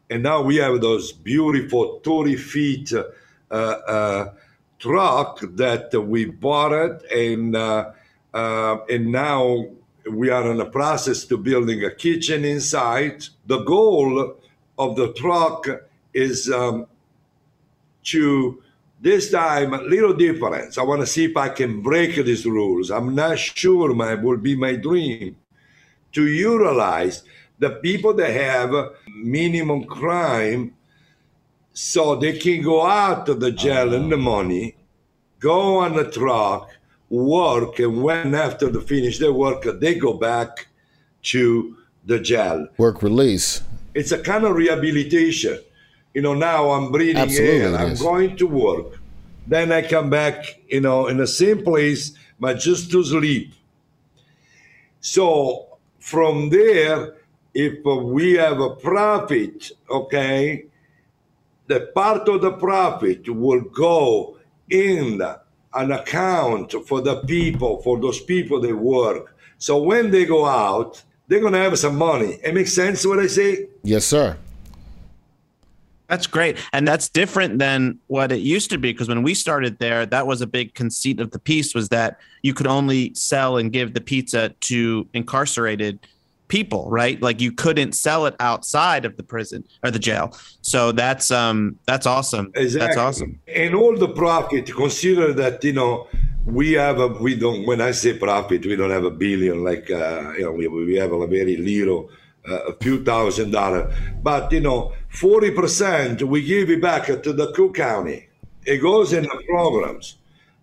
and 0.09 0.23
now 0.23 0.41
we 0.43 0.57
have 0.57 0.81
those 0.81 1.13
beautiful 1.13 2.01
thirty 2.03 2.37
feet 2.37 2.93
uh, 2.93 3.55
uh, 3.55 4.33
truck 4.79 5.41
that 5.57 5.93
we 5.93 6.25
bought 6.25 6.73
it, 6.73 7.03
and 7.13 7.57
uh, 7.57 7.91
uh, 8.33 8.79
and 8.89 9.13
now 9.13 9.67
we 10.11 10.31
are 10.31 10.51
in 10.51 10.57
the 10.57 10.65
process 10.65 11.25
to 11.27 11.37
building 11.37 11.85
a 11.85 11.91
kitchen 11.91 12.45
inside. 12.45 13.27
The 13.47 13.65
goal 13.65 14.37
of 14.79 14.97
the 14.97 15.13
truck 15.13 15.67
is 16.15 16.51
um, 16.51 16.87
to 18.05 18.63
this 19.01 19.31
time 19.31 19.75
a 19.75 19.83
little 19.83 20.13
difference. 20.13 20.79
I 20.79 20.83
want 20.83 21.01
to 21.01 21.07
see 21.07 21.27
if 21.27 21.37
I 21.37 21.49
can 21.49 21.83
break 21.83 22.17
these 22.17 22.47
rules. 22.47 22.91
I'm 22.91 23.15
not 23.15 23.39
sure 23.39 23.95
my 23.95 24.15
will 24.15 24.37
be 24.37 24.57
my 24.57 24.75
dream 24.75 25.37
to 26.13 26.27
utilize 26.27 27.23
the 27.59 27.71
people 27.71 28.15
that 28.15 28.31
have 28.31 28.73
minimum 29.07 29.85
crime 29.85 30.75
so 31.73 32.17
they 32.17 32.37
can 32.37 32.63
go 32.63 32.85
out 32.85 33.29
of 33.29 33.41
the 33.41 33.53
jail 33.53 33.95
in 33.95 34.09
the 34.09 34.17
ah. 34.17 34.21
money, 34.21 34.77
go 35.39 35.79
on 35.79 35.95
the 35.95 36.11
truck, 36.11 36.71
work, 37.09 37.79
and 37.79 38.03
when 38.03 38.35
after 38.35 38.69
they 38.69 38.81
finish 38.81 39.19
their 39.19 39.33
work, 39.33 39.65
they 39.81 39.95
go 39.95 40.15
back 40.15 40.67
to 41.23 41.77
the 42.05 42.19
jail. 42.19 42.67
Work 42.79 43.03
release. 43.03 43.63
It's 43.95 44.13
a 44.13 44.19
kind 44.19 44.45
of 44.45 44.57
rehabilitation. 44.57 45.61
You 46.19 46.23
know, 46.23 46.35
now 46.35 46.71
I'm 46.71 46.91
breathing 46.91 47.17
Absolutely 47.17 47.61
air, 47.61 47.77
I'm 47.77 47.93
is. 47.93 48.03
going 48.03 48.37
to 48.39 48.49
work. 48.49 48.99
Then 49.47 49.71
I 49.71 49.83
come 49.83 50.11
back, 50.11 50.59
you 50.67 50.81
know, 50.81 51.07
in 51.07 51.17
the 51.17 51.29
same 51.29 51.63
place, 51.63 52.11
but 52.41 52.59
just 52.59 52.91
to 52.91 53.05
sleep. 53.05 53.55
So 54.99 55.79
from 56.01 56.51
there, 56.51 57.15
if 57.55 57.85
we 57.85 58.33
have 58.33 58.59
a 58.59 58.71
profit, 58.71 59.71
okay, 59.89 60.65
the 61.69 61.93
part 61.95 62.29
of 62.29 62.41
the 62.41 62.55
profit 62.55 63.29
will 63.29 63.61
go 63.61 64.39
in 64.69 65.23
an 65.23 65.93
account 65.93 66.75
for 66.89 67.01
the 67.01 67.23
people, 67.27 67.81
for 67.83 68.01
those 68.01 68.21
people 68.23 68.61
that 68.63 68.75
work. 68.75 69.37
So 69.59 69.81
when 69.81 70.11
they 70.11 70.25
go 70.25 70.47
out, 70.47 71.01
they're 71.29 71.39
gonna 71.39 71.59
have 71.59 71.79
some 71.79 71.95
money. 71.97 72.41
It 72.43 72.55
makes 72.55 72.75
sense 72.75 73.07
what 73.07 73.21
I 73.21 73.29
say? 73.29 73.69
Yes, 73.85 74.05
sir. 74.05 74.37
That's 76.09 76.27
great. 76.27 76.57
And 76.73 76.89
that's 76.89 77.09
different 77.09 77.59
than 77.59 77.99
what 78.07 78.33
it 78.33 78.41
used 78.41 78.71
to 78.71 78.79
be 78.79 78.93
because 78.93 79.09
when 79.09 79.23
we 79.23 79.35
started 79.35 79.79
there, 79.79 80.07
that 80.07 80.27
was 80.27 80.41
a 80.41 80.47
big 80.47 80.75
conceit 80.75 81.21
of 81.21 81.31
the 81.31 81.39
piece 81.39 81.75
was 81.75 81.91
that 81.91 82.19
you 82.43 82.55
could 82.55 82.67
only 82.67 83.13
sell 83.15 83.59
and 83.59 83.71
give 83.73 83.93
the 83.93 84.01
pizza 84.01 84.49
to 84.61 85.07
incarcerated 85.13 85.99
people, 86.49 86.89
right? 86.91 87.21
Like 87.21 87.43
you 87.43 87.53
couldn't 87.53 87.93
sell 87.93 88.25
it 88.25 88.35
outside 88.41 89.05
of 89.05 89.19
the 89.19 89.23
prison 89.23 89.65
or 89.85 89.91
the 89.91 89.99
jail. 89.99 90.35
So 90.63 90.93
that's 90.93 91.31
um 91.31 91.79
that's 91.87 92.07
awesome. 92.07 92.53
Exactly. 92.55 92.87
That's 92.87 92.97
awesome. 92.97 93.39
And 93.47 93.75
all 93.75 93.95
the 93.97 94.09
profit, 94.09 94.75
consider 94.75 95.35
that, 95.35 95.63
you 95.63 95.75
know, 95.75 96.09
we 96.47 96.73
have 96.73 96.99
a, 96.99 97.09
we 97.09 97.37
don't, 97.37 97.67
when 97.67 97.83
I 97.83 97.91
say 97.91 98.17
profit, 98.17 98.65
we 98.65 98.77
don't 98.77 98.91
have 98.91 99.05
a 99.05 99.11
billion, 99.11 99.63
like, 99.63 99.91
uh, 99.91 100.33
you 100.39 100.45
know, 100.45 100.53
we, 100.53 100.67
we 100.69 100.95
have 100.97 101.13
a 101.13 101.27
very 101.27 101.59
little 101.59 102.11
a 102.51 102.75
few 102.81 103.05
thousand 103.05 103.51
dollars. 103.51 103.93
But 104.23 104.53
you 104.53 104.61
know, 104.61 104.93
forty 105.09 105.51
percent 105.51 106.23
we 106.23 106.43
give 106.45 106.71
it 106.71 106.81
back 106.83 107.07
to 107.07 107.33
the 107.33 107.53
Cook 107.53 107.77
County. 107.77 108.29
It 108.65 108.79
goes 108.79 109.13
in 109.13 109.25
the 109.25 109.43
programs 109.49 110.17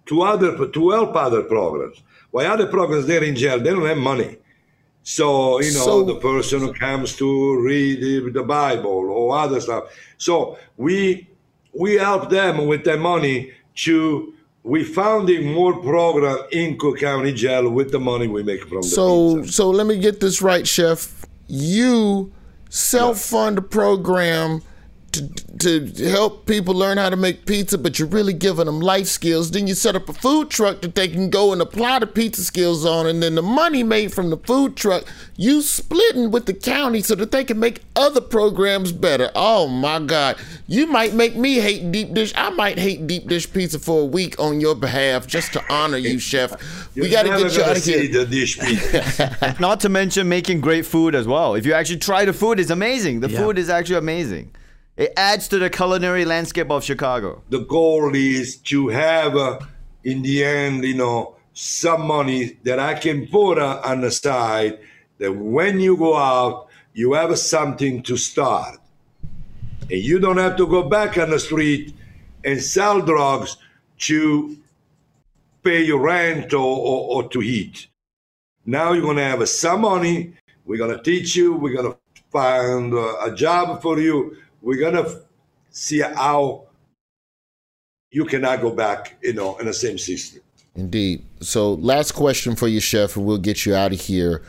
to 0.07 0.21
other 0.21 0.67
to 0.67 0.89
help 0.89 1.15
other 1.15 1.43
programs. 1.43 2.03
Why 2.31 2.45
other 2.45 2.67
programs 2.67 3.07
they're 3.07 3.23
in 3.23 3.35
jail, 3.35 3.59
they 3.59 3.71
don't 3.71 3.85
have 3.85 3.97
money. 3.97 4.37
So 5.03 5.61
you 5.61 5.71
know 5.73 5.85
So- 5.85 6.03
the 6.03 6.15
person 6.15 6.61
who 6.61 6.73
comes 6.73 7.15
to 7.17 7.59
read 7.61 8.33
the, 8.33 8.43
Bible 8.43 8.89
or 9.09 9.37
other 9.37 9.61
stuff. 9.61 9.85
So 10.17 10.57
we 10.77 11.27
we 11.73 11.93
help 11.93 12.29
them 12.29 12.67
with 12.67 12.83
their 12.83 12.97
money 12.97 13.51
to 13.75 14.33
we 14.63 14.83
founding 14.83 15.53
more 15.53 15.79
program 15.79 16.39
in 16.51 16.77
Cook 16.79 16.99
County 16.99 17.33
Jail 17.33 17.69
with 17.69 17.91
the 17.91 17.99
money 17.99 18.27
we 18.27 18.41
make 18.41 18.61
from 18.61 18.81
the 18.81 18.87
So 18.87 19.43
so 19.43 19.69
let 19.69 19.85
me 19.85 19.97
get 19.99 20.19
this 20.19 20.41
right, 20.41 20.65
Chef. 20.67 21.25
You 21.47 22.31
self 22.69 23.19
fund 23.19 23.57
a 23.57 23.61
program 23.61 24.61
to, 25.59 25.89
to 25.91 26.09
help 26.09 26.45
people 26.45 26.73
learn 26.73 26.97
how 26.97 27.09
to 27.09 27.15
make 27.15 27.45
pizza, 27.45 27.77
but 27.77 27.97
you're 27.97 28.07
really 28.07 28.33
giving 28.33 28.65
them 28.65 28.79
life 28.79 29.07
skills. 29.07 29.51
Then 29.51 29.67
you 29.67 29.73
set 29.75 29.95
up 29.95 30.09
a 30.09 30.13
food 30.13 30.49
truck 30.49 30.81
that 30.81 30.95
they 30.95 31.07
can 31.07 31.29
go 31.29 31.53
and 31.53 31.61
apply 31.61 31.99
the 31.99 32.07
pizza 32.07 32.43
skills 32.43 32.85
on, 32.85 33.07
and 33.07 33.21
then 33.23 33.35
the 33.35 33.41
money 33.41 33.83
made 33.83 34.13
from 34.13 34.29
the 34.29 34.37
food 34.37 34.75
truck, 34.75 35.05
you 35.37 35.61
splitting 35.61 36.31
with 36.31 36.45
the 36.45 36.53
county 36.53 37.01
so 37.01 37.15
that 37.15 37.31
they 37.31 37.43
can 37.43 37.59
make 37.59 37.81
other 37.95 38.21
programs 38.21 38.91
better. 38.91 39.31
Oh 39.35 39.67
my 39.67 39.99
God. 39.99 40.37
You 40.67 40.87
might 40.87 41.13
make 41.13 41.35
me 41.35 41.55
hate 41.55 41.91
deep 41.91 42.13
dish. 42.13 42.33
I 42.35 42.49
might 42.49 42.77
hate 42.79 43.05
deep 43.07 43.27
dish 43.27 43.51
pizza 43.51 43.79
for 43.79 44.01
a 44.01 44.05
week 44.05 44.39
on 44.39 44.59
your 44.59 44.75
behalf 44.75 45.27
just 45.27 45.53
to 45.53 45.63
honor 45.71 45.97
you, 45.97 46.19
Chef. 46.19 46.51
we 46.95 47.03
You're 47.03 47.11
got 47.11 47.23
to 47.23 47.29
never 47.29 47.43
get 47.43 47.51
you 47.53 47.59
gonna 47.59 47.71
out 47.71 47.77
of 47.77 47.83
here. 47.85 47.99
see 48.01 48.07
the 48.07 48.25
dish 48.25 48.59
pizza. 48.59 49.55
Not 49.59 49.79
to 49.81 49.89
mention 49.89 50.27
making 50.27 50.61
great 50.61 50.85
food 50.85 51.15
as 51.15 51.27
well. 51.27 51.55
If 51.55 51.65
you 51.65 51.73
actually 51.73 51.99
try 51.99 52.25
the 52.25 52.33
food, 52.33 52.59
it's 52.59 52.69
amazing. 52.71 53.19
The 53.19 53.29
Yeah. 53.29 53.39
food 53.39 53.57
is 53.57 53.69
actually 53.69 53.97
amazing. 53.97 54.51
It 54.97 55.13
adds 55.17 55.47
to 55.49 55.59
the 55.59 55.69
culinary 55.69 56.25
landscape 56.25 56.71
of 56.71 56.83
Chicago. 56.83 57.41
the 57.49 57.59
goal 57.59 58.15
is 58.15 58.57
to 58.57 58.87
have 58.89 59.35
uh, 59.35 59.59
in 60.03 60.21
the 60.21 60.43
end 60.43 60.83
you 60.83 60.95
know 60.95 61.35
some 61.53 62.05
money 62.05 62.57
that 62.63 62.79
i 62.79 62.93
can 62.93 63.27
put 63.27 63.57
uh, 63.57 63.81
on 63.85 64.01
the 64.01 64.11
side 64.11 64.77
that 65.19 65.31
when 65.31 65.79
you 65.79 65.95
go 65.95 66.15
out 66.15 66.65
you 66.95 67.11
have 67.11 67.37
something 67.37 68.01
to 68.03 68.15
start. 68.15 68.79
And 69.81 70.01
you 70.01 70.17
don't 70.17 70.37
have 70.37 70.55
to 70.55 70.65
go 70.65 70.89
back 70.89 71.17
on 71.17 71.29
the 71.29 71.39
street 71.39 71.93
and 72.43 72.59
sell 72.61 73.01
drugs 73.01 73.57
to 73.97 74.57
pay 75.61 75.83
your 75.83 75.99
rent 75.99 76.53
or, 76.53 76.59
or, 76.59 77.23
or 77.23 77.29
to 77.29 77.41
eat. 77.41 77.87
Now 78.65 78.93
you're 78.93 79.03
going 79.03 79.17
to 79.17 79.23
have 79.23 79.47
some 79.49 79.81
money. 79.81 80.33
We're 80.65 80.77
going 80.77 80.97
to 80.97 81.03
teach 81.03 81.35
you. 81.35 81.53
We're 81.53 81.75
going 81.75 81.91
to 81.91 81.99
find 82.31 82.93
uh, 82.93 83.17
a 83.19 83.35
job 83.35 83.81
for 83.81 83.99
you 83.99 84.37
we're 84.65 84.91
to 84.91 85.21
see 85.69 85.99
how 85.99 86.63
you 88.09 88.25
cannot 88.25 88.61
go 88.61 88.71
back, 88.71 89.15
you 89.21 89.33
know, 89.33 89.55
in 89.57 89.67
the 89.67 89.73
same 89.73 89.97
system. 89.97 90.41
Indeed. 90.75 91.23
So, 91.39 91.73
last 91.75 92.13
question 92.13 92.55
for 92.55 92.67
you, 92.67 92.79
Chef, 92.79 93.15
and 93.15 93.25
we'll 93.25 93.37
get 93.37 93.65
you 93.65 93.75
out 93.75 93.93
of 93.93 94.01
here. 94.01 94.41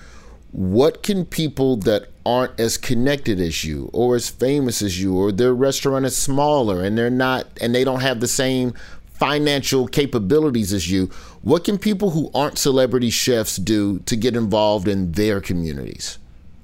What 0.53 1.03
can 1.03 1.27
people 1.27 1.77
that 1.79 2.09
aren't 2.25 2.59
as 2.59 2.79
connected 2.79 3.39
as 3.39 3.63
you, 3.63 3.91
or 3.93 4.17
as 4.17 4.31
famous 4.31 4.81
as 4.81 5.01
you, 5.01 5.15
or 5.15 5.31
their 5.31 5.55
restaurant 5.55 6.07
is 6.07 6.17
smaller 6.17 6.83
and 6.83 6.97
they're 6.97 7.11
not, 7.11 7.47
and 7.61 7.75
they 7.75 7.85
don't 7.85 8.01
have 8.01 8.21
the 8.21 8.27
same 8.27 8.73
financial 9.13 9.87
capabilities 9.87 10.73
as 10.73 10.91
you, 10.91 11.11
what 11.43 11.65
can 11.65 11.77
people 11.77 12.11
who 12.11 12.31
aren't 12.35 12.59
celebrity 12.59 13.11
chefs 13.11 13.57
do 13.57 13.99
to 14.01 14.17
get 14.17 14.35
involved 14.35 14.89
in 14.89 15.13
their 15.13 15.43
communities? 15.43 16.19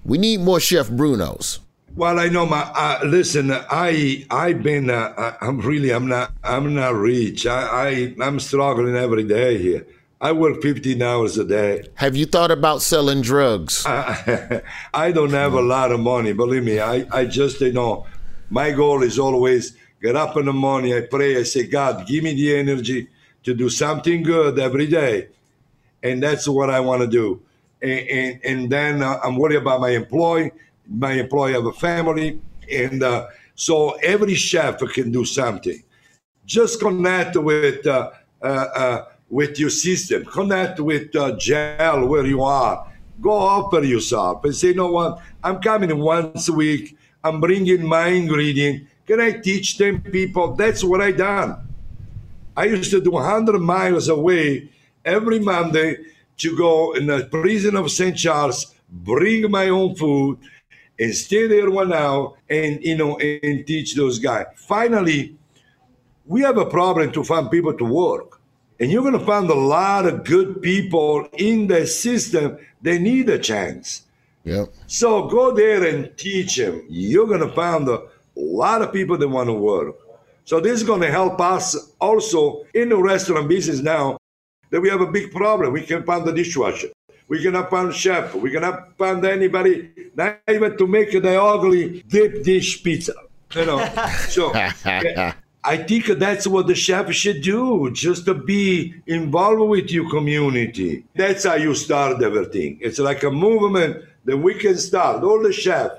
We 0.05 0.17
need 0.17 0.41
more 0.41 0.59
Chef 0.59 0.89
Brunos. 0.89 1.59
Well, 1.95 2.19
I 2.19 2.29
know 2.29 2.47
my. 2.47 2.63
Uh, 2.75 3.01
listen, 3.05 3.51
I 3.53 4.25
I've 4.31 4.63
been. 4.63 4.89
Uh, 4.89 5.13
I- 5.17 5.47
I'm 5.47 5.61
really. 5.61 5.91
I'm 5.91 6.09
not. 6.09 6.33
I'm 6.43 6.75
not 6.75 6.95
rich. 6.95 7.47
I, 7.47 7.61
I 7.89 8.15
I'm 8.21 8.41
struggling 8.41 8.97
every 8.97 9.25
day 9.25 9.59
here. 9.59 9.87
I 10.21 10.33
work 10.33 10.63
15 10.63 11.03
hours 11.03 11.37
a 11.37 11.45
day. 11.45 11.85
Have 11.97 12.15
you 12.17 12.27
thought 12.27 12.51
about 12.53 12.81
selling 12.81 13.23
drugs? 13.23 13.85
I, 13.85 14.63
I 14.95 15.13
don't 15.13 15.33
have 15.33 15.53
a 15.55 15.61
lot 15.61 15.91
of 15.93 16.01
money. 16.01 16.33
Believe 16.33 16.65
me. 16.65 16.81
I 16.81 17.05
I 17.13 17.27
just 17.27 17.61
you 17.61 17.73
know, 17.73 18.07
my 18.49 18.71
goal 18.71 19.03
is 19.03 19.19
always 19.19 19.77
get 20.01 20.17
up 20.17 20.37
in 20.39 20.47
the 20.47 20.53
morning. 20.53 20.95
I 20.95 21.03
pray. 21.03 21.37
I 21.37 21.43
say, 21.43 21.67
God, 21.67 22.07
give 22.07 22.25
me 22.25 22.35
the 22.35 22.57
energy 22.57 23.09
to 23.43 23.53
do 23.53 23.69
something 23.69 24.23
good 24.23 24.59
every 24.59 24.87
day, 24.87 25.29
and 26.03 26.23
that's 26.23 26.49
what 26.49 26.71
I 26.71 26.81
want 26.81 27.03
to 27.03 27.07
do. 27.09 27.43
And 27.83 28.09
and, 28.09 28.41
and 28.45 28.71
then 28.73 29.03
uh, 29.03 29.19
I'm 29.23 29.37
worried 29.37 29.57
about 29.57 29.83
my 29.83 29.91
employee. 29.91 30.53
My 30.89 31.13
employee 31.13 31.53
have 31.53 31.67
a 31.67 31.73
family, 31.73 32.41
and 32.71 33.03
uh, 33.03 33.27
so 33.55 33.93
every 34.03 34.35
chef 34.35 34.79
can 34.93 35.11
do 35.11 35.25
something. 35.25 35.83
Just 36.45 36.81
connect 36.81 37.37
with 37.37 37.87
uh, 37.87 38.11
uh, 38.43 38.45
uh, 38.45 39.05
with 39.31 39.59
your 39.59 39.71
system. 39.71 40.25
Connect 40.25 40.81
with 40.81 41.15
uh, 41.17 41.37
gel 41.37 42.07
where 42.07 42.27
you 42.27 42.43
are. 42.43 42.87
Go 43.21 43.31
offer 43.31 43.83
yourself 43.85 44.45
and 44.45 44.55
say, 44.55 44.69
you 44.69 44.75
know 44.75 44.91
what? 44.91 45.21
I'm 45.45 45.61
coming 45.61 45.97
once 45.99 46.49
a 46.49 46.53
week. 46.53 46.97
I'm 47.23 47.41
bringing 47.41 47.87
my 47.87 48.09
ingredient. 48.09 48.89
Can 49.07 49.21
I 49.21 49.33
teach 49.33 49.79
them 49.79 50.01
people? 50.03 50.55
That's 50.55 50.83
what 50.83 51.01
I 51.01 51.13
done. 51.13 51.69
I 52.57 52.65
used 52.65 52.91
to 52.91 53.01
do 53.01 53.13
100 53.13 53.59
miles 53.61 54.09
away 54.09 54.69
every 55.05 55.39
Monday 55.39 55.99
to 56.39 56.57
go 56.57 56.93
in 56.93 57.07
the 57.07 57.29
prison 57.31 57.77
of 57.77 57.91
St. 57.91 58.17
Charles, 58.17 58.75
bring 58.91 59.51
my 59.51 59.69
own 59.69 59.95
food, 59.95 60.39
and 61.03 61.15
stay 61.15 61.49
there 61.49 61.69
one 61.69 61.93
hour 61.93 62.35
and 62.49 62.83
you 62.83 62.97
know 62.97 63.19
and 63.19 63.67
teach 63.67 63.95
those 63.97 64.19
guys. 64.19 64.47
Finally, 64.57 65.37
we 66.27 66.41
have 66.43 66.59
a 66.59 66.67
problem 66.67 67.11
to 67.13 67.25
find 67.25 67.51
people 67.51 67.75
to 67.75 67.85
work. 67.85 68.41
And 68.79 68.91
you're 68.91 69.03
going 69.03 69.19
to 69.19 69.27
find 69.27 69.49
a 69.51 69.55
lot 69.55 70.07
of 70.07 70.25
good 70.25 70.63
people 70.63 71.29
in 71.39 71.67
the 71.67 71.87
system. 71.87 72.59
They 72.81 72.99
need 72.99 73.29
a 73.29 73.39
chance. 73.39 74.03
Yep. 74.45 74.73
So 74.87 75.29
go 75.29 75.53
there 75.53 75.85
and 75.87 76.17
teach 76.17 76.57
them. 76.57 76.85
You're 76.89 77.29
going 77.29 77.47
to 77.49 77.55
find 77.55 77.89
a 77.89 78.03
lot 78.35 78.83
of 78.83 78.93
people 78.93 79.17
that 79.19 79.29
want 79.29 79.49
to 79.49 79.53
work. 79.53 79.97
So 80.45 80.59
this 80.59 80.73
is 80.73 80.83
going 80.83 81.03
to 81.03 81.11
help 81.11 81.41
us 81.41 81.93
also 82.01 82.65
in 82.75 82.89
the 82.89 82.97
restaurant 82.97 83.49
business 83.49 83.81
now 83.81 84.19
that 84.71 84.81
we 84.81 84.89
have 84.89 85.01
a 85.01 85.07
big 85.07 85.31
problem. 85.31 85.73
We 85.73 85.83
can 85.83 86.03
find 86.03 86.25
the 86.25 86.33
dishwasher. 86.33 86.89
We 87.33 87.43
cannot 87.43 87.71
find 87.71 87.95
chef. 87.95 88.35
We 88.35 88.51
cannot 88.51 88.95
find 88.99 89.25
anybody, 89.25 89.89
not 90.15 90.41
even 90.47 90.77
to 90.77 90.87
make 90.87 91.13
the 91.13 91.43
ugly 91.43 92.03
deep 92.03 92.45
dish 92.45 92.83
pizza. 92.83 93.15
You 93.55 93.65
know, 93.65 93.79
so 94.29 94.53
I 95.65 95.77
think 95.79 96.09
that's 96.19 96.47
what 96.47 96.67
the 96.67 96.75
chef 96.75 97.11
should 97.15 97.41
do, 97.41 97.91
just 97.91 98.27
to 98.27 98.35
be 98.35 98.93
involved 99.07 99.63
with 99.63 99.91
your 99.91 100.11
community. 100.11 101.07
That's 101.17 101.45
how 101.45 101.55
you 101.55 101.75
start 101.75 102.23
everything. 102.23 102.79
It's 102.83 102.99
like 102.99 103.23
a 103.23 103.31
movement 103.31 104.05
that 104.27 104.37
we 104.37 104.53
can 104.53 104.77
start. 104.77 105.25
All 105.25 105.43
the 105.43 105.55
chef, 105.55 105.91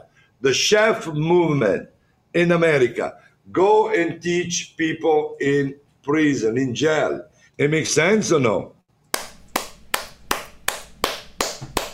the 0.41 0.53
chef 0.53 1.07
movement 1.07 1.89
in 2.36 2.51
America, 2.51 3.17
go 3.51 3.89
and 3.89 4.21
teach 4.21 4.75
people 4.77 5.36
in 5.41 5.73
prison, 6.03 6.59
in 6.59 6.75
jail. 6.75 7.25
It 7.57 7.71
makes 7.71 7.89
sense 7.89 8.31
or 8.31 8.39
no? 8.39 8.72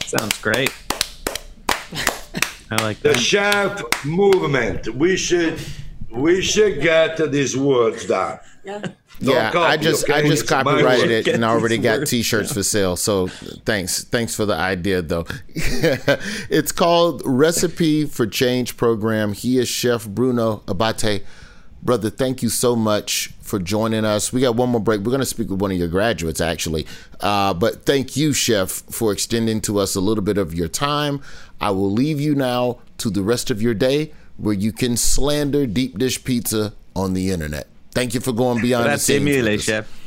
Sounds 0.09 0.41
great. 0.41 0.73
I 2.71 2.81
like 2.81 2.99
The 3.01 3.09
that. 3.09 3.19
chef 3.19 4.05
movement. 4.05 4.87
We 4.95 5.15
should 5.17 5.59
we 6.09 6.41
should 6.41 6.81
get 6.81 7.31
these 7.31 7.55
words 7.55 8.07
down. 8.07 8.39
Don't 8.65 8.95
yeah, 9.21 9.51
copy, 9.51 9.65
I 9.65 9.77
just 9.77 10.09
I 10.09 10.21
just 10.21 10.41
It's 10.43 10.49
copyrighted 10.49 11.11
it 11.11 11.27
and 11.27 11.43
already 11.45 11.77
got 11.77 12.07
T-shirts 12.07 12.53
for 12.53 12.63
sale. 12.63 12.95
So 12.95 13.27
thanks, 13.27 14.03
thanks 14.05 14.35
for 14.35 14.45
the 14.45 14.55
idea 14.55 15.03
though. 15.03 15.25
it's 16.49 16.71
called 16.71 17.21
Recipe 17.25 18.05
for 18.05 18.25
Change 18.25 18.77
program. 18.77 19.33
He 19.33 19.59
is 19.59 19.67
Chef 19.67 20.07
Bruno 20.07 20.63
Abate. 20.67 21.23
Brother, 21.81 22.09
thank 22.09 22.43
you 22.43 22.49
so 22.49 22.75
much 22.75 23.31
for 23.39 23.57
joining 23.57 24.03
us. 24.03 24.33
We 24.33 24.41
got 24.41 24.55
one 24.55 24.69
more 24.69 24.81
break. 24.81 24.99
We're 24.99 25.11
going 25.11 25.21
to 25.21 25.25
speak 25.25 25.49
with 25.49 25.61
one 25.61 25.71
of 25.71 25.77
your 25.77 25.87
graduates, 25.87 26.41
actually. 26.41 26.85
Uh, 27.21 27.53
but 27.53 27.85
thank 27.85 28.17
you, 28.17 28.33
Chef, 28.33 28.69
for 28.69 29.13
extending 29.13 29.61
to 29.61 29.79
us 29.79 29.95
a 29.95 30.01
little 30.01 30.23
bit 30.23 30.37
of 30.37 30.53
your 30.53 30.67
time. 30.67 31.21
I 31.61 31.71
will 31.71 31.91
leave 31.91 32.19
you 32.19 32.35
now 32.35 32.79
to 32.97 33.09
the 33.09 33.21
rest 33.21 33.49
of 33.49 33.61
your 33.61 33.73
day 33.73 34.11
where 34.37 34.53
you 34.53 34.71
can 34.71 34.97
slander 34.97 35.65
deep 35.65 35.97
dish 35.97 36.23
pizza 36.23 36.73
on 36.95 37.13
the 37.13 37.31
internet. 37.31 37.67
Thank 37.91 38.13
you 38.13 38.19
for 38.19 38.33
going 38.33 38.61
beyond 38.61 38.85
the 38.85 38.89
Grazie 38.89 39.13
scenes. 39.13 39.25
with 39.25 39.45
mille, 39.45 39.55
us. 39.55 39.61
chef. 39.63 39.99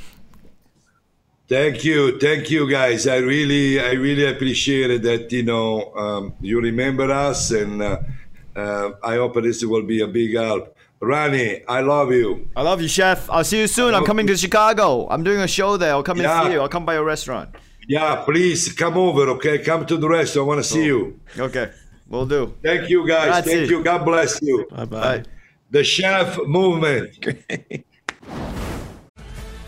Thank 1.48 1.84
you, 1.84 2.18
thank 2.18 2.50
you, 2.50 2.70
guys. 2.70 3.06
I 3.06 3.16
really, 3.16 3.78
I 3.78 3.92
really 3.92 4.24
appreciate 4.26 4.90
it 4.90 5.02
that 5.02 5.32
you 5.32 5.42
know 5.42 5.92
um, 5.94 6.34
you 6.40 6.60
remember 6.60 7.10
us, 7.10 7.50
and 7.50 7.82
uh, 7.82 7.98
uh, 8.56 8.92
I 9.02 9.16
hope 9.16 9.34
this 9.42 9.62
will 9.62 9.82
be 9.82 10.00
a 10.00 10.06
big 10.06 10.34
help. 10.34 10.74
Ronny, 11.02 11.64
I 11.66 11.80
love 11.80 12.12
you. 12.12 12.48
I 12.54 12.62
love 12.62 12.80
you, 12.80 12.86
chef. 12.86 13.28
I'll 13.28 13.42
see 13.42 13.58
you 13.58 13.66
soon. 13.66 13.92
I'm 13.92 14.04
coming 14.04 14.26
to 14.28 14.36
Chicago. 14.36 15.08
I'm 15.10 15.24
doing 15.24 15.40
a 15.40 15.48
show 15.48 15.76
there. 15.76 15.90
I'll 15.90 16.04
come 16.04 16.20
and 16.20 16.46
see 16.46 16.52
you. 16.52 16.60
I'll 16.60 16.68
come 16.68 16.86
by 16.86 16.94
your 16.94 17.04
restaurant. 17.04 17.56
Yeah, 17.88 18.22
please 18.24 18.72
come 18.72 18.96
over, 18.96 19.28
okay? 19.30 19.58
Come 19.58 19.84
to 19.86 19.96
the 19.96 20.08
restaurant. 20.08 20.46
I 20.46 20.48
want 20.48 20.58
to 20.62 20.64
see 20.64 20.84
you. 20.84 21.18
Oh. 21.38 21.44
Okay. 21.44 21.72
we'll 22.08 22.26
do. 22.26 22.54
Thank 22.62 22.88
you, 22.88 23.06
guys. 23.06 23.26
Grazie. 23.26 23.50
Thank 23.50 23.70
you. 23.70 23.82
God 23.82 24.04
bless 24.04 24.40
you. 24.40 24.64
Bye 24.70 24.84
bye. 24.84 25.24
The 25.70 25.82
chef 25.82 26.38
movement. 26.46 27.18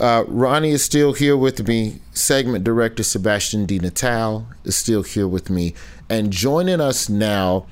Uh, 0.00 0.24
Ronny 0.28 0.70
is 0.70 0.84
still 0.84 1.12
here 1.12 1.36
with 1.36 1.66
me. 1.66 2.00
Segment 2.12 2.62
director 2.62 3.02
Sebastian 3.02 3.66
DiNatale 3.66 4.46
is 4.64 4.76
still 4.76 5.02
here 5.02 5.26
with 5.26 5.50
me. 5.50 5.74
And 6.08 6.32
joining 6.32 6.80
us 6.80 7.08
now, 7.08 7.66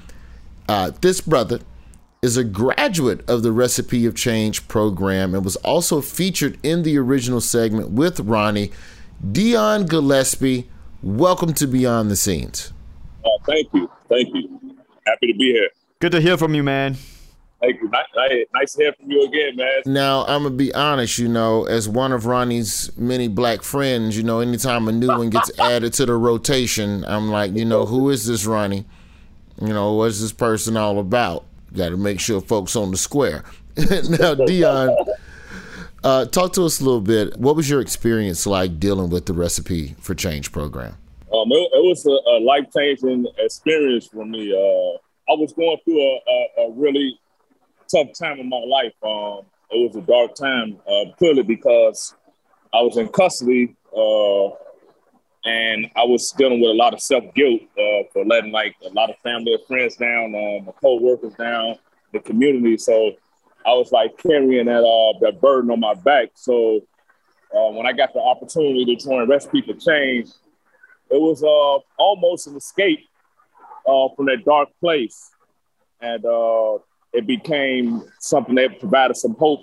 uh, 0.68 0.90
this 1.00 1.20
brother 1.20 1.60
is 2.22 2.36
a 2.36 2.42
graduate 2.42 3.28
of 3.30 3.42
the 3.44 3.52
Recipe 3.52 4.06
of 4.06 4.16
Change 4.16 4.66
program 4.66 5.34
and 5.34 5.44
was 5.44 5.56
also 5.56 6.00
featured 6.00 6.58
in 6.64 6.82
the 6.82 6.98
original 6.98 7.40
segment 7.40 7.90
with 7.90 8.18
Ronny. 8.18 8.72
Dion 9.32 9.86
Gillespie, 9.86 10.68
welcome 11.02 11.54
to 11.54 11.66
Beyond 11.68 12.10
the 12.10 12.16
Scenes. 12.16 12.72
Oh, 13.24 13.38
thank 13.46 13.68
you. 13.72 13.88
Thank 14.08 14.34
you. 14.34 14.76
Happy 15.06 15.32
to 15.32 15.38
be 15.38 15.52
here. 15.52 15.68
Good 16.00 16.12
to 16.12 16.20
hear 16.20 16.36
from 16.36 16.54
you, 16.54 16.64
man. 16.64 16.96
Thank 17.60 17.80
you. 17.80 17.88
Nice, 17.88 18.46
nice 18.54 18.74
to 18.74 18.82
hear 18.82 18.92
from 18.92 19.10
you 19.10 19.24
again, 19.24 19.56
man. 19.56 19.82
Now, 19.86 20.24
I'm 20.26 20.42
gonna 20.42 20.54
be 20.54 20.74
honest, 20.74 21.18
you 21.18 21.28
know, 21.28 21.64
as 21.64 21.88
one 21.88 22.12
of 22.12 22.26
Ronny's 22.26 22.94
many 22.98 23.28
black 23.28 23.62
friends, 23.62 24.16
you 24.16 24.22
know, 24.22 24.40
anytime 24.40 24.88
a 24.88 24.92
new 24.92 25.08
one 25.08 25.30
gets 25.30 25.58
added 25.58 25.94
to 25.94 26.06
the 26.06 26.14
rotation, 26.14 27.04
I'm 27.06 27.30
like, 27.30 27.54
you 27.54 27.64
know, 27.64 27.86
who 27.86 28.10
is 28.10 28.26
this 28.26 28.44
Ronny? 28.44 28.84
You 29.60 29.68
know, 29.68 29.94
what's 29.94 30.20
this 30.20 30.32
person 30.32 30.76
all 30.76 30.98
about? 30.98 31.46
Got 31.72 31.90
to 31.90 31.96
make 31.96 32.20
sure 32.20 32.42
folks 32.42 32.76
on 32.76 32.90
the 32.90 32.98
square. 32.98 33.42
now, 34.20 34.34
Dion, 34.34 34.94
uh, 36.04 36.26
talk 36.26 36.52
to 36.54 36.64
us 36.64 36.80
a 36.80 36.84
little 36.84 37.00
bit. 37.00 37.38
What 37.38 37.56
was 37.56 37.68
your 37.70 37.80
experience 37.80 38.46
like 38.46 38.78
dealing 38.78 39.08
with 39.08 39.26
the 39.26 39.32
Recipe 39.32 39.94
for 39.98 40.14
Change 40.14 40.52
program? 40.52 40.96
Um, 41.32 41.50
it, 41.50 41.70
it 41.74 41.84
was 41.84 42.06
a, 42.06 42.10
a 42.10 42.36
life 42.44 42.66
changing 42.74 43.26
experience 43.38 44.06
for 44.06 44.24
me. 44.26 44.52
Uh, 44.52 44.98
I 45.32 45.34
was 45.36 45.52
going 45.54 45.76
through 45.84 46.00
a, 46.00 46.20
a, 46.28 46.66
a 46.66 46.70
really 46.72 47.18
tough 47.90 48.08
time 48.18 48.40
in 48.40 48.48
my 48.48 48.58
life. 48.58 48.94
Um, 49.02 49.44
it 49.70 49.88
was 49.88 49.96
a 49.96 50.02
dark 50.02 50.34
time, 50.34 50.78
uh, 50.88 51.12
purely 51.18 51.42
because 51.42 52.14
I 52.72 52.80
was 52.82 52.96
in 52.96 53.08
custody 53.08 53.74
uh, 53.96 54.48
and 55.44 55.90
I 55.96 56.04
was 56.04 56.32
dealing 56.32 56.60
with 56.60 56.70
a 56.70 56.74
lot 56.74 56.92
of 56.92 57.00
self 57.00 57.32
guilt 57.34 57.62
uh, 57.78 58.02
for 58.12 58.24
letting 58.24 58.52
like 58.52 58.76
a 58.84 58.90
lot 58.90 59.10
of 59.10 59.16
family 59.18 59.54
and 59.54 59.64
friends 59.66 59.96
down, 59.96 60.34
uh, 60.34 60.64
my 60.64 60.72
co-workers 60.80 61.34
down, 61.34 61.76
the 62.12 62.20
community. 62.20 62.76
So 62.78 63.12
I 63.64 63.72
was 63.74 63.92
like 63.92 64.18
carrying 64.18 64.66
that 64.66 64.84
uh, 64.84 65.18
that 65.20 65.40
burden 65.40 65.70
on 65.70 65.80
my 65.80 65.94
back. 65.94 66.30
So 66.34 66.80
uh, 67.56 67.70
when 67.70 67.86
I 67.86 67.92
got 67.92 68.12
the 68.12 68.20
opportunity 68.20 68.84
to 68.84 68.96
join 69.04 69.28
Recipe 69.28 69.62
for 69.62 69.74
Change, 69.74 70.28
it 71.10 71.20
was 71.20 71.42
uh, 71.42 72.02
almost 72.02 72.48
an 72.48 72.56
escape 72.56 73.08
uh, 73.86 74.08
from 74.16 74.26
that 74.26 74.44
dark 74.44 74.68
place, 74.80 75.30
and 76.00 76.24
uh, 76.24 76.78
it 77.12 77.26
became 77.26 78.04
something 78.20 78.54
that 78.56 78.78
provided 78.80 79.16
some 79.16 79.34
hope 79.34 79.60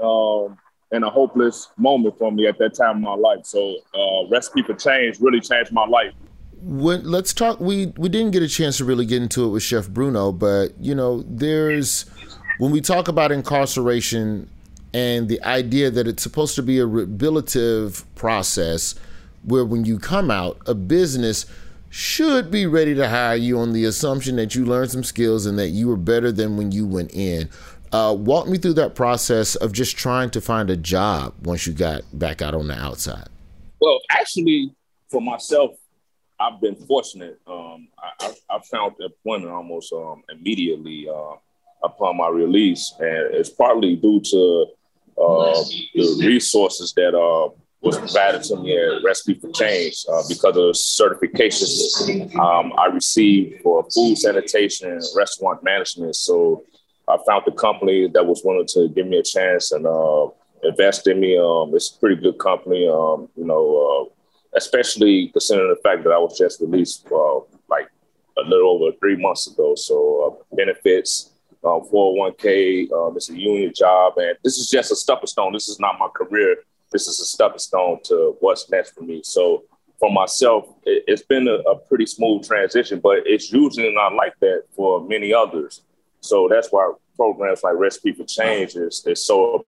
um, 0.00 0.56
in 0.92 1.02
a 1.02 1.10
hopeless 1.10 1.68
moment 1.76 2.16
for 2.18 2.30
me 2.30 2.46
at 2.46 2.58
that 2.58 2.74
time 2.74 2.96
in 2.96 3.02
my 3.02 3.14
life. 3.14 3.44
So, 3.44 3.76
uh, 3.94 4.28
Recipe 4.30 4.62
for 4.62 4.74
Change 4.74 5.20
really 5.20 5.40
changed 5.40 5.72
my 5.72 5.86
life. 5.86 6.12
When, 6.60 7.02
let's 7.10 7.34
talk. 7.34 7.58
We 7.58 7.86
we 7.96 8.08
didn't 8.08 8.30
get 8.30 8.42
a 8.42 8.48
chance 8.48 8.76
to 8.76 8.84
really 8.84 9.06
get 9.06 9.20
into 9.20 9.44
it 9.44 9.48
with 9.48 9.64
Chef 9.64 9.88
Bruno, 9.88 10.30
but 10.30 10.78
you 10.78 10.94
know, 10.94 11.24
there's 11.26 12.04
when 12.58 12.70
we 12.70 12.80
talk 12.80 13.08
about 13.08 13.32
incarceration 13.32 14.48
and 14.94 15.28
the 15.28 15.42
idea 15.42 15.90
that 15.90 16.06
it's 16.06 16.22
supposed 16.22 16.54
to 16.54 16.62
be 16.62 16.78
a 16.78 16.86
rehabilitative 16.86 18.04
process, 18.14 18.94
where 19.42 19.64
when 19.64 19.84
you 19.84 19.98
come 19.98 20.30
out, 20.30 20.58
a 20.66 20.74
business 20.74 21.46
should 21.92 22.50
be 22.50 22.64
ready 22.64 22.94
to 22.94 23.06
hire 23.06 23.36
you 23.36 23.58
on 23.58 23.74
the 23.74 23.84
assumption 23.84 24.36
that 24.36 24.54
you 24.54 24.64
learned 24.64 24.90
some 24.90 25.04
skills 25.04 25.44
and 25.44 25.58
that 25.58 25.68
you 25.68 25.86
were 25.86 25.96
better 25.96 26.32
than 26.32 26.56
when 26.56 26.72
you 26.72 26.86
went 26.86 27.12
in. 27.12 27.50
Uh, 27.92 28.16
walk 28.18 28.48
me 28.48 28.56
through 28.56 28.72
that 28.72 28.94
process 28.94 29.56
of 29.56 29.74
just 29.74 29.94
trying 29.94 30.30
to 30.30 30.40
find 30.40 30.70
a 30.70 30.76
job 30.76 31.34
once 31.44 31.66
you 31.66 31.74
got 31.74 32.00
back 32.14 32.40
out 32.40 32.54
on 32.54 32.66
the 32.66 32.74
outside. 32.74 33.28
Well, 33.78 34.00
actually, 34.08 34.74
for 35.10 35.20
myself, 35.20 35.72
I've 36.40 36.62
been 36.62 36.76
fortunate. 36.76 37.38
Um, 37.46 37.88
I, 37.98 38.34
I, 38.48 38.58
found 38.70 38.94
employment 38.98 39.52
almost 39.52 39.92
um, 39.92 40.22
immediately 40.30 41.06
uh, 41.10 41.34
upon 41.84 42.16
my 42.16 42.28
release, 42.28 42.94
and 43.00 43.34
it's 43.34 43.50
partly 43.50 43.96
due 43.96 44.18
to 44.18 44.66
uh, 45.18 45.62
the 45.94 46.24
resources 46.26 46.94
that 46.94 47.14
uh, 47.14 47.50
was 47.82 47.98
provided 47.98 48.42
to 48.44 48.56
me 48.56 48.78
at 48.78 49.02
Recipe 49.04 49.34
for 49.34 49.50
Change 49.50 50.06
uh, 50.08 50.22
because 50.28 50.56
of 50.56 50.74
certifications 50.76 52.34
um, 52.36 52.72
I 52.78 52.86
received 52.86 53.60
for 53.62 53.84
food 53.92 54.16
sanitation 54.16 54.92
and 54.92 55.02
restaurant 55.16 55.64
management. 55.64 56.14
So 56.14 56.64
I 57.08 57.18
found 57.26 57.42
the 57.44 57.52
company 57.52 58.08
that 58.08 58.24
was 58.24 58.42
willing 58.44 58.68
to 58.68 58.88
give 58.88 59.08
me 59.08 59.18
a 59.18 59.22
chance 59.22 59.72
and 59.72 59.84
uh, 59.86 60.28
invest 60.62 61.08
in 61.08 61.18
me. 61.18 61.36
Um, 61.36 61.74
it's 61.74 61.90
a 61.90 61.98
pretty 61.98 62.22
good 62.22 62.38
company, 62.38 62.86
um, 62.86 63.28
you 63.36 63.44
know, 63.44 64.08
uh, 64.12 64.56
especially 64.56 65.28
considering 65.28 65.68
the 65.68 65.88
fact 65.88 66.04
that 66.04 66.12
I 66.12 66.18
was 66.18 66.38
just 66.38 66.60
released 66.60 67.08
uh, 67.10 67.40
like 67.68 67.88
a 68.38 68.48
little 68.48 68.70
over 68.70 68.96
three 69.00 69.16
months 69.16 69.50
ago. 69.50 69.74
So 69.74 70.38
uh, 70.40 70.56
benefits. 70.56 71.30
Uh, 71.64 71.78
401k, 71.78 72.90
um, 72.90 73.16
it's 73.16 73.30
a 73.30 73.38
union 73.38 73.72
job, 73.72 74.14
and 74.16 74.36
this 74.42 74.58
is 74.58 74.68
just 74.68 74.90
a 74.90 74.96
stepping 74.96 75.28
stone. 75.28 75.52
This 75.52 75.68
is 75.68 75.78
not 75.78 75.96
my 75.96 76.08
career 76.08 76.56
this 76.92 77.08
is 77.08 77.20
a 77.20 77.24
stepping 77.24 77.58
stone 77.58 78.00
to 78.04 78.36
what's 78.40 78.70
next 78.70 78.90
for 78.92 79.02
me. 79.02 79.22
So 79.24 79.64
for 79.98 80.10
myself, 80.10 80.66
it, 80.84 81.04
has 81.08 81.22
been 81.22 81.48
a, 81.48 81.54
a, 81.70 81.78
pretty 81.78 82.06
smooth 82.06 82.46
transition, 82.46 83.00
but 83.00 83.18
it's 83.24 83.52
usually 83.52 83.94
not 83.94 84.14
like 84.14 84.38
that 84.40 84.64
for 84.74 85.06
many 85.06 85.32
others. 85.32 85.82
So 86.20 86.48
that's 86.48 86.68
why 86.70 86.92
programs 87.16 87.62
like 87.62 87.74
Recipe 87.76 88.12
for 88.12 88.24
Change 88.24 88.76
is, 88.76 89.04
is 89.06 89.24
so. 89.24 89.64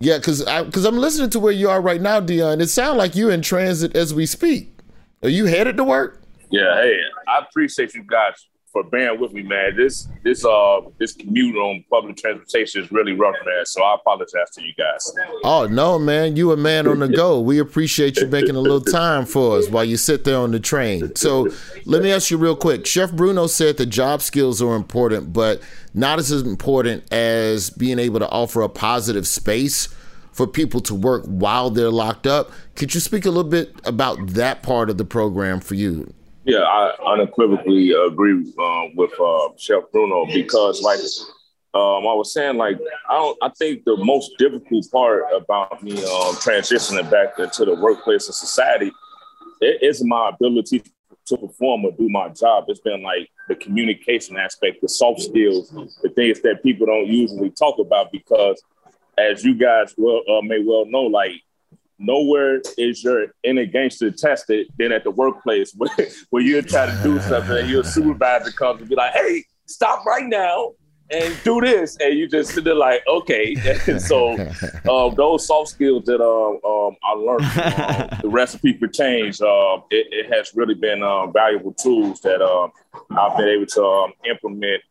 Yeah, 0.00 0.18
because 0.18 0.44
because 0.44 0.84
I'm 0.84 0.98
listening 0.98 1.30
to 1.30 1.40
where 1.40 1.52
you 1.52 1.70
are 1.70 1.80
right 1.80 2.00
now, 2.00 2.20
Dion. 2.20 2.60
It 2.60 2.68
sounds 2.68 2.98
like 2.98 3.14
you're 3.16 3.30
in 3.30 3.42
transit 3.42 3.96
as 3.96 4.12
we 4.12 4.26
speak. 4.26 4.76
Are 5.22 5.28
you 5.28 5.46
headed 5.46 5.76
to 5.78 5.84
work? 5.84 6.22
Yeah, 6.50 6.74
hey, 6.82 6.98
I 7.26 7.38
appreciate 7.38 7.94
you 7.94 8.02
guys 8.02 8.34
for 8.74 8.82
bearing 8.82 9.20
with 9.20 9.32
me, 9.32 9.42
man. 9.42 9.76
This 9.76 10.08
this 10.24 10.44
uh 10.44 10.80
this 10.98 11.12
commute 11.12 11.56
on 11.56 11.84
public 11.88 12.16
transportation 12.16 12.82
is 12.82 12.90
really 12.90 13.12
rough, 13.12 13.36
man. 13.46 13.64
So 13.64 13.82
I 13.82 13.94
apologize 13.94 14.50
to 14.54 14.62
you 14.62 14.74
guys. 14.76 15.14
Oh 15.44 15.66
no, 15.66 15.98
man, 15.98 16.36
you 16.36 16.50
a 16.52 16.56
man 16.56 16.86
on 16.88 16.98
the 16.98 17.08
go. 17.08 17.40
We 17.40 17.60
appreciate 17.60 18.18
you 18.18 18.26
making 18.26 18.56
a 18.56 18.60
little 18.60 18.80
time 18.92 19.24
for 19.24 19.56
us 19.56 19.70
while 19.70 19.84
you 19.84 19.96
sit 19.96 20.24
there 20.24 20.38
on 20.38 20.50
the 20.50 20.60
train. 20.60 21.14
So 21.14 21.48
let 21.86 22.02
me 22.02 22.12
ask 22.12 22.30
you 22.30 22.36
real 22.36 22.56
quick. 22.56 22.84
Chef 22.84 23.12
Bruno 23.12 23.46
said 23.46 23.76
the 23.76 23.86
job 23.86 24.20
skills 24.20 24.60
are 24.60 24.74
important, 24.74 25.32
but 25.32 25.62
not 25.94 26.18
as 26.18 26.32
important 26.32 27.10
as 27.12 27.70
being 27.70 28.00
able 28.00 28.18
to 28.18 28.28
offer 28.28 28.60
a 28.60 28.68
positive 28.68 29.26
space 29.28 29.88
for 30.32 30.48
people 30.48 30.80
to 30.80 30.96
work 30.96 31.24
while 31.26 31.70
they're 31.70 31.90
locked 31.90 32.26
up. 32.26 32.50
Could 32.74 32.92
you 32.92 32.98
speak 32.98 33.24
a 33.24 33.30
little 33.30 33.48
bit 33.48 33.72
about 33.84 34.30
that 34.30 34.64
part 34.64 34.90
of 34.90 34.98
the 34.98 35.04
program 35.04 35.60
for 35.60 35.76
you? 35.76 36.12
Yeah, 36.44 36.60
I 36.60 36.94
unequivocally 37.06 37.92
agree 37.92 38.52
uh, 38.58 38.82
with 38.94 39.18
uh, 39.18 39.48
Chef 39.56 39.84
Bruno 39.92 40.26
because, 40.26 40.82
like, 40.82 41.00
um, 41.72 42.06
I 42.06 42.12
was 42.12 42.34
saying, 42.34 42.58
like, 42.58 42.78
I 43.08 43.14
don't. 43.14 43.38
I 43.42 43.48
think 43.58 43.84
the 43.84 43.96
most 43.96 44.32
difficult 44.38 44.84
part 44.92 45.24
about 45.34 45.82
me 45.82 45.92
um, 45.92 46.36
transitioning 46.36 47.10
back 47.10 47.38
into 47.38 47.64
the 47.64 47.74
workplace 47.74 48.26
and 48.26 48.34
society 48.34 48.92
is 49.60 50.04
my 50.04 50.30
ability 50.34 50.82
to 51.26 51.38
perform 51.38 51.86
or 51.86 51.92
do 51.92 52.08
my 52.10 52.28
job. 52.28 52.64
It's 52.68 52.80
been 52.80 53.02
like 53.02 53.30
the 53.48 53.54
communication 53.54 54.36
aspect, 54.36 54.82
the 54.82 54.88
soft 54.88 55.22
skills, 55.22 55.70
the 56.02 56.10
things 56.10 56.40
that 56.42 56.62
people 56.62 56.86
don't 56.86 57.06
usually 57.06 57.50
talk 57.50 57.78
about 57.78 58.12
because, 58.12 58.62
as 59.16 59.42
you 59.42 59.54
guys 59.54 59.94
well 59.96 60.20
uh, 60.28 60.42
may 60.42 60.62
well 60.62 60.84
know, 60.84 61.04
like 61.04 61.40
nowhere 61.98 62.60
is 62.76 63.02
your 63.02 63.26
inner 63.42 63.66
gangster 63.66 64.10
tested 64.10 64.68
than 64.78 64.92
at 64.92 65.04
the 65.04 65.10
workplace 65.10 65.72
where, 65.76 66.08
where 66.30 66.42
you're 66.42 66.62
trying 66.62 66.96
to 66.96 67.02
do 67.02 67.20
something 67.20 67.58
and 67.58 67.70
your 67.70 67.84
supervisor 67.84 68.52
comes 68.52 68.80
and 68.80 68.88
be 68.88 68.96
like, 68.96 69.12
hey, 69.12 69.44
stop 69.66 70.04
right 70.04 70.26
now 70.26 70.72
and 71.10 71.36
do 71.44 71.60
this, 71.60 71.96
and 71.98 72.18
you 72.18 72.26
just 72.26 72.54
sit 72.54 72.64
there 72.64 72.74
like, 72.74 73.02
okay. 73.06 73.54
And 73.86 74.00
so 74.10 74.32
um, 74.90 75.14
those 75.14 75.46
soft 75.46 75.70
skills 75.70 76.04
that 76.04 76.20
um, 76.20 76.58
um, 76.64 76.96
I 77.04 77.12
learned, 77.12 77.44
um, 77.44 78.18
the 78.22 78.28
recipe 78.28 78.76
for 78.78 78.88
change, 78.88 79.40
uh, 79.40 79.78
it, 79.90 80.06
it, 80.10 80.32
has 80.34 80.52
really 80.54 80.74
been 80.74 81.02
uh, 81.02 81.26
valuable 81.26 81.72
tools 81.74 82.20
that 82.20 82.40
I've 83.10 83.36
been 83.36 83.48
able 83.48 83.66
to 83.66 83.84
um, 83.84 84.12
implement 84.28 84.82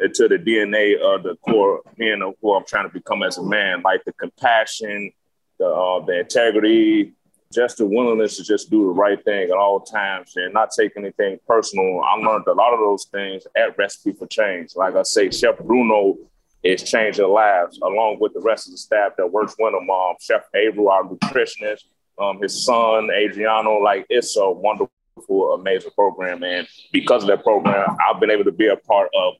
into 0.00 0.28
the 0.28 0.38
DNA 0.38 0.98
of 1.00 1.22
the 1.22 1.36
core 1.36 1.82
men 1.98 2.22
of 2.22 2.34
who 2.40 2.54
I'm 2.54 2.64
trying 2.64 2.88
to 2.88 2.92
become 2.92 3.22
as 3.22 3.38
a 3.38 3.42
man, 3.42 3.82
like 3.82 4.04
the 4.04 4.12
compassion, 4.12 5.12
the, 5.58 5.66
uh, 5.66 6.04
the 6.04 6.20
integrity, 6.20 7.12
just 7.52 7.78
the 7.78 7.86
willingness 7.86 8.36
to 8.36 8.44
just 8.44 8.70
do 8.70 8.82
the 8.82 8.92
right 8.92 9.22
thing 9.24 9.50
at 9.50 9.56
all 9.56 9.80
times 9.80 10.34
and 10.36 10.52
not 10.52 10.70
take 10.70 10.92
anything 10.96 11.38
personal. 11.46 12.02
I 12.02 12.16
learned 12.16 12.46
a 12.46 12.52
lot 12.52 12.74
of 12.74 12.80
those 12.80 13.06
things 13.06 13.46
at 13.56 13.76
Recipe 13.78 14.12
for 14.12 14.26
Change. 14.26 14.76
Like 14.76 14.94
I 14.94 15.02
say, 15.02 15.30
Chef 15.30 15.58
Bruno 15.58 16.16
is 16.62 16.82
changing 16.82 17.26
lives 17.26 17.78
along 17.82 18.18
with 18.20 18.34
the 18.34 18.40
rest 18.40 18.66
of 18.66 18.72
the 18.72 18.78
staff 18.78 19.12
that 19.16 19.26
works 19.32 19.54
with 19.58 19.74
him. 19.74 19.88
Um, 19.88 20.16
Chef 20.20 20.42
Averill, 20.54 20.90
our 20.90 21.04
nutritionist, 21.04 21.84
um, 22.18 22.40
his 22.42 22.64
son 22.64 23.08
Adriano. 23.10 23.78
Like 23.78 24.06
it's 24.08 24.36
a 24.36 24.50
wonderful, 24.50 25.54
amazing 25.54 25.92
program, 25.94 26.42
and 26.42 26.66
because 26.92 27.22
of 27.22 27.28
that 27.28 27.42
program, 27.44 27.96
I've 28.06 28.20
been 28.20 28.30
able 28.30 28.44
to 28.44 28.52
be 28.52 28.68
a 28.68 28.76
part 28.76 29.08
of 29.14 29.34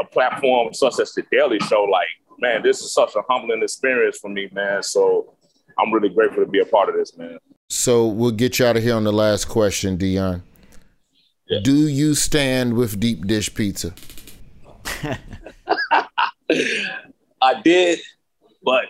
a 0.00 0.04
platform 0.04 0.72
such 0.74 0.98
as 1.00 1.12
the 1.12 1.24
Daily 1.30 1.58
Show. 1.60 1.84
Like, 1.84 2.08
man, 2.44 2.62
this 2.62 2.80
is 2.82 2.92
such 2.92 3.14
a 3.16 3.22
humbling 3.28 3.62
experience 3.62 4.18
for 4.18 4.28
me, 4.28 4.48
man. 4.52 4.82
So 4.82 5.34
I'm 5.78 5.92
really 5.92 6.10
grateful 6.10 6.44
to 6.44 6.50
be 6.50 6.60
a 6.60 6.66
part 6.66 6.90
of 6.90 6.94
this, 6.94 7.16
man. 7.16 7.38
So 7.70 8.06
we'll 8.06 8.32
get 8.32 8.58
you 8.58 8.66
out 8.66 8.76
of 8.76 8.82
here 8.82 8.94
on 8.94 9.04
the 9.04 9.12
last 9.12 9.46
question, 9.46 9.96
Dion. 9.96 10.42
Yeah. 11.48 11.60
Do 11.62 11.88
you 11.88 12.14
stand 12.14 12.74
with 12.74 13.00
deep 13.00 13.26
dish 13.26 13.52
pizza? 13.54 13.94
I 17.40 17.60
did, 17.62 17.98
but 18.62 18.84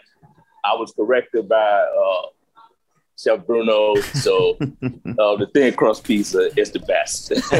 I 0.64 0.74
was 0.74 0.92
corrected 0.92 1.48
by 1.48 1.56
uh, 1.56 2.26
Chef 3.16 3.46
Bruno. 3.46 3.94
So 3.96 4.56
uh, 4.60 5.36
the 5.36 5.48
thin 5.54 5.74
crust 5.74 6.04
pizza 6.04 6.50
is 6.58 6.70
the 6.72 6.80
best. 6.80 7.30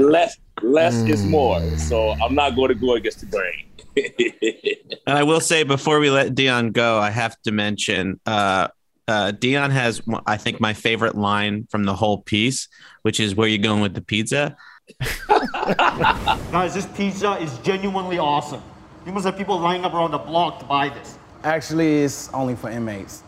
less 0.00 0.36
less 0.62 0.94
mm. 0.96 1.10
is 1.10 1.24
more. 1.24 1.60
So 1.78 2.12
I'm 2.12 2.34
not 2.34 2.56
going 2.56 2.68
to 2.68 2.74
go 2.74 2.94
against 2.94 3.20
the 3.20 3.26
grain. 3.26 3.66
and 5.06 5.18
I 5.18 5.22
will 5.22 5.40
say 5.40 5.62
before 5.62 5.98
we 5.98 6.10
let 6.10 6.34
Dion 6.34 6.72
go, 6.72 6.98
I 6.98 7.10
have 7.10 7.40
to 7.42 7.52
mention 7.52 8.20
uh, 8.26 8.68
uh, 9.08 9.30
Dion 9.30 9.70
has, 9.70 10.02
I 10.26 10.36
think, 10.36 10.60
my 10.60 10.72
favorite 10.72 11.16
line 11.16 11.66
from 11.70 11.84
the 11.84 11.94
whole 11.94 12.18
piece, 12.18 12.68
which 13.02 13.20
is 13.20 13.34
"Where 13.34 13.48
you 13.48 13.58
going 13.58 13.80
with 13.80 13.94
the 13.94 14.00
pizza?" 14.00 14.56
Guys, 15.28 16.74
this 16.74 16.86
pizza 16.86 17.32
is 17.34 17.56
genuinely 17.58 18.18
awesome. 18.18 18.62
You 19.04 19.12
must 19.12 19.24
have 19.26 19.36
people 19.36 19.58
lining 19.58 19.84
up 19.84 19.94
around 19.94 20.10
the 20.10 20.18
block 20.18 20.58
to 20.60 20.64
buy 20.64 20.88
this. 20.88 21.18
Actually, 21.44 22.02
it's 22.02 22.32
only 22.32 22.56
for 22.56 22.70
inmates. 22.70 23.22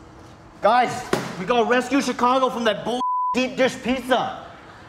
Guys, 0.61 1.05
we 1.39 1.47
gotta 1.47 1.65
rescue 1.65 2.01
Chicago 2.03 2.51
from 2.51 2.65
that 2.65 2.85
bull 2.85 3.01
deep 3.33 3.57
dish 3.57 3.81
pizza. 3.83 4.45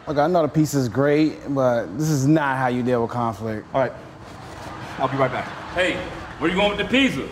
Look, 0.08 0.18
I 0.18 0.26
know 0.26 0.42
the 0.42 0.48
pizza 0.48 0.80
is 0.80 0.90
great, 0.90 1.38
but 1.50 1.86
this 2.00 2.10
is 2.10 2.26
not 2.26 2.58
how 2.58 2.68
you 2.68 2.82
deal 2.82 3.04
with 3.04 3.12
conflict. 3.12 3.68
All 3.76 3.82
right, 3.82 3.94
I'll 5.00 5.08
be 5.08 5.18
right 5.18 5.32
back. 5.32 5.48
Hey, 5.74 5.96
where 6.40 6.50
you 6.50 6.56
going 6.56 6.76
with 6.76 6.80
the 6.80 6.86
pizza? 6.86 7.28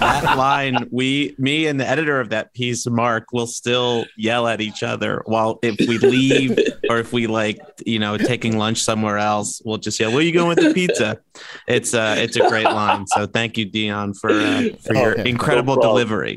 that 0.00 0.36
line, 0.38 0.88
we, 0.90 1.34
me, 1.38 1.66
and 1.66 1.78
the 1.78 1.86
editor 1.86 2.20
of 2.20 2.30
that 2.30 2.52
piece, 2.54 2.86
Mark, 2.86 3.26
will 3.32 3.46
still 3.46 4.06
yell 4.16 4.46
at 4.46 4.60
each 4.60 4.82
other 4.82 5.22
while 5.26 5.58
if 5.62 5.76
we 5.80 5.98
leave 5.98 6.58
or 6.88 6.98
if 6.98 7.12
we 7.12 7.26
like, 7.26 7.58
you 7.84 7.98
know, 7.98 8.16
taking 8.16 8.56
lunch 8.58 8.82
somewhere 8.82 9.18
else, 9.18 9.60
we'll 9.64 9.78
just 9.78 10.00
yell, 10.00 10.12
"Where 10.12 10.22
you 10.22 10.32
going 10.32 10.48
with 10.48 10.58
the 10.58 10.72
pizza?" 10.74 11.20
It's 11.68 11.94
uh, 11.94 12.16
it's 12.18 12.36
a 12.36 12.48
great 12.48 12.64
line. 12.64 13.06
So 13.08 13.26
thank 13.26 13.58
you, 13.58 13.66
Dion, 13.66 14.14
for 14.14 14.30
uh, 14.30 14.68
for 14.84 14.94
your 14.94 15.12
okay. 15.20 15.28
incredible 15.28 15.76
no 15.76 15.82
delivery. 15.82 16.36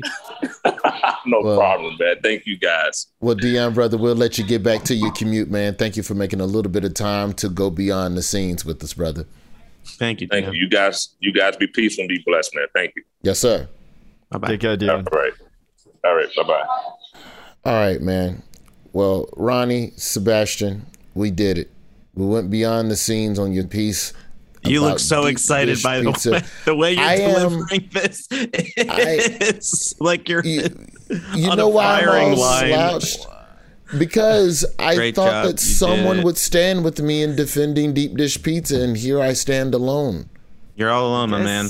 no 1.26 1.40
well, 1.42 1.58
problem, 1.58 1.96
man. 1.98 2.16
Thank 2.22 2.46
you, 2.46 2.58
guys. 2.58 3.06
Well, 3.20 3.34
Dion, 3.34 3.74
brother, 3.74 3.96
we'll 3.96 4.14
let 4.14 4.38
you 4.38 4.44
get 4.44 4.62
back 4.62 4.82
to 4.84 4.94
your 4.94 5.12
commute, 5.12 5.50
man. 5.50 5.74
Thank 5.74 5.96
you 5.96 6.02
for 6.02 6.14
making 6.14 6.40
a 6.40 6.46
little 6.46 6.70
bit 6.70 6.84
of 6.84 6.94
time 6.94 7.32
to 7.34 7.48
go 7.48 7.70
beyond 7.70 8.16
the 8.16 8.22
scenes 8.22 8.64
with 8.64 8.82
us, 8.82 8.94
brother. 8.94 9.26
Thank 9.84 10.20
you. 10.20 10.28
Thank 10.28 10.46
you. 10.46 10.52
You 10.52 10.68
guys, 10.68 11.10
you 11.20 11.32
guys 11.32 11.56
be 11.56 11.66
peaceful 11.66 12.02
and 12.02 12.08
be 12.08 12.22
blessed, 12.26 12.54
man. 12.54 12.66
Thank 12.74 12.94
you. 12.96 13.02
Yes, 13.22 13.38
sir. 13.38 13.68
Bye 14.30 14.38
bye. 14.38 14.48
Take 14.48 14.60
care, 14.60 14.76
Dion. 14.76 15.06
All 15.10 15.18
right. 15.18 15.32
All 16.04 16.14
right. 16.14 16.28
Bye 16.36 16.42
bye. 16.42 16.66
All 17.64 17.74
right, 17.74 18.00
man. 18.00 18.42
Well, 18.92 19.28
Ronny, 19.36 19.92
Sebastian, 19.96 20.86
we 21.14 21.30
did 21.30 21.58
it. 21.58 21.70
We 22.14 22.26
went 22.26 22.50
beyond 22.50 22.90
the 22.90 22.96
scenes 22.96 23.38
on 23.38 23.52
your 23.52 23.66
piece. 23.66 24.12
You 24.66 24.80
look 24.80 24.98
so 24.98 25.26
excited 25.26 25.82
by 25.82 26.00
the 26.00 26.10
way, 26.10 26.42
the 26.64 26.74
way 26.74 26.92
you're 26.94 27.02
I 27.04 27.16
delivering 27.16 27.82
am, 27.82 27.88
this. 27.92 28.28
It's 28.30 29.94
I, 30.00 30.04
like 30.04 30.28
you're 30.28 30.42
you, 30.44 30.62
you 31.34 31.54
know 31.54 31.68
why 31.68 32.00
I'm 32.00 32.32
all 32.32 32.40
line. 32.40 32.68
slouched? 32.68 33.26
Because 33.98 34.64
I 34.78 34.94
Great 34.94 35.14
thought 35.14 35.30
job. 35.30 35.46
that 35.46 35.52
you 35.52 35.74
someone 35.74 36.22
would 36.22 36.38
stand 36.38 36.84
with 36.84 37.00
me 37.00 37.22
in 37.22 37.36
defending 37.36 37.94
deep 37.94 38.16
dish 38.16 38.42
pizza, 38.42 38.80
and 38.80 38.96
here 38.96 39.20
I 39.20 39.32
stand 39.32 39.74
alone. 39.74 40.28
You're 40.76 40.90
all 40.90 41.08
alone, 41.08 41.30
my 41.30 41.42
man. 41.42 41.68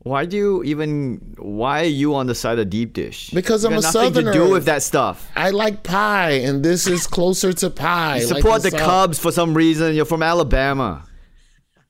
Why 0.00 0.24
do 0.24 0.36
you 0.36 0.64
even? 0.64 1.34
Why 1.38 1.82
are 1.82 1.84
you 1.84 2.14
on 2.14 2.26
the 2.26 2.34
side 2.34 2.58
of 2.58 2.70
deep 2.70 2.92
dish? 2.92 3.30
Because 3.30 3.64
you 3.64 3.70
I'm 3.70 3.78
a 3.78 3.80
nothing 3.80 3.92
southerner. 3.92 4.32
to 4.32 4.38
do 4.38 4.50
with 4.50 4.64
that 4.64 4.82
stuff. 4.82 5.28
I 5.36 5.50
like 5.50 5.82
pie, 5.82 6.30
and 6.30 6.64
this 6.64 6.86
is 6.86 7.06
closer 7.06 7.52
to 7.52 7.70
pie. 7.70 8.18
You 8.18 8.26
support 8.26 8.44
like 8.44 8.62
the, 8.62 8.70
the 8.70 8.78
Cubs 8.78 9.18
for 9.18 9.32
some 9.32 9.54
reason. 9.54 9.94
You're 9.94 10.04
from 10.04 10.22
Alabama. 10.22 11.04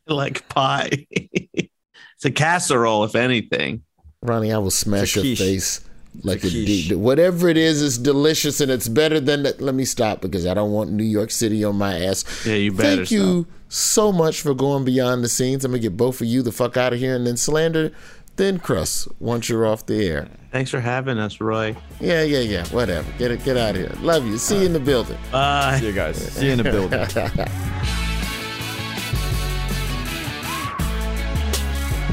I 0.08 0.14
like 0.14 0.48
pie. 0.48 1.06
it's 1.10 2.24
a 2.24 2.30
casserole, 2.30 3.04
if 3.04 3.14
anything. 3.14 3.82
Ronny, 4.22 4.52
I 4.52 4.58
will 4.58 4.70
smash 4.70 5.14
your 5.14 5.24
face 5.36 5.87
like 6.22 6.42
a 6.44 6.50
deep, 6.50 6.96
whatever 6.96 7.48
it 7.48 7.56
is 7.56 7.80
is 7.80 7.98
delicious 7.98 8.60
and 8.60 8.70
it's 8.70 8.88
better 8.88 9.20
than 9.20 9.44
that. 9.44 9.60
Let 9.60 9.74
me 9.74 9.84
stop 9.84 10.20
because 10.20 10.46
I 10.46 10.54
don't 10.54 10.72
want 10.72 10.90
New 10.90 11.04
York 11.04 11.30
City 11.30 11.64
on 11.64 11.76
my 11.76 11.98
ass. 11.98 12.24
Yeah, 12.46 12.54
you 12.54 12.72
better. 12.72 12.96
Thank 12.96 13.10
you 13.10 13.46
so 13.68 14.12
much 14.12 14.40
for 14.40 14.54
going 14.54 14.84
beyond 14.84 15.22
the 15.22 15.28
scenes. 15.28 15.64
I'm 15.64 15.72
gonna 15.72 15.80
get 15.80 15.96
both 15.96 16.20
of 16.20 16.26
you 16.26 16.42
the 16.42 16.52
fuck 16.52 16.76
out 16.76 16.92
of 16.92 16.98
here 16.98 17.14
and 17.14 17.26
then 17.26 17.36
slander 17.36 17.92
thin 18.36 18.58
crust 18.58 19.08
once 19.20 19.48
you're 19.48 19.66
off 19.66 19.86
the 19.86 20.06
air. 20.06 20.28
Thanks 20.50 20.70
for 20.70 20.80
having 20.80 21.18
us, 21.18 21.40
Roy. 21.40 21.76
Yeah, 22.00 22.22
yeah, 22.22 22.40
yeah. 22.40 22.66
Whatever. 22.68 23.10
Get 23.18 23.30
it. 23.30 23.44
Get 23.44 23.56
out 23.56 23.76
of 23.76 23.82
here. 23.82 23.92
Love 24.00 24.26
you. 24.26 24.38
See 24.38 24.60
you 24.60 24.66
in 24.66 24.72
the 24.72 24.80
building. 24.80 25.18
Bye. 25.30 25.78
See 25.78 25.86
you 25.86 25.92
guys. 25.92 26.16
See 26.32 26.46
you 26.46 26.52
in 26.52 26.58
the 26.58 26.64
building. 26.64 27.94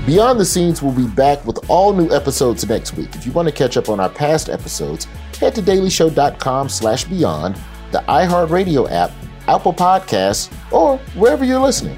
Beyond 0.06 0.40
the 0.40 0.46
Scenes 0.46 0.84
will 0.84 0.92
be 0.92 1.08
back 1.08 1.44
with 1.48 1.68
all 1.68 1.92
new 1.92 2.14
episodes 2.14 2.68
next 2.70 2.96
week. 2.96 3.16
If 3.16 3.26
you 3.26 3.32
want 3.32 3.48
to 3.48 3.52
catch 3.52 3.76
up 3.76 3.90
on 3.90 4.00
our 4.00 4.10
past 4.10 4.50
episodes, 4.50 5.06
head 5.40 5.56
to 5.56 5.64
dailyshow.com 5.64 6.70
slash 6.70 7.06
beyond, 7.06 7.60
the 7.92 8.04
iHeartRadio 8.08 8.88
app, 8.92 9.10
Apple 9.48 9.74
Podcasts, 9.74 10.54
or 10.72 10.98
wherever 11.16 11.44
you're 11.44 11.60
listening. 11.60 11.98